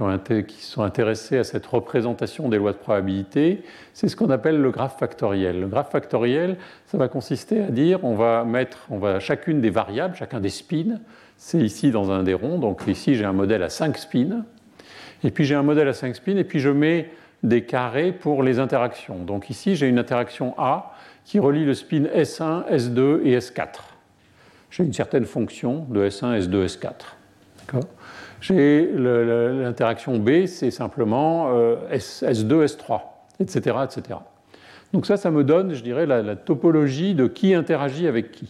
sont 0.59 0.83
intéressés 0.83 1.37
à 1.37 1.43
cette 1.43 1.65
représentation 1.65 2.47
des 2.47 2.57
lois 2.57 2.73
de 2.73 2.77
probabilité, 2.77 3.63
c'est 3.93 4.07
ce 4.07 4.15
qu'on 4.15 4.29
appelle 4.29 4.61
le 4.61 4.69
graphe 4.69 4.99
factoriel. 4.99 5.59
Le 5.59 5.67
graphe 5.67 5.89
factoriel, 5.89 6.57
ça 6.85 6.99
va 6.99 7.07
consister 7.07 7.61
à 7.61 7.71
dire 7.71 8.03
on 8.03 8.13
va 8.13 8.43
mettre 8.43 8.85
on 8.91 8.99
va, 8.99 9.19
chacune 9.19 9.59
des 9.59 9.71
variables, 9.71 10.15
chacun 10.15 10.39
des 10.39 10.49
spins, 10.49 10.99
c'est 11.37 11.59
ici 11.59 11.89
dans 11.89 12.11
un 12.11 12.21
des 12.21 12.35
ronds, 12.35 12.59
donc 12.59 12.83
ici 12.87 13.15
j'ai 13.15 13.25
un 13.25 13.33
modèle 13.33 13.63
à 13.63 13.69
5 13.69 13.97
spins, 13.97 14.45
et 15.23 15.31
puis 15.31 15.43
j'ai 15.43 15.55
un 15.55 15.63
modèle 15.63 15.87
à 15.87 15.93
5 15.93 16.15
spins, 16.15 16.37
et 16.37 16.43
puis 16.43 16.59
je 16.59 16.69
mets 16.69 17.09
des 17.41 17.63
carrés 17.63 18.11
pour 18.11 18.43
les 18.43 18.59
interactions. 18.59 19.23
Donc 19.23 19.49
ici 19.49 19.75
j'ai 19.75 19.87
une 19.87 19.97
interaction 19.97 20.53
A 20.59 20.90
qui 21.25 21.39
relie 21.39 21.65
le 21.65 21.73
spin 21.73 22.03
S1, 22.03 22.69
S2 22.69 23.21
et 23.23 23.37
S4. 23.37 23.67
J'ai 24.69 24.83
une 24.83 24.93
certaine 24.93 25.25
fonction 25.25 25.85
de 25.89 26.07
S1, 26.07 26.39
S2, 26.39 26.65
S4. 26.65 26.93
D'accord 27.59 27.89
j'ai 28.41 28.91
l'interaction 28.91 30.17
B, 30.17 30.47
c'est 30.47 30.71
simplement 30.71 31.51
euh, 31.51 31.75
S, 31.91 32.23
2 32.23 32.65
S3, 32.65 33.01
etc., 33.39 33.77
etc. 33.83 34.19
Donc 34.93 35.05
ça, 35.05 35.15
ça 35.15 35.29
me 35.29 35.43
donne, 35.43 35.73
je 35.73 35.83
dirais, 35.83 36.07
la, 36.07 36.35
topologie 36.35 37.13
de 37.13 37.27
qui 37.27 37.53
interagit 37.53 38.07
avec 38.07 38.31
qui. 38.31 38.49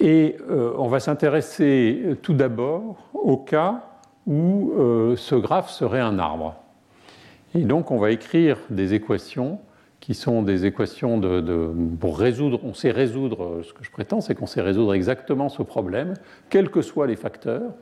Et 0.00 0.36
euh, 0.50 0.72
on 0.76 0.86
va 0.86 1.00
s'intéresser 1.00 2.18
tout 2.22 2.34
d'abord 2.34 2.96
au 3.14 3.38
cas 3.38 3.84
où 4.26 4.72
euh, 4.76 5.16
ce 5.16 5.34
graphe 5.34 5.70
serait 5.70 6.00
un 6.00 6.18
arbre. 6.18 6.56
Et 7.54 7.62
donc 7.62 7.90
on 7.90 7.98
va 7.98 8.10
écrire 8.10 8.58
des 8.68 8.92
équations 8.92 9.60
qui 10.04 10.12
sont 10.12 10.42
des 10.42 10.66
équations 10.66 11.16
de, 11.16 11.72
pour 11.98 12.18
résoudre, 12.18 12.60
on 12.62 12.74
sait 12.74 12.90
résoudre, 12.90 13.62
ce 13.62 13.72
que 13.72 13.82
je 13.82 13.90
prétends, 13.90 14.20
c'est 14.20 14.34
qu'on 14.34 14.46
sait 14.46 14.60
résoudre 14.60 14.92
exactement 14.92 15.48
ce 15.48 15.62
problème, 15.62 16.12
quels 16.50 16.68
que 16.68 16.82
soient 16.82 17.06
les 17.06 17.16
facteurs, 17.16 17.72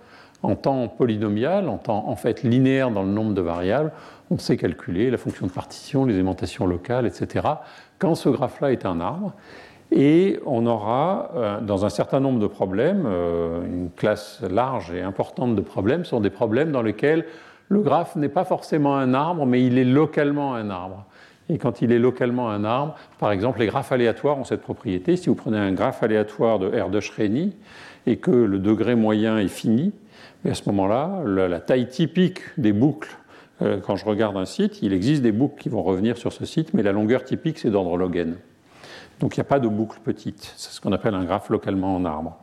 en 0.45 0.55
temps 0.55 0.87
polynomial, 0.87 1.69
en 1.69 1.79
temps 1.79 2.05
en 2.07 2.15
fait 2.15 2.45
linéaire 2.45 2.93
dans 2.93 3.03
le 3.03 3.09
nombre 3.09 3.35
de 3.35 3.41
variables, 3.41 3.91
on 4.31 4.39
sait 4.39 4.57
calculer 4.57 5.11
la 5.11 5.19
fonction 5.19 5.49
de 5.49 5.51
partition, 5.51 6.05
les 6.05 6.17
aimantations 6.17 6.65
locales, 6.65 7.07
etc., 7.07 7.45
quand 7.99 8.15
ce 8.15 8.29
graphe-là 8.29 8.71
est 8.71 8.87
un 8.87 9.01
arbre. 9.01 9.33
Et 9.91 10.39
on 10.47 10.65
aura, 10.67 11.33
euh, 11.35 11.61
dans 11.61 11.85
un 11.85 11.91
certain 11.91 12.21
nombre 12.21 12.39
de 12.39 12.47
problèmes, 12.47 13.03
euh, 13.05 13.67
une 13.67 13.91
classe 13.91 14.43
large 14.49 14.93
et 14.93 15.03
importante 15.03 15.57
de 15.57 15.61
problèmes 15.61 16.05
sont 16.05 16.21
des 16.21 16.31
problèmes 16.31 16.71
dans 16.71 16.83
lesquels 16.83 17.27
le 17.69 17.81
graphe 17.81 18.15
n'est 18.15 18.29
pas 18.29 18.45
forcément 18.45 18.97
un 18.97 19.13
arbre, 19.13 19.45
mais 19.45 19.65
il 19.65 19.77
est 19.77 19.85
localement 19.85 20.55
un 20.55 20.71
arbre. 20.71 21.05
Et 21.49 21.59
quand 21.59 21.83
il 21.83 21.93
est 21.93 21.99
localement 21.99 22.51
un 22.51 22.65
arbre, 22.65 22.95
par 23.19 23.33
exemple, 23.33 23.61
les 23.61 23.67
graphes 23.67 23.93
aléatoires 23.93 24.39
ont 24.39 24.45
cette 24.45 24.63
propriété. 24.63 25.17
Si 25.17 25.29
vous 25.29 25.35
prenez 25.35 25.59
un 25.59 25.73
graphe 25.73 26.03
aléatoire 26.03 26.59
de 26.59 26.69
R 26.69 26.89
de 26.89 27.01
Shreni 27.01 27.55
et 28.07 28.17
que 28.17 28.31
le 28.31 28.59
degré 28.59 28.95
moyen 28.95 29.39
est 29.39 29.49
fini, 29.49 29.93
à 30.49 30.55
ce 30.55 30.63
moment-là, 30.67 31.23
la, 31.25 31.61
taille 31.61 31.89
typique 31.89 32.41
des 32.57 32.73
boucles, 32.73 33.17
euh, 33.61 33.79
quand 33.81 33.97
je 33.97 34.05
regarde 34.05 34.37
un 34.37 34.45
site, 34.45 34.83
il 34.83 34.93
existe 34.93 35.23
des 35.23 35.33
boucles 35.33 35.61
qui 35.61 35.69
vont 35.69 35.83
revenir 35.83 36.17
sur 36.17 36.33
ce 36.33 36.45
site, 36.45 36.75
mais 36.75 36.83
la 36.83 36.93
longueur 36.93 37.25
typique, 37.25 37.59
c'est 37.59 37.71
d'ordre 37.71 37.97
log 37.97 38.17
n. 38.17 38.37
Donc 39.21 39.37
il 39.37 39.41
n'y 39.41 39.43
a 39.43 39.49
pas 39.49 39.61
de 39.61 39.69
boucle 39.69 39.99
petite. 40.03 40.53
C'est 40.57 40.73
ce 40.73 40.81
qu'on 40.81 40.93
appelle 40.93 41.15
un 41.15 41.25
graphe 41.25 41.49
localement 41.49 41.95
en 41.95 42.05
arbre. 42.05 42.39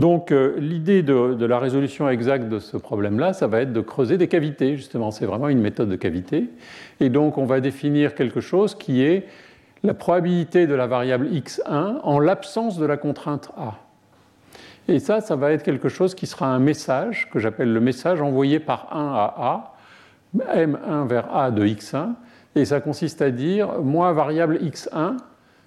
Donc 0.00 0.32
euh, 0.32 0.54
l'idée 0.58 1.02
de, 1.02 1.44
la 1.44 1.58
résolution 1.58 2.08
exacte 2.08 2.48
de 2.48 2.58
ce 2.58 2.78
problème-là, 2.78 3.34
ça 3.34 3.46
va 3.46 3.60
être 3.60 3.74
de 3.74 3.82
creuser 3.82 4.16
des 4.16 4.28
cavités, 4.28 4.74
justement. 4.74 5.10
C'est 5.10 5.26
vraiment 5.26 5.50
une 5.50 5.60
méthode 5.60 5.90
de 5.90 5.96
cavité. 5.96 6.48
Et 7.00 7.10
donc 7.10 7.36
on 7.36 7.44
va 7.44 7.60
définir 7.60 8.14
quelque 8.14 8.40
chose 8.40 8.74
qui 8.74 9.02
est 9.02 9.26
la 9.82 9.92
probabilité 9.92 10.66
de 10.66 10.72
la 10.72 10.86
variable 10.86 11.28
x1 11.28 12.00
en 12.02 12.18
l'absence 12.18 12.78
de 12.78 12.86
la 12.86 12.96
contrainte 12.96 13.50
a. 13.58 13.74
Et 14.88 15.00
ça, 15.00 15.20
ça 15.20 15.36
va 15.36 15.52
être 15.52 15.62
quelque 15.62 15.90
chose 15.90 16.14
qui 16.14 16.26
sera 16.26 16.46
un 16.46 16.60
message, 16.60 17.28
que 17.30 17.38
j'appelle 17.38 17.70
le 17.70 17.80
message 17.80 18.22
envoyé 18.22 18.58
par 18.58 18.96
1 18.96 19.12
à 19.12 19.34
a, 19.36 19.74
m1 20.56 21.08
vers 21.08 21.36
a 21.36 21.50
de 21.50 21.62
x1. 21.66 22.14
Et 22.54 22.64
ça 22.64 22.80
consiste 22.80 23.20
à 23.20 23.30
dire, 23.30 23.82
moi, 23.82 24.14
variable 24.14 24.60
x1, 24.62 25.18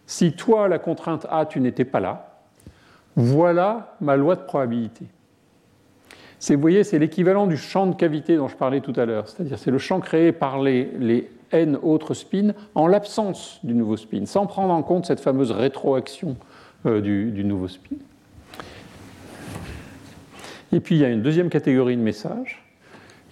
si 0.08 0.34
toi, 0.34 0.68
la 0.68 0.80
contrainte 0.80 1.28
a, 1.30 1.46
tu 1.46 1.60
n'étais 1.60 1.86
pas 1.86 2.00
là, 2.00 2.33
voilà 3.16 3.96
ma 4.02 4.16
loi 4.16 4.36
de 4.36 4.42
probabilité. 4.42 5.06
vous 6.50 6.60
voyez, 6.60 6.84
c'est 6.84 7.00
l'équivalent 7.00 7.48
du 7.48 7.58
champ 7.58 7.88
de 7.88 7.96
cavité 7.96 8.38
dont 8.38 8.48
je 8.48 8.56
parlais 8.56 8.82
tout 8.82 8.94
à 8.96 9.06
l'heure. 9.06 9.28
C'est-à-dire, 9.28 9.60
c'est 9.60 9.72
le 9.72 9.78
champ 9.78 10.00
créé 10.00 10.32
par 10.32 10.62
les, 10.62 11.30
n 11.52 11.78
autres 11.82 12.16
spins 12.16 12.54
en 12.74 12.88
l'absence 12.88 13.60
du 13.64 13.76
nouveau 13.76 13.98
spin, 13.98 14.26
sans 14.26 14.48
prendre 14.48 14.74
en 14.74 14.82
compte 14.82 15.06
cette 15.06 15.20
fameuse 15.20 15.52
rétroaction 15.52 16.36
euh, 16.86 17.00
du, 17.02 17.44
nouveau 17.44 17.68
spin. 17.68 17.96
Et 20.72 20.80
puis 20.80 20.96
il 20.96 21.02
y 21.02 21.06
a 21.06 21.10
une 21.10 21.22
deuxième 21.22 21.50
catégorie 21.50 21.96
de 21.96 22.02
messages 22.02 22.64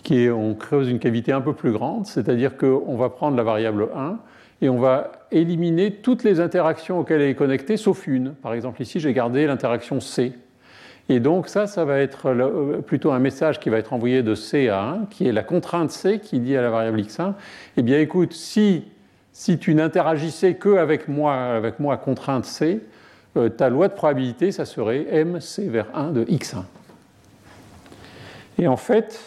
qui 0.04 0.24
est 0.24 0.30
on 0.30 0.54
creuse 0.54 0.90
une 0.90 1.00
cavité 1.00 1.32
un 1.32 1.42
peu 1.42 1.54
plus 1.54 1.72
grande, 1.72 2.06
c'est-à-dire 2.06 2.58
qu'on 2.58 2.96
va 2.96 3.10
prendre 3.10 3.36
la 3.36 3.44
variable 3.44 3.90
1 3.96 4.20
et 4.62 4.70
on 4.70 4.80
va 4.80 5.12
éliminer 5.32 5.92
toutes 5.92 6.24
les 6.24 6.40
interactions 6.40 7.00
auxquelles 7.00 7.22
elle 7.22 7.30
est 7.30 7.36
connectée, 7.36 7.78
sauf 7.78 8.06
une. 8.08 8.34
Par 8.34 8.54
exemple, 8.54 8.82
ici, 8.82 9.00
j'ai 9.00 9.14
gardé 9.14 9.48
l'interaction 9.48 10.00
C. 10.00 10.34
Et 11.10 11.20
donc 11.20 11.48
ça, 11.48 11.68
ça 11.68 11.84
va 11.84 12.00
être 12.00 12.28
euh, 12.28 12.82
plutôt 12.82 13.12
un 13.12 13.20
message 13.20 13.60
qui 13.60 13.70
va 13.70 13.78
être 13.78 13.92
envoyé 13.92 14.22
de 14.22 14.36
C 14.36 14.70
à 14.70 14.84
1, 14.84 15.06
qui 15.10 15.28
est 15.28 15.32
la 15.32 15.44
contrainte 15.44 15.92
C 15.92 16.20
qui 16.20 16.40
dit 16.40 16.56
à 16.56 16.62
la 16.62 16.70
variable 16.70 17.02
x1, 17.02 17.34
eh 17.76 17.82
bien 17.82 18.00
écoute, 18.00 18.34
si, 18.34 18.86
si 19.34 19.58
tu 19.58 19.74
n'interagissais 19.74 20.54
que 20.54 20.78
avec 20.78 21.08
moi, 21.08 21.36
avec 21.36 21.80
moi 21.80 21.98
contrainte 21.98 22.46
C, 22.46 22.82
euh, 23.36 23.50
ta 23.50 23.70
loi 23.70 23.88
de 23.88 23.94
probabilité, 23.94 24.52
ça 24.52 24.66
serait 24.66 25.06
mc 25.26 25.68
vers 25.68 25.88
1 25.96 26.12
de 26.12 26.24
x1. 26.26 26.64
Et 28.60 28.68
en 28.68 28.78
fait, 28.78 29.20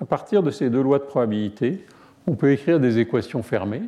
à 0.00 0.06
partir 0.06 0.42
de 0.42 0.50
ces 0.50 0.70
deux 0.70 0.82
lois 0.82 0.98
de 0.98 1.04
probabilité, 1.04 1.84
on 2.26 2.34
peut 2.34 2.52
écrire 2.52 2.80
des 2.80 2.98
équations 2.98 3.42
fermées 3.42 3.82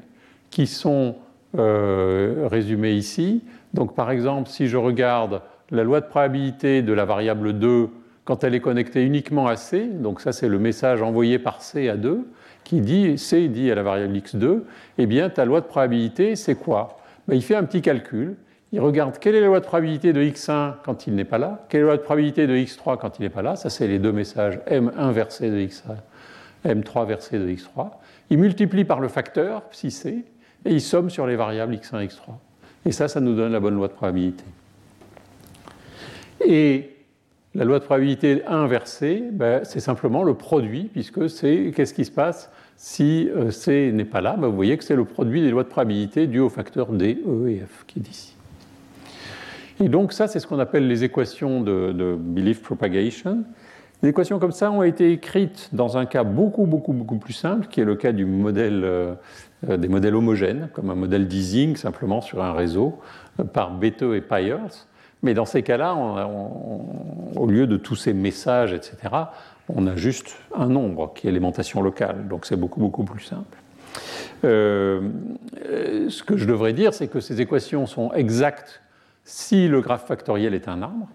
qui 0.51 0.67
sont 0.67 1.17
euh, 1.59 2.47
résumées 2.51 2.93
ici. 2.93 3.43
Donc 3.75 3.95
par 3.95 4.11
exemple, 4.11 4.49
si 4.49 4.69
je 4.69 4.77
regarde 4.77 5.43
la 5.71 5.85
loi 5.85 6.01
de 6.01 6.07
probabilité 6.07 6.83
de 6.83 6.93
la 6.93 7.05
variable 7.05 7.59
2 7.59 7.89
quand 8.25 8.45
elle 8.45 8.55
est 8.55 8.61
connectée 8.61 9.03
uniquement 9.03 9.49
à 9.49 9.57
C, 9.57 9.87
donc 9.87 10.21
ça 10.21 10.33
c'est 10.33 10.49
le 10.49 10.59
message 10.59 11.03
envoyé 11.03 11.39
par 11.39 11.63
C 11.63 11.89
à 11.89 11.97
2, 11.97 12.21
qui 12.65 12.81
dit, 12.81 13.19
C 13.19 13.49
dit 13.49 13.71
à 13.71 13.75
la 13.75 13.83
variable 13.83 14.17
x2, 14.17 14.61
eh 14.99 15.07
bien 15.07 15.31
ta 15.31 15.45
loi 15.45 15.61
de 15.61 15.67
probabilité 15.67 16.37
c'est 16.37 16.55
quoi? 16.55 16.99
Ben, 17.27 17.35
Il 17.35 17.43
fait 17.43 17.57
un 17.57 17.65
petit 17.65 17.83
calcul, 17.83 18.37
il 18.73 18.81
regarde 18.81 19.19
quelle 19.19 19.35
est 19.35 19.41
la 19.41 19.47
loi 19.47 19.59
de 19.59 19.65
probabilité 19.65 20.13
de 20.13 20.23
x1 20.23 20.75
quand 20.85 21.07
il 21.09 21.15
n'est 21.15 21.25
pas 21.25 21.39
là, 21.39 21.67
quelle 21.69 21.81
est 21.81 21.85
la 21.85 21.89
loi 21.91 21.97
de 21.97 22.03
probabilité 22.03 22.47
de 22.47 22.55
x3 22.55 22.99
quand 22.99 23.19
il 23.19 23.23
n'est 23.23 23.31
pas 23.31 23.43
là, 23.43 23.57
ça 23.57 23.71
c'est 23.71 23.89
les 23.89 23.99
deux 23.99 24.13
messages 24.13 24.61
m1 24.71 25.11
versé 25.11 25.51
de 25.51 25.57
x1, 25.57 25.97
m3 26.65 27.07
versé 27.09 27.39
de 27.39 27.49
x3, 27.49 27.91
il 28.31 28.39
multiplie 28.39 28.85
par 28.85 29.01
le 29.01 29.09
facteur, 29.09 29.63
si 29.73 29.91
c, 29.91 30.25
et 30.65 30.73
il 30.73 30.81
somme 30.81 31.11
sur 31.11 31.27
les 31.27 31.37
variables 31.37 31.75
x1 31.75 32.03
et 32.03 32.07
x3. 32.07 32.35
Et 32.87 32.93
ça, 32.93 33.09
ça 33.09 33.21
nous 33.21 33.35
donne 33.35 33.53
la 33.53 33.61
bonne 33.61 33.75
loi 33.75 33.89
de 33.89 33.93
probabilité. 33.93 34.45
Et 36.45 36.97
la 37.55 37.65
loi 37.65 37.79
de 37.79 37.85
probabilité 37.85 38.43
inversée, 38.47 39.25
ben, 39.33 39.65
c'est 39.65 39.81
simplement 39.81 40.23
le 40.23 40.35
produit, 40.35 40.85
puisque 40.85 41.29
c'est 41.29 41.73
qu'est-ce 41.75 41.95
qui 41.95 42.05
se 42.05 42.11
passe? 42.11 42.51
Si 42.77 43.29
euh, 43.37 43.51
C 43.51 43.91
n'est 43.93 44.05
pas 44.05 44.21
là 44.21 44.37
ben, 44.39 44.49
Vous 44.49 44.57
voyez 44.57 44.79
que 44.79 44.85
c'est 44.85 44.97
le 44.97 45.05
produit 45.05 45.43
des 45.43 45.51
lois 45.51 45.65
de 45.65 45.69
probabilité 45.69 46.27
dû 46.27 46.39
au 46.39 46.49
facteur 46.49 46.93
D, 46.93 47.23
E 47.27 47.49
et 47.49 47.59
F 47.59 47.85
qui 47.87 47.99
est 47.99 48.09
ici. 48.09 48.37
Et 49.83 49.89
donc 49.89 50.13
ça, 50.13 50.29
c'est 50.29 50.41
ce 50.41 50.47
qu'on 50.47 50.59
appelle 50.59 50.87
les 50.87 51.05
équations 51.05 51.61
de, 51.61 52.17
belief 52.19 52.63
propagation. 52.63 53.45
Les 54.03 54.11
équations 54.11 54.39
comme 54.39 54.53
ça 54.53 54.71
ont 54.71 54.83
été 54.83 55.13
écrites 55.13 55.71
dans 55.73 55.97
un 55.99 56.07
cas 56.07 56.23
beaucoup, 56.23 56.67
beaucoup, 56.67 56.93
beaucoup 56.93 57.17
plus 57.17 57.33
simple, 57.33 57.67
qui 57.67 57.81
est 57.81 57.85
le 57.85 57.97
cas 57.97 58.13
du 58.13 58.25
modèle, 58.25 58.83
euh, 58.85 59.15
des 59.69 59.89
modèles 59.89 60.15
homogènes, 60.15 60.69
comme 60.73 60.91
un 60.91 60.95
modèle 60.95 61.29
d'Ising 61.29 61.77
simplement 61.77 62.21
sur 62.21 62.43
un 62.43 62.53
réseau, 62.53 62.99
euh, 63.39 63.45
par 63.45 63.73
Bethe 63.73 64.03
et 64.03 64.21
Pyers. 64.21 64.87
Mais 65.23 65.35
dans 65.35 65.45
ces 65.45 65.63
cas-là, 65.63 65.95
au 67.37 67.47
lieu 67.47 67.67
de 67.67 67.77
tous 67.77 67.95
ces 67.95 68.15
messages, 68.15 68.73
etc., 68.73 68.97
on 69.69 69.87
a 69.87 69.95
juste 69.95 70.35
un 70.55 70.67
nombre 70.67 71.13
qui 71.15 71.29
est 71.29 71.31
l'aimantation 71.31 71.83
locale. 71.83 72.27
Donc 72.27 72.47
c'est 72.47 72.57
beaucoup, 72.57 72.81
beaucoup 72.81 73.05
plus 73.05 73.23
simple. 73.23 73.59
Euh, 74.45 75.11
ce 76.09 76.23
que 76.23 76.39
je 76.39 76.47
devrais 76.47 76.73
dire, 76.73 76.95
c'est 76.95 77.09
que 77.09 77.21
ces 77.21 77.43
équations 77.43 77.85
sont 77.87 78.13
exactes 78.15 78.81
si 79.25 79.69
le 79.69 79.83
graphe 79.83 80.07
factoriel 80.07 80.55
est 80.55 80.69
un 80.69 80.81
arbre. 80.81 81.09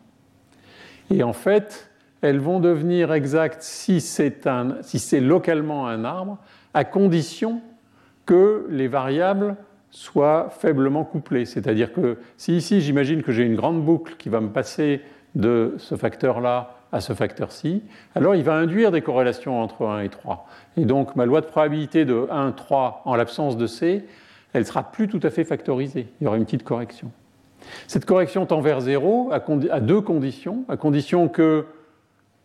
Et 1.10 1.24
en 1.24 1.34
fait, 1.34 1.90
elles 2.22 2.40
vont 2.40 2.60
devenir 2.60 3.12
exactes 3.12 3.64
si 3.64 4.02
c'est 4.02 4.48
si 4.82 5.20
localement 5.20 5.88
un 5.88 6.06
arbre, 6.06 6.38
à 6.76 6.84
condition 6.84 7.62
que 8.26 8.66
les 8.70 8.88
variables 8.88 9.56
soit 9.92 10.50
faiblement 10.50 11.04
couplé. 11.04 11.46
C'est-à-dire 11.46 11.94
que 11.94 12.18
si 12.38 12.58
ici 12.58 12.82
j'imagine 12.82 13.24
que 13.24 13.32
j'ai 13.32 13.44
une 13.44 13.56
grande 13.56 13.84
boucle 13.84 14.16
qui 14.18 14.30
va 14.30 14.42
me 14.42 14.50
passer 14.50 15.02
de 15.36 15.76
ce 15.78 15.96
facteur-là 15.96 16.78
à 16.92 17.02
ce 17.02 17.14
facteur-ci, 17.14 17.84
alors 18.14 18.36
il 18.36 18.44
va 18.44 18.56
induire 18.56 18.92
des 18.92 19.02
corrélations 19.02 19.62
entre 19.62 19.86
1 19.86 20.02
et 20.02 20.10
3. 20.10 20.48
Et 20.78 20.86
donc 20.86 21.16
ma 21.16 21.26
loi 21.26 21.42
de 21.42 21.46
probabilité 21.46 22.06
de 22.06 22.28
1, 22.30 22.52
3 22.52 23.04
en 23.06 23.16
l'absence 23.16 23.58
de 23.58 23.68
C, 23.68 24.06
elle 24.54 24.66
sera 24.66 24.84
plus 24.84 25.08
tout 25.08 25.20
à 25.24 25.30
fait 25.30 25.44
factorisée. 25.44 26.08
Il 26.20 26.26
y 26.26 26.28
aura 26.28 26.38
une 26.38 26.46
petite 26.46 26.64
correction. 26.64 27.12
Cette 27.88 28.06
correction 28.06 28.46
tend 28.46 28.62
vers 28.62 28.82
0 28.82 29.32
à, 29.32 29.80
deux 29.80 30.02
conditions. 30.02 30.64
À 30.70 30.78
condition 30.78 31.28
que 31.28 31.66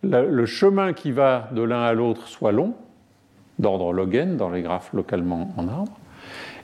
le 0.02 0.46
chemin 0.46 0.92
qui 0.92 1.12
va 1.12 1.48
de 1.52 1.62
l'un 1.62 1.82
à 1.82 1.92
l'autre 1.92 2.26
soit 2.26 2.52
long, 2.52 2.74
d'ordre 3.60 3.92
log 3.92 4.14
n 4.14 4.36
dans 4.36 4.50
les 4.50 4.62
graphes 4.62 4.92
localement 4.92 5.52
en 5.56 5.68
arbre, 5.68 5.98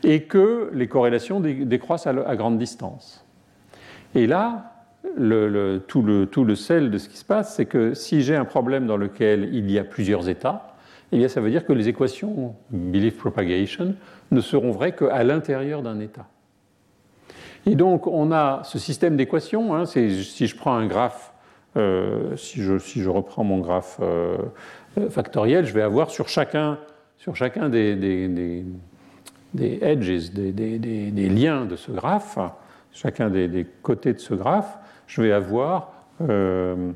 et 0.03 0.23
que 0.23 0.71
les 0.75 0.89
corrélations 0.89 1.41
décroissent 1.41 2.07
à, 2.07 2.37
grande 2.37 2.59
distance. 2.59 3.25
Et 4.15 4.27
là, 4.27 4.73
tout, 5.87 6.03
le, 6.03 6.55
sel 6.55 6.91
de 6.91 6.99
ce 6.99 7.09
qui 7.09 7.17
se 7.17 7.25
passe, 7.25 7.55
c'est 7.55 7.67
que 7.67 7.95
si 7.95 8.23
j'ai 8.23 8.37
un 8.37 8.45
problème 8.45 8.87
dans 8.87 8.97
lequel 8.97 9.55
il 9.55 9.71
y 9.71 9.79
a 9.79 9.85
plusieurs 9.85 10.29
états, 10.29 10.75
eh 11.13 11.19
bien, 11.19 11.29
ça 11.29 11.41
veut 11.41 11.51
dire 11.51 11.65
que 11.65 11.73
les 11.73 11.89
équations 11.89 12.57
belief 12.71 13.17
propagation 13.17 13.95
ne 14.33 14.41
seront 14.41 14.73
vraies 14.73 14.95
qu'à 14.95 15.23
l'intérieur 15.23 15.83
d'un 15.83 16.01
état. 16.01 16.27
Et 17.65 17.75
donc, 17.75 18.07
on 18.07 18.33
a 18.33 18.63
ce 18.65 18.79
système 18.79 19.17
d'équations. 19.17 19.75
Hein, 19.75 19.87
si 19.87 20.47
je 20.47 20.57
prends 20.57 20.75
un 20.75 20.87
graphe, 20.87 21.33
euh, 21.77 22.37
si, 22.37 22.63
je, 22.63 23.09
reprends 23.09 23.45
mon 23.45 23.59
graphe 23.59 23.99
euh, 24.01 24.39
factoriel, 25.11 25.67
je 25.67 25.75
vais 25.75 25.83
avoir 25.83 26.11
sur 26.11 26.29
chacun, 26.29 26.79
sur 27.19 27.37
chacun 27.37 27.69
des, 27.69 28.65
edges, 29.83 30.31
des, 30.33 31.29
liens 31.29 31.67
de 31.67 31.77
ce 31.77 31.93
graphe, 31.93 32.39
chacun 32.93 33.29
des, 33.29 33.67
côtés 33.83 34.15
de 34.15 34.19
ce 34.19 34.33
graphe, 34.33 34.79
je 35.07 35.21
vais 35.21 35.33
avoir, 35.33 35.93
euh, 36.23 36.93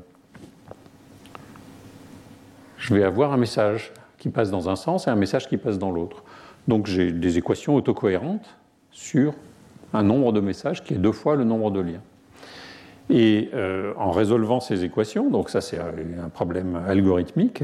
je 2.77 2.95
vais 2.95 3.03
avoir 3.03 3.33
un 3.33 3.37
message 3.37 3.93
qui 4.17 4.29
passe 4.29 4.49
dans 4.49 4.69
un 4.69 4.75
sens 4.75 5.07
et 5.07 5.09
un 5.11 5.15
message 5.15 5.47
qui 5.47 5.57
passe 5.57 5.77
dans 5.77 5.91
l'autre. 5.91 6.23
Donc 6.67 6.87
j'ai 6.87 7.11
des 7.11 7.37
équations 7.37 7.75
autocohérentes 7.75 8.57
sur 8.91 9.33
un 9.93 10.03
nombre 10.03 10.31
de 10.31 10.39
messages 10.39 10.83
qui 10.83 10.95
est 10.95 10.97
deux 10.97 11.11
fois 11.11 11.35
le 11.35 11.43
nombre 11.43 11.69
de 11.69 11.81
liens. 11.81 12.01
Et 13.13 13.49
euh, 13.53 13.93
en 13.97 14.11
résolvant 14.11 14.61
ces 14.61 14.85
équations, 14.85 15.29
donc 15.29 15.49
ça 15.49 15.59
c'est 15.59 15.77
un 15.77 16.29
problème 16.29 16.81
algorithmique, 16.87 17.63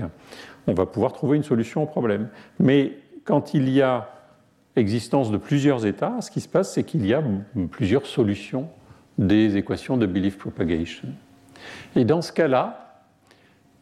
on 0.68 0.74
va 0.74 0.86
pouvoir 0.86 1.14
trouver 1.14 1.38
une 1.38 1.44
solution 1.44 1.84
au 1.84 1.86
problème. 1.86 2.28
Mais 2.60 2.98
quand 3.24 3.54
il 3.54 3.70
y 3.70 3.82
a 3.82 4.10
existence 4.76 5.32
de 5.32 5.38
plusieurs 5.38 5.86
états, 5.86 6.20
ce 6.20 6.32
qui 6.32 6.42
se 6.42 6.50
passe, 6.50 6.74
c'est 6.74 6.84
qu'il 6.84 7.06
y 7.06 7.14
a 7.14 7.24
plusieurs 7.72 8.06
solutions 8.06 8.68
des 9.18 9.56
équations 9.56 9.96
de 9.96 10.06
belief 10.06 10.38
propagation. 10.38 11.08
Et 11.96 12.04
dans 12.04 12.22
ce 12.22 12.34
cas-là, 12.34 13.02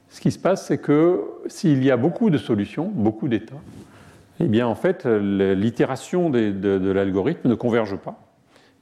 ce 0.09 0.21
qui 0.21 0.31
se 0.31 0.39
passe, 0.39 0.67
c'est 0.67 0.77
que 0.77 1.23
s'il 1.47 1.83
y 1.83 1.89
a 1.89 1.97
beaucoup 1.97 2.29
de 2.29 2.37
solutions, 2.37 2.91
beaucoup 2.93 3.27
d'états, 3.27 3.55
eh 4.39 4.45
bien 4.45 4.67
en 4.67 4.75
fait, 4.75 5.05
l'itération 5.05 6.29
de, 6.29 6.51
de 6.51 6.91
l'algorithme 6.91 7.49
ne 7.49 7.55
converge 7.55 7.95
pas. 7.97 8.24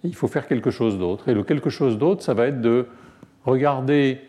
Il 0.03 0.15
faut 0.15 0.27
faire 0.27 0.47
quelque 0.47 0.71
chose 0.71 0.97
d'autre. 0.97 1.29
Et 1.29 1.33
le 1.33 1.43
quelque 1.43 1.69
chose 1.69 1.97
d'autre, 1.97 2.23
ça 2.23 2.33
va 2.33 2.47
être 2.47 2.61
de 2.61 2.87
regarder 3.45 4.19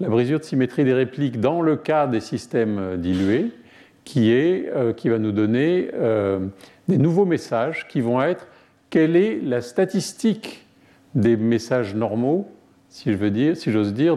la 0.00 0.08
brisure 0.08 0.40
de 0.40 0.44
symétrie 0.44 0.84
des 0.84 0.94
répliques 0.94 1.40
dans 1.40 1.60
le 1.60 1.76
cas 1.76 2.06
des 2.06 2.20
systèmes 2.20 2.96
dilués, 2.98 3.52
qui, 4.04 4.32
est, 4.32 4.70
euh, 4.74 4.92
qui 4.92 5.08
va 5.08 5.18
nous 5.18 5.32
donner 5.32 5.90
euh, 5.94 6.46
des 6.88 6.98
nouveaux 6.98 7.24
messages 7.24 7.88
qui 7.88 8.00
vont 8.00 8.20
être 8.22 8.46
quelle 8.90 9.16
est 9.16 9.40
la 9.42 9.60
statistique 9.60 10.66
des 11.14 11.36
messages 11.36 11.94
normaux, 11.94 12.48
si 12.88 13.14
dire, 13.14 13.56
si 13.56 13.72
j'ose 13.72 13.92
dire, 13.92 14.16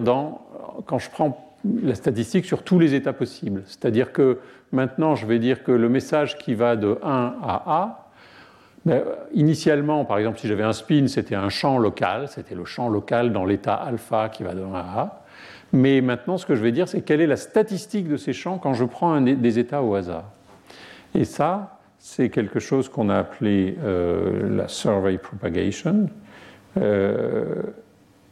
quand 0.85 0.99
je 0.99 1.09
prends 1.09 1.55
la 1.83 1.95
statistique 1.95 2.45
sur 2.45 2.63
tous 2.63 2.79
les 2.79 2.93
états 2.93 3.13
possibles. 3.13 3.63
C'est-à-dire 3.65 4.11
que 4.11 4.39
maintenant, 4.71 5.15
je 5.15 5.25
vais 5.25 5.39
dire 5.39 5.63
que 5.63 5.71
le 5.71 5.89
message 5.89 6.37
qui 6.37 6.53
va 6.53 6.75
de 6.75 6.97
1 7.01 7.35
à 7.41 7.63
A, 7.65 8.06
ben, 8.87 9.03
initialement, 9.33 10.05
par 10.05 10.17
exemple, 10.17 10.39
si 10.39 10.47
j'avais 10.47 10.63
un 10.63 10.71
spin, 10.71 11.07
c'était 11.07 11.35
un 11.35 11.49
champ 11.49 11.77
local, 11.77 12.29
c'était 12.29 12.55
le 12.55 12.63
champ 12.63 12.87
local 12.87 13.33
dans 13.33 13.43
l'état 13.43 13.75
alpha 13.75 14.29
qui 14.29 14.43
va 14.43 14.53
de 14.53 14.61
1 14.61 14.73
à 14.73 14.79
A. 14.79 15.23
Mais 15.73 15.99
maintenant, 15.99 16.37
ce 16.37 16.45
que 16.45 16.55
je 16.55 16.61
vais 16.61 16.71
dire, 16.71 16.87
c'est 16.87 17.01
quelle 17.01 17.19
est 17.19 17.27
la 17.27 17.35
statistique 17.35 18.07
de 18.07 18.15
ces 18.15 18.31
champs 18.31 18.57
quand 18.57 18.73
je 18.73 18.85
prends 18.85 19.11
un 19.11 19.21
des 19.21 19.59
états 19.59 19.83
au 19.83 19.93
hasard. 19.95 20.31
Et 21.13 21.25
ça, 21.25 21.79
c'est 21.99 22.29
quelque 22.29 22.61
chose 22.61 22.87
qu'on 22.87 23.09
a 23.09 23.17
appelé 23.17 23.77
euh, 23.83 24.55
la 24.55 24.69
survey 24.69 25.17
propagation. 25.17 26.09
Euh, 26.77 27.63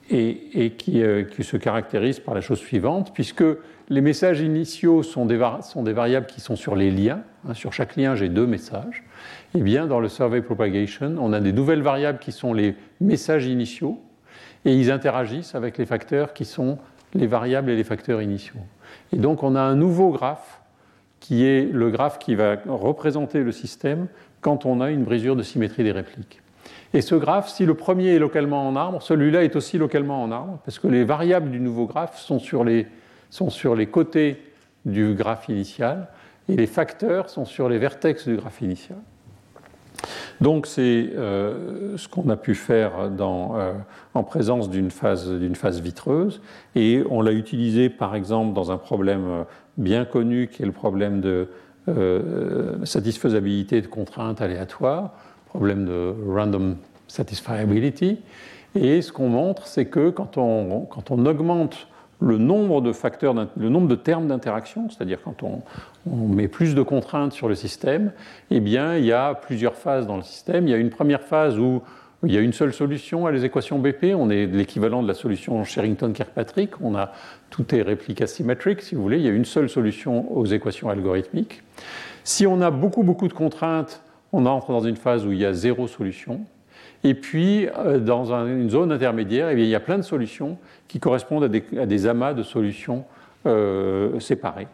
et, 0.09 0.73
qui, 0.77 1.01
se 1.43 1.57
caractérise 1.57 2.19
par 2.19 2.35
la 2.35 2.41
chose 2.41 2.59
suivante, 2.59 3.11
puisque 3.13 3.43
les 3.89 4.01
messages 4.01 4.39
initiaux 4.39 5.03
sont 5.03 5.25
des 5.25 5.35
variables 5.35 6.27
qui 6.27 6.39
sont 6.39 6.55
sur 6.55 6.75
les 6.75 6.91
liens. 6.91 7.23
Hein, 7.47 7.53
sur 7.53 7.73
chaque 7.73 7.95
lien, 7.95 8.15
j'ai 8.15 8.29
deux 8.29 8.47
messages. 8.47 9.03
Eh 9.53 9.61
bien, 9.61 9.87
dans 9.87 9.99
le 9.99 10.09
survey 10.09 10.41
propagation, 10.41 11.15
on 11.19 11.33
a 11.33 11.39
des 11.39 11.53
nouvelles 11.53 11.81
variables 11.81 12.19
qui 12.19 12.31
sont 12.31 12.53
les 12.53 12.75
messages 12.99 13.45
initiaux, 13.45 14.01
et 14.65 14.73
ils 14.73 14.91
interagissent 14.91 15.55
avec 15.55 15.77
les 15.77 15.85
facteurs 15.85 16.33
qui 16.33 16.45
sont 16.45 16.77
les 17.13 17.27
variables 17.27 17.69
et 17.69 17.75
les 17.75 17.83
facteurs 17.83 18.21
initiaux. 18.21 18.59
Et 19.13 19.17
donc, 19.17 19.43
on 19.43 19.55
a 19.55 19.61
un 19.61 19.75
nouveau 19.75 20.09
graphe 20.09 20.61
qui 21.19 21.45
est 21.45 21.71
le 21.71 21.89
graphe 21.89 22.19
qui 22.19 22.35
va 22.35 22.57
représenter 22.67 23.43
le 23.43 23.51
système 23.51 24.07
quand 24.41 24.65
on 24.65 24.81
a 24.81 24.91
une 24.91 25.03
brisure 25.03 25.35
de 25.35 25.43
symétrie 25.43 25.83
des 25.83 25.91
répliques. 25.91 26.41
Et 26.93 27.01
ce 27.01 27.15
graphe, 27.15 27.49
si 27.49 27.65
le 27.65 27.73
premier 27.73 28.15
est 28.15 28.19
localement 28.19 28.67
en 28.67 28.75
arbre, 28.75 29.01
celui-là 29.01 29.43
est 29.43 29.55
aussi 29.55 29.77
localement 29.77 30.23
en 30.23 30.31
arbre, 30.31 30.59
parce 30.65 30.79
que 30.79 30.87
les 30.87 31.03
variables 31.03 31.51
du 31.51 31.59
nouveau 31.59 31.85
graphe 31.85 32.17
sont 32.17 32.39
sur 32.39 32.63
les, 32.63 32.87
sont 33.29 33.49
sur 33.49 33.75
les 33.75 33.87
côtés 33.87 34.41
du 34.85 35.13
graphe 35.13 35.49
initial, 35.49 36.07
et 36.49 36.55
les 36.55 36.67
facteurs 36.67 37.29
sont 37.29 37.45
sur 37.45 37.69
les 37.69 37.77
vertex 37.77 38.27
du 38.27 38.37
graphe 38.37 38.61
initial. 38.61 38.97
Donc 40.41 40.67
c'est 40.67 41.11
euh, 41.15 41.97
ce 41.97 42.07
qu'on 42.07 42.29
a 42.29 42.35
pu 42.35 42.55
faire 42.55 42.91
euh, 42.99 43.73
en 44.13 44.23
présence 44.23 44.69
d'une 44.69 44.91
phase, 44.91 45.31
phase, 45.53 45.81
vitreuse, 45.81 46.41
et 46.75 47.03
on 47.09 47.21
l'a 47.21 47.31
utilisé 47.31 47.89
par 47.89 48.15
exemple 48.15 48.53
dans 48.53 48.71
un 48.71 48.77
problème 48.77 49.45
bien 49.77 50.05
connu 50.05 50.47
qui 50.47 50.63
est 50.63 50.65
le 50.65 50.71
problème 50.71 51.21
de 51.21 51.47
euh, 51.87 52.83
satisfaisabilité 52.83 53.81
de 53.81 53.87
contraintes 53.87 54.41
aléatoires, 54.41 55.11
problème 55.45 55.85
de 55.85 56.13
random 56.27 56.77
satisfiability. 57.07 58.19
Et 58.73 59.01
ce 59.01 59.11
qu'on 59.11 59.29
montre, 59.29 59.67
c'est 59.67 59.85
que 59.85 60.09
quand 60.09 60.37
on, 60.37 60.81
quand 60.81 61.11
on, 61.11 61.25
augmente 61.25 61.87
le 62.21 62.37
nombre 62.37 62.81
de 62.81 62.91
facteurs, 62.91 63.33
le 63.33 63.69
nombre 63.69 63.87
de 63.87 63.95
termes 63.95 64.27
d'interaction, 64.27 64.89
c'est-à-dire 64.89 65.19
quand 65.23 65.43
on, 65.43 65.61
met 66.07 66.47
plus 66.47 66.75
de 66.75 66.81
contraintes 66.81 67.33
sur 67.33 67.49
le 67.49 67.55
système, 67.55 68.11
eh 68.51 68.59
bien, 68.59 68.95
il 68.95 69.05
y 69.05 69.11
a 69.11 69.33
plusieurs 69.33 69.75
phases 69.75 70.07
dans 70.07 70.17
le 70.17 70.23
système. 70.23 70.67
Il 70.67 70.71
y 70.71 70.73
a 70.73 70.77
une 70.77 70.89
première 70.89 71.21
phase 71.21 71.59
où 71.59 71.81
il 72.23 72.33
y 72.33 72.37
a 72.37 72.41
une 72.41 72.53
seule 72.53 72.73
solution 72.73 73.25
à 73.25 73.31
les 73.31 73.45
équations 73.45 73.79
BP. 73.79 74.15
On 74.15 74.29
est 74.29 74.45
l'équivalent 74.45 75.03
de 75.03 75.07
la 75.07 75.13
solution 75.13 75.63
Sherrington-Kirkpatrick. 75.63 76.81
On 76.81 76.95
a 76.95 77.11
tout 77.49 77.75
est 77.75 77.81
réplique 77.81 78.21
asymétrique, 78.21 78.81
si 78.81 78.95
vous 78.95 79.01
voulez. 79.01 79.17
Il 79.17 79.25
y 79.25 79.29
a 79.29 79.31
une 79.31 79.45
seule 79.45 79.69
solution 79.69 80.31
aux 80.35 80.45
équations 80.45 80.89
algorithmiques. 80.89 81.63
Si 82.23 82.47
on 82.47 82.61
a 82.61 82.71
beaucoup 82.71 83.03
beaucoup 83.03 83.27
de 83.27 83.33
contraintes, 83.33 84.01
on 84.31 84.45
entre 84.45 84.71
dans 84.71 84.81
une 84.81 84.95
phase 84.95 85.25
où 85.25 85.31
il 85.31 85.39
y 85.39 85.45
a 85.45 85.53
zéro 85.53 85.87
solution. 85.87 86.41
Et 87.03 87.13
puis, 87.13 87.67
euh, 87.77 87.99
dans 87.99 88.33
une 88.33 88.69
zone 88.69 88.91
intermédiaire, 88.91 89.49
eh 89.49 89.61
il 89.61 89.67
y 89.67 89.75
a 89.75 89.79
plein 89.79 89.97
de 89.97 90.03
solutions 90.03 90.57
qui 90.87 90.99
correspondent 90.99 91.43
à 91.43 91.85
des, 91.85 92.07
amas 92.07 92.33
de 92.33 92.43
solutions 92.43 93.05
euh, 93.45 94.19
séparées. 94.19 94.67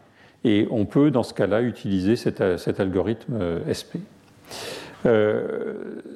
Et 0.44 0.66
on 0.70 0.86
peut, 0.86 1.10
dans 1.10 1.22
ce 1.22 1.34
cas-là, 1.34 1.62
utiliser 1.62 2.16
cet, 2.16 2.40
algorithme 2.80 3.34
euh, 3.40 3.60
SP. 3.70 3.98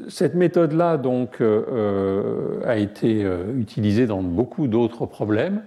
cette 0.09 0.35
méthode-là 0.35 0.97
donc 0.97 1.41
a 1.41 2.77
été 2.77 3.27
utilisée 3.57 4.07
dans 4.07 4.23
beaucoup 4.23 4.69
d'autres 4.69 5.07
problèmes. 5.07 5.63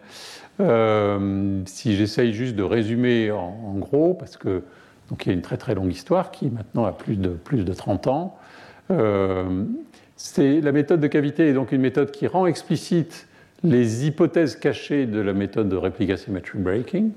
si 1.65 1.95
j'essaye 1.95 2.33
juste 2.33 2.55
de 2.55 2.63
résumer 2.63 3.31
en, 3.31 3.75
gros, 3.77 4.13
parce 4.13 4.37
que 4.37 4.63
donc 5.09 5.25
il 5.25 5.29
y 5.29 5.31
a 5.31 5.33
une 5.33 5.41
très 5.41 5.57
très 5.57 5.75
longue 5.75 5.91
histoire 5.91 6.31
qui 6.31 6.49
maintenant 6.49 6.85
a 6.85 6.93
plus 6.93 7.17
de, 7.17 7.29
plus 7.29 7.65
de 7.65 7.73
30 7.73 8.07
ans. 8.07 8.37
Euh, 8.91 9.65
la 10.37 10.71
méthode 10.71 10.99
de 10.99 11.07
cavité 11.07 11.49
est 11.49 11.53
donc 11.53 11.71
une 11.71 11.81
méthode 11.81 12.11
qui 12.11 12.27
rend 12.27 12.45
explicite 12.45 13.27
les 13.63 14.07
hypothèses 14.07 14.55
cachées 14.55 15.05
de 15.05 15.19
la 15.19 15.33
méthode 15.33 15.69
de 15.69 15.75
réplique 15.75 16.09
asymmetric 16.09 16.61
breaking. 16.61 17.11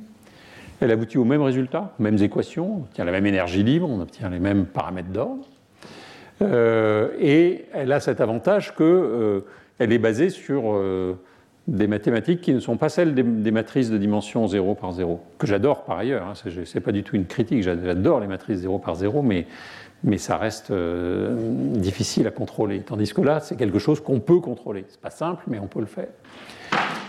Elle 0.80 0.90
aboutit 0.90 1.18
aux 1.18 1.24
mêmes 1.24 1.42
résultats, 1.42 1.94
aux 1.98 2.02
mêmes 2.02 2.18
équations, 2.18 2.74
on 2.74 2.80
obtient 2.82 3.04
la 3.04 3.12
même 3.12 3.26
énergie 3.26 3.62
libre, 3.62 3.88
on 3.88 4.00
obtient 4.00 4.28
les 4.30 4.40
mêmes 4.40 4.66
paramètres 4.66 5.10
d'ordre. 5.10 5.46
Euh, 6.42 7.10
et 7.20 7.66
elle 7.72 7.92
a 7.92 8.00
cet 8.00 8.20
avantage 8.20 8.74
qu'elle 8.74 8.86
euh, 8.86 9.40
est 9.78 9.98
basée 9.98 10.30
sur 10.30 10.76
des 11.68 11.86
mathématiques 11.86 12.40
qui 12.40 12.52
ne 12.52 12.60
sont 12.60 12.76
pas 12.76 12.88
celles 12.88 13.14
des, 13.14 13.50
matrices 13.52 13.90
de 13.90 13.98
dimension 13.98 14.46
0 14.46 14.74
par 14.74 14.92
0, 14.92 15.20
que 15.38 15.46
j'adore 15.46 15.84
par 15.84 15.98
ailleurs, 15.98 16.26
hein, 16.26 16.32
ce 16.34 16.48
n'est 16.48 16.80
pas 16.80 16.92
du 16.92 17.04
tout 17.04 17.14
une 17.14 17.26
critique, 17.26 17.62
j'adore 17.62 18.20
les 18.20 18.26
matrices 18.26 18.58
0 18.58 18.78
par 18.80 18.96
0, 18.96 19.22
mais, 19.22 19.46
mais 20.04 20.18
ça 20.18 20.36
reste 20.36 20.70
euh, 20.70 21.36
difficile 21.76 22.26
à 22.26 22.30
contrôler. 22.30 22.80
Tandis 22.80 23.12
que 23.12 23.20
là, 23.20 23.40
c'est 23.40 23.56
quelque 23.56 23.78
chose 23.78 24.00
qu'on 24.00 24.20
peut 24.20 24.40
contrôler. 24.40 24.84
Ce 24.88 24.94
n'est 24.94 25.00
pas 25.00 25.10
simple, 25.10 25.44
mais 25.46 25.58
on 25.58 25.66
peut 25.66 25.80
le 25.80 25.86
faire. 25.86 26.08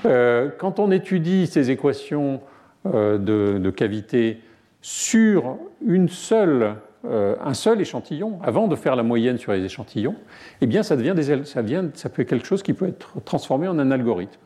Euh, 0.05 0.49
quand 0.57 0.79
on 0.79 0.91
étudie 0.91 1.47
ces 1.47 1.71
équations 1.71 2.41
euh, 2.85 3.17
de, 3.17 3.69
cavité 3.71 4.41
sur 4.81 5.57
une 5.85 6.09
seule, 6.09 6.75
un 7.05 7.53
seul 7.53 7.81
échantillon, 7.81 8.39
avant 8.43 8.67
de 8.67 8.75
faire 8.75 8.95
la 8.95 9.03
moyenne 9.03 9.37
sur 9.37 9.53
les 9.53 9.63
échantillons, 9.63 10.15
eh 10.61 10.67
bien 10.67 10.83
ça, 10.83 10.95
devient 10.95 11.15
ça, 11.45 11.61
vient, 11.61 11.89
ça 11.93 12.09
peut 12.09 12.21
être 12.21 12.29
quelque 12.29 12.45
chose 12.45 12.63
qui 12.63 12.73
peut 12.73 12.87
être 12.87 13.21
transformé 13.23 13.67
en 13.67 13.79
un 13.79 13.91
algorithme. 13.91 14.39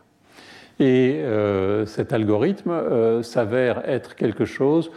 Et 0.80 1.24
cet 1.88 2.14
algorithme 2.14 3.24
s'avère 3.24 3.88
être 3.90 4.16
quelque 4.16 4.46
chose 4.46 4.92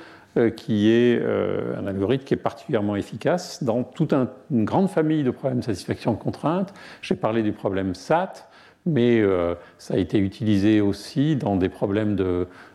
qui 0.56 0.90
est 0.90 1.18
euh, 1.20 1.76
un 1.78 1.86
algorithme 1.86 2.24
qui 2.24 2.34
est 2.34 2.36
particulièrement 2.36 2.96
efficace 2.96 3.62
dans 3.62 3.82
toute 3.82 4.12
une 4.12 4.64
grande 4.64 4.88
famille 4.88 5.24
de 5.24 5.30
problèmes 5.30 5.60
de 5.60 5.64
satisfaction 5.64 6.12
de 6.12 6.18
contraintes. 6.18 6.72
J'ai 7.02 7.16
parlé 7.16 7.42
du 7.42 7.52
problème 7.52 7.94
SAT, 7.94 8.48
mais 8.86 9.20
euh, 9.20 9.54
ça 9.78 9.94
a 9.94 9.96
été 9.96 10.18
utilisé 10.18 10.80
aussi 10.80 11.36
dans 11.36 11.56
des 11.56 11.68
problèmes 11.68 12.16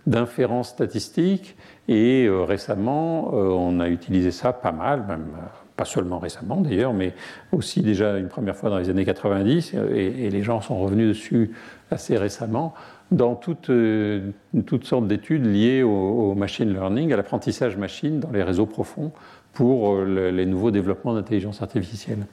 d'inférence 0.05 0.69
statistique. 0.69 1.55
Et 1.87 2.27
récemment, 2.29 3.33
on 3.33 3.79
a 3.79 3.87
utilisé 3.89 4.31
ça 4.31 4.51
pas 4.51 4.71
mal, 4.71 5.05
même 5.07 5.27
pas 5.75 5.85
seulement 5.85 6.19
récemment 6.19 6.61
d'ailleurs, 6.61 6.93
mais 6.93 7.13
aussi 7.51 7.81
déjà 7.81 8.17
une 8.17 8.29
première 8.29 8.55
fois 8.55 8.69
dans 8.69 8.77
les 8.79 8.89
années 8.89 9.05
90, 9.05 9.75
et, 9.93 10.25
et 10.25 10.29
les 10.29 10.41
gens 10.41 10.61
sont 10.61 10.77
revenus 10.79 11.09
dessus 11.09 11.51
assez 11.91 12.17
récemment, 12.17 12.73
dans 13.11 13.39
euh, 13.69 14.31
toutes, 14.65 14.85
sortes 14.85 15.07
d'études 15.07 15.45
liées 15.45 15.83
au, 15.83 16.33
machine 16.35 16.71
learning, 16.71 17.13
à 17.13 17.17
l'apprentissage 17.17 17.77
machine 17.77 18.19
dans 18.19 18.31
les 18.31 18.43
réseaux 18.43 18.65
profonds 18.65 19.11
pour 19.53 19.95
euh, 19.95 20.31
les 20.31 20.45
nouveaux 20.45 20.71
développements 20.71 21.13
d'intelligence 21.13 21.61
artificielle. 21.61 22.25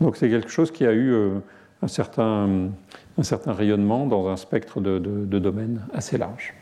Donc 0.00 0.16
c'est 0.16 0.28
quelque 0.28 0.50
chose 0.50 0.70
qui 0.70 0.86
a 0.86 0.92
eu 0.92 1.12
euh, 1.12 1.38
un, 1.82 1.88
certain, 1.88 2.70
un 3.18 3.22
certain 3.22 3.52
rayonnement 3.52 4.06
dans 4.06 4.28
un 4.28 4.36
spectre 4.36 4.80
de 4.80 5.38
domaines 5.38 5.82
assez 5.92 6.18
large. 6.18 6.54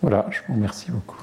Voilà, 0.00 0.26
je 0.30 0.40
vous 0.46 0.54
remercie 0.54 0.90
beaucoup. 0.90 1.22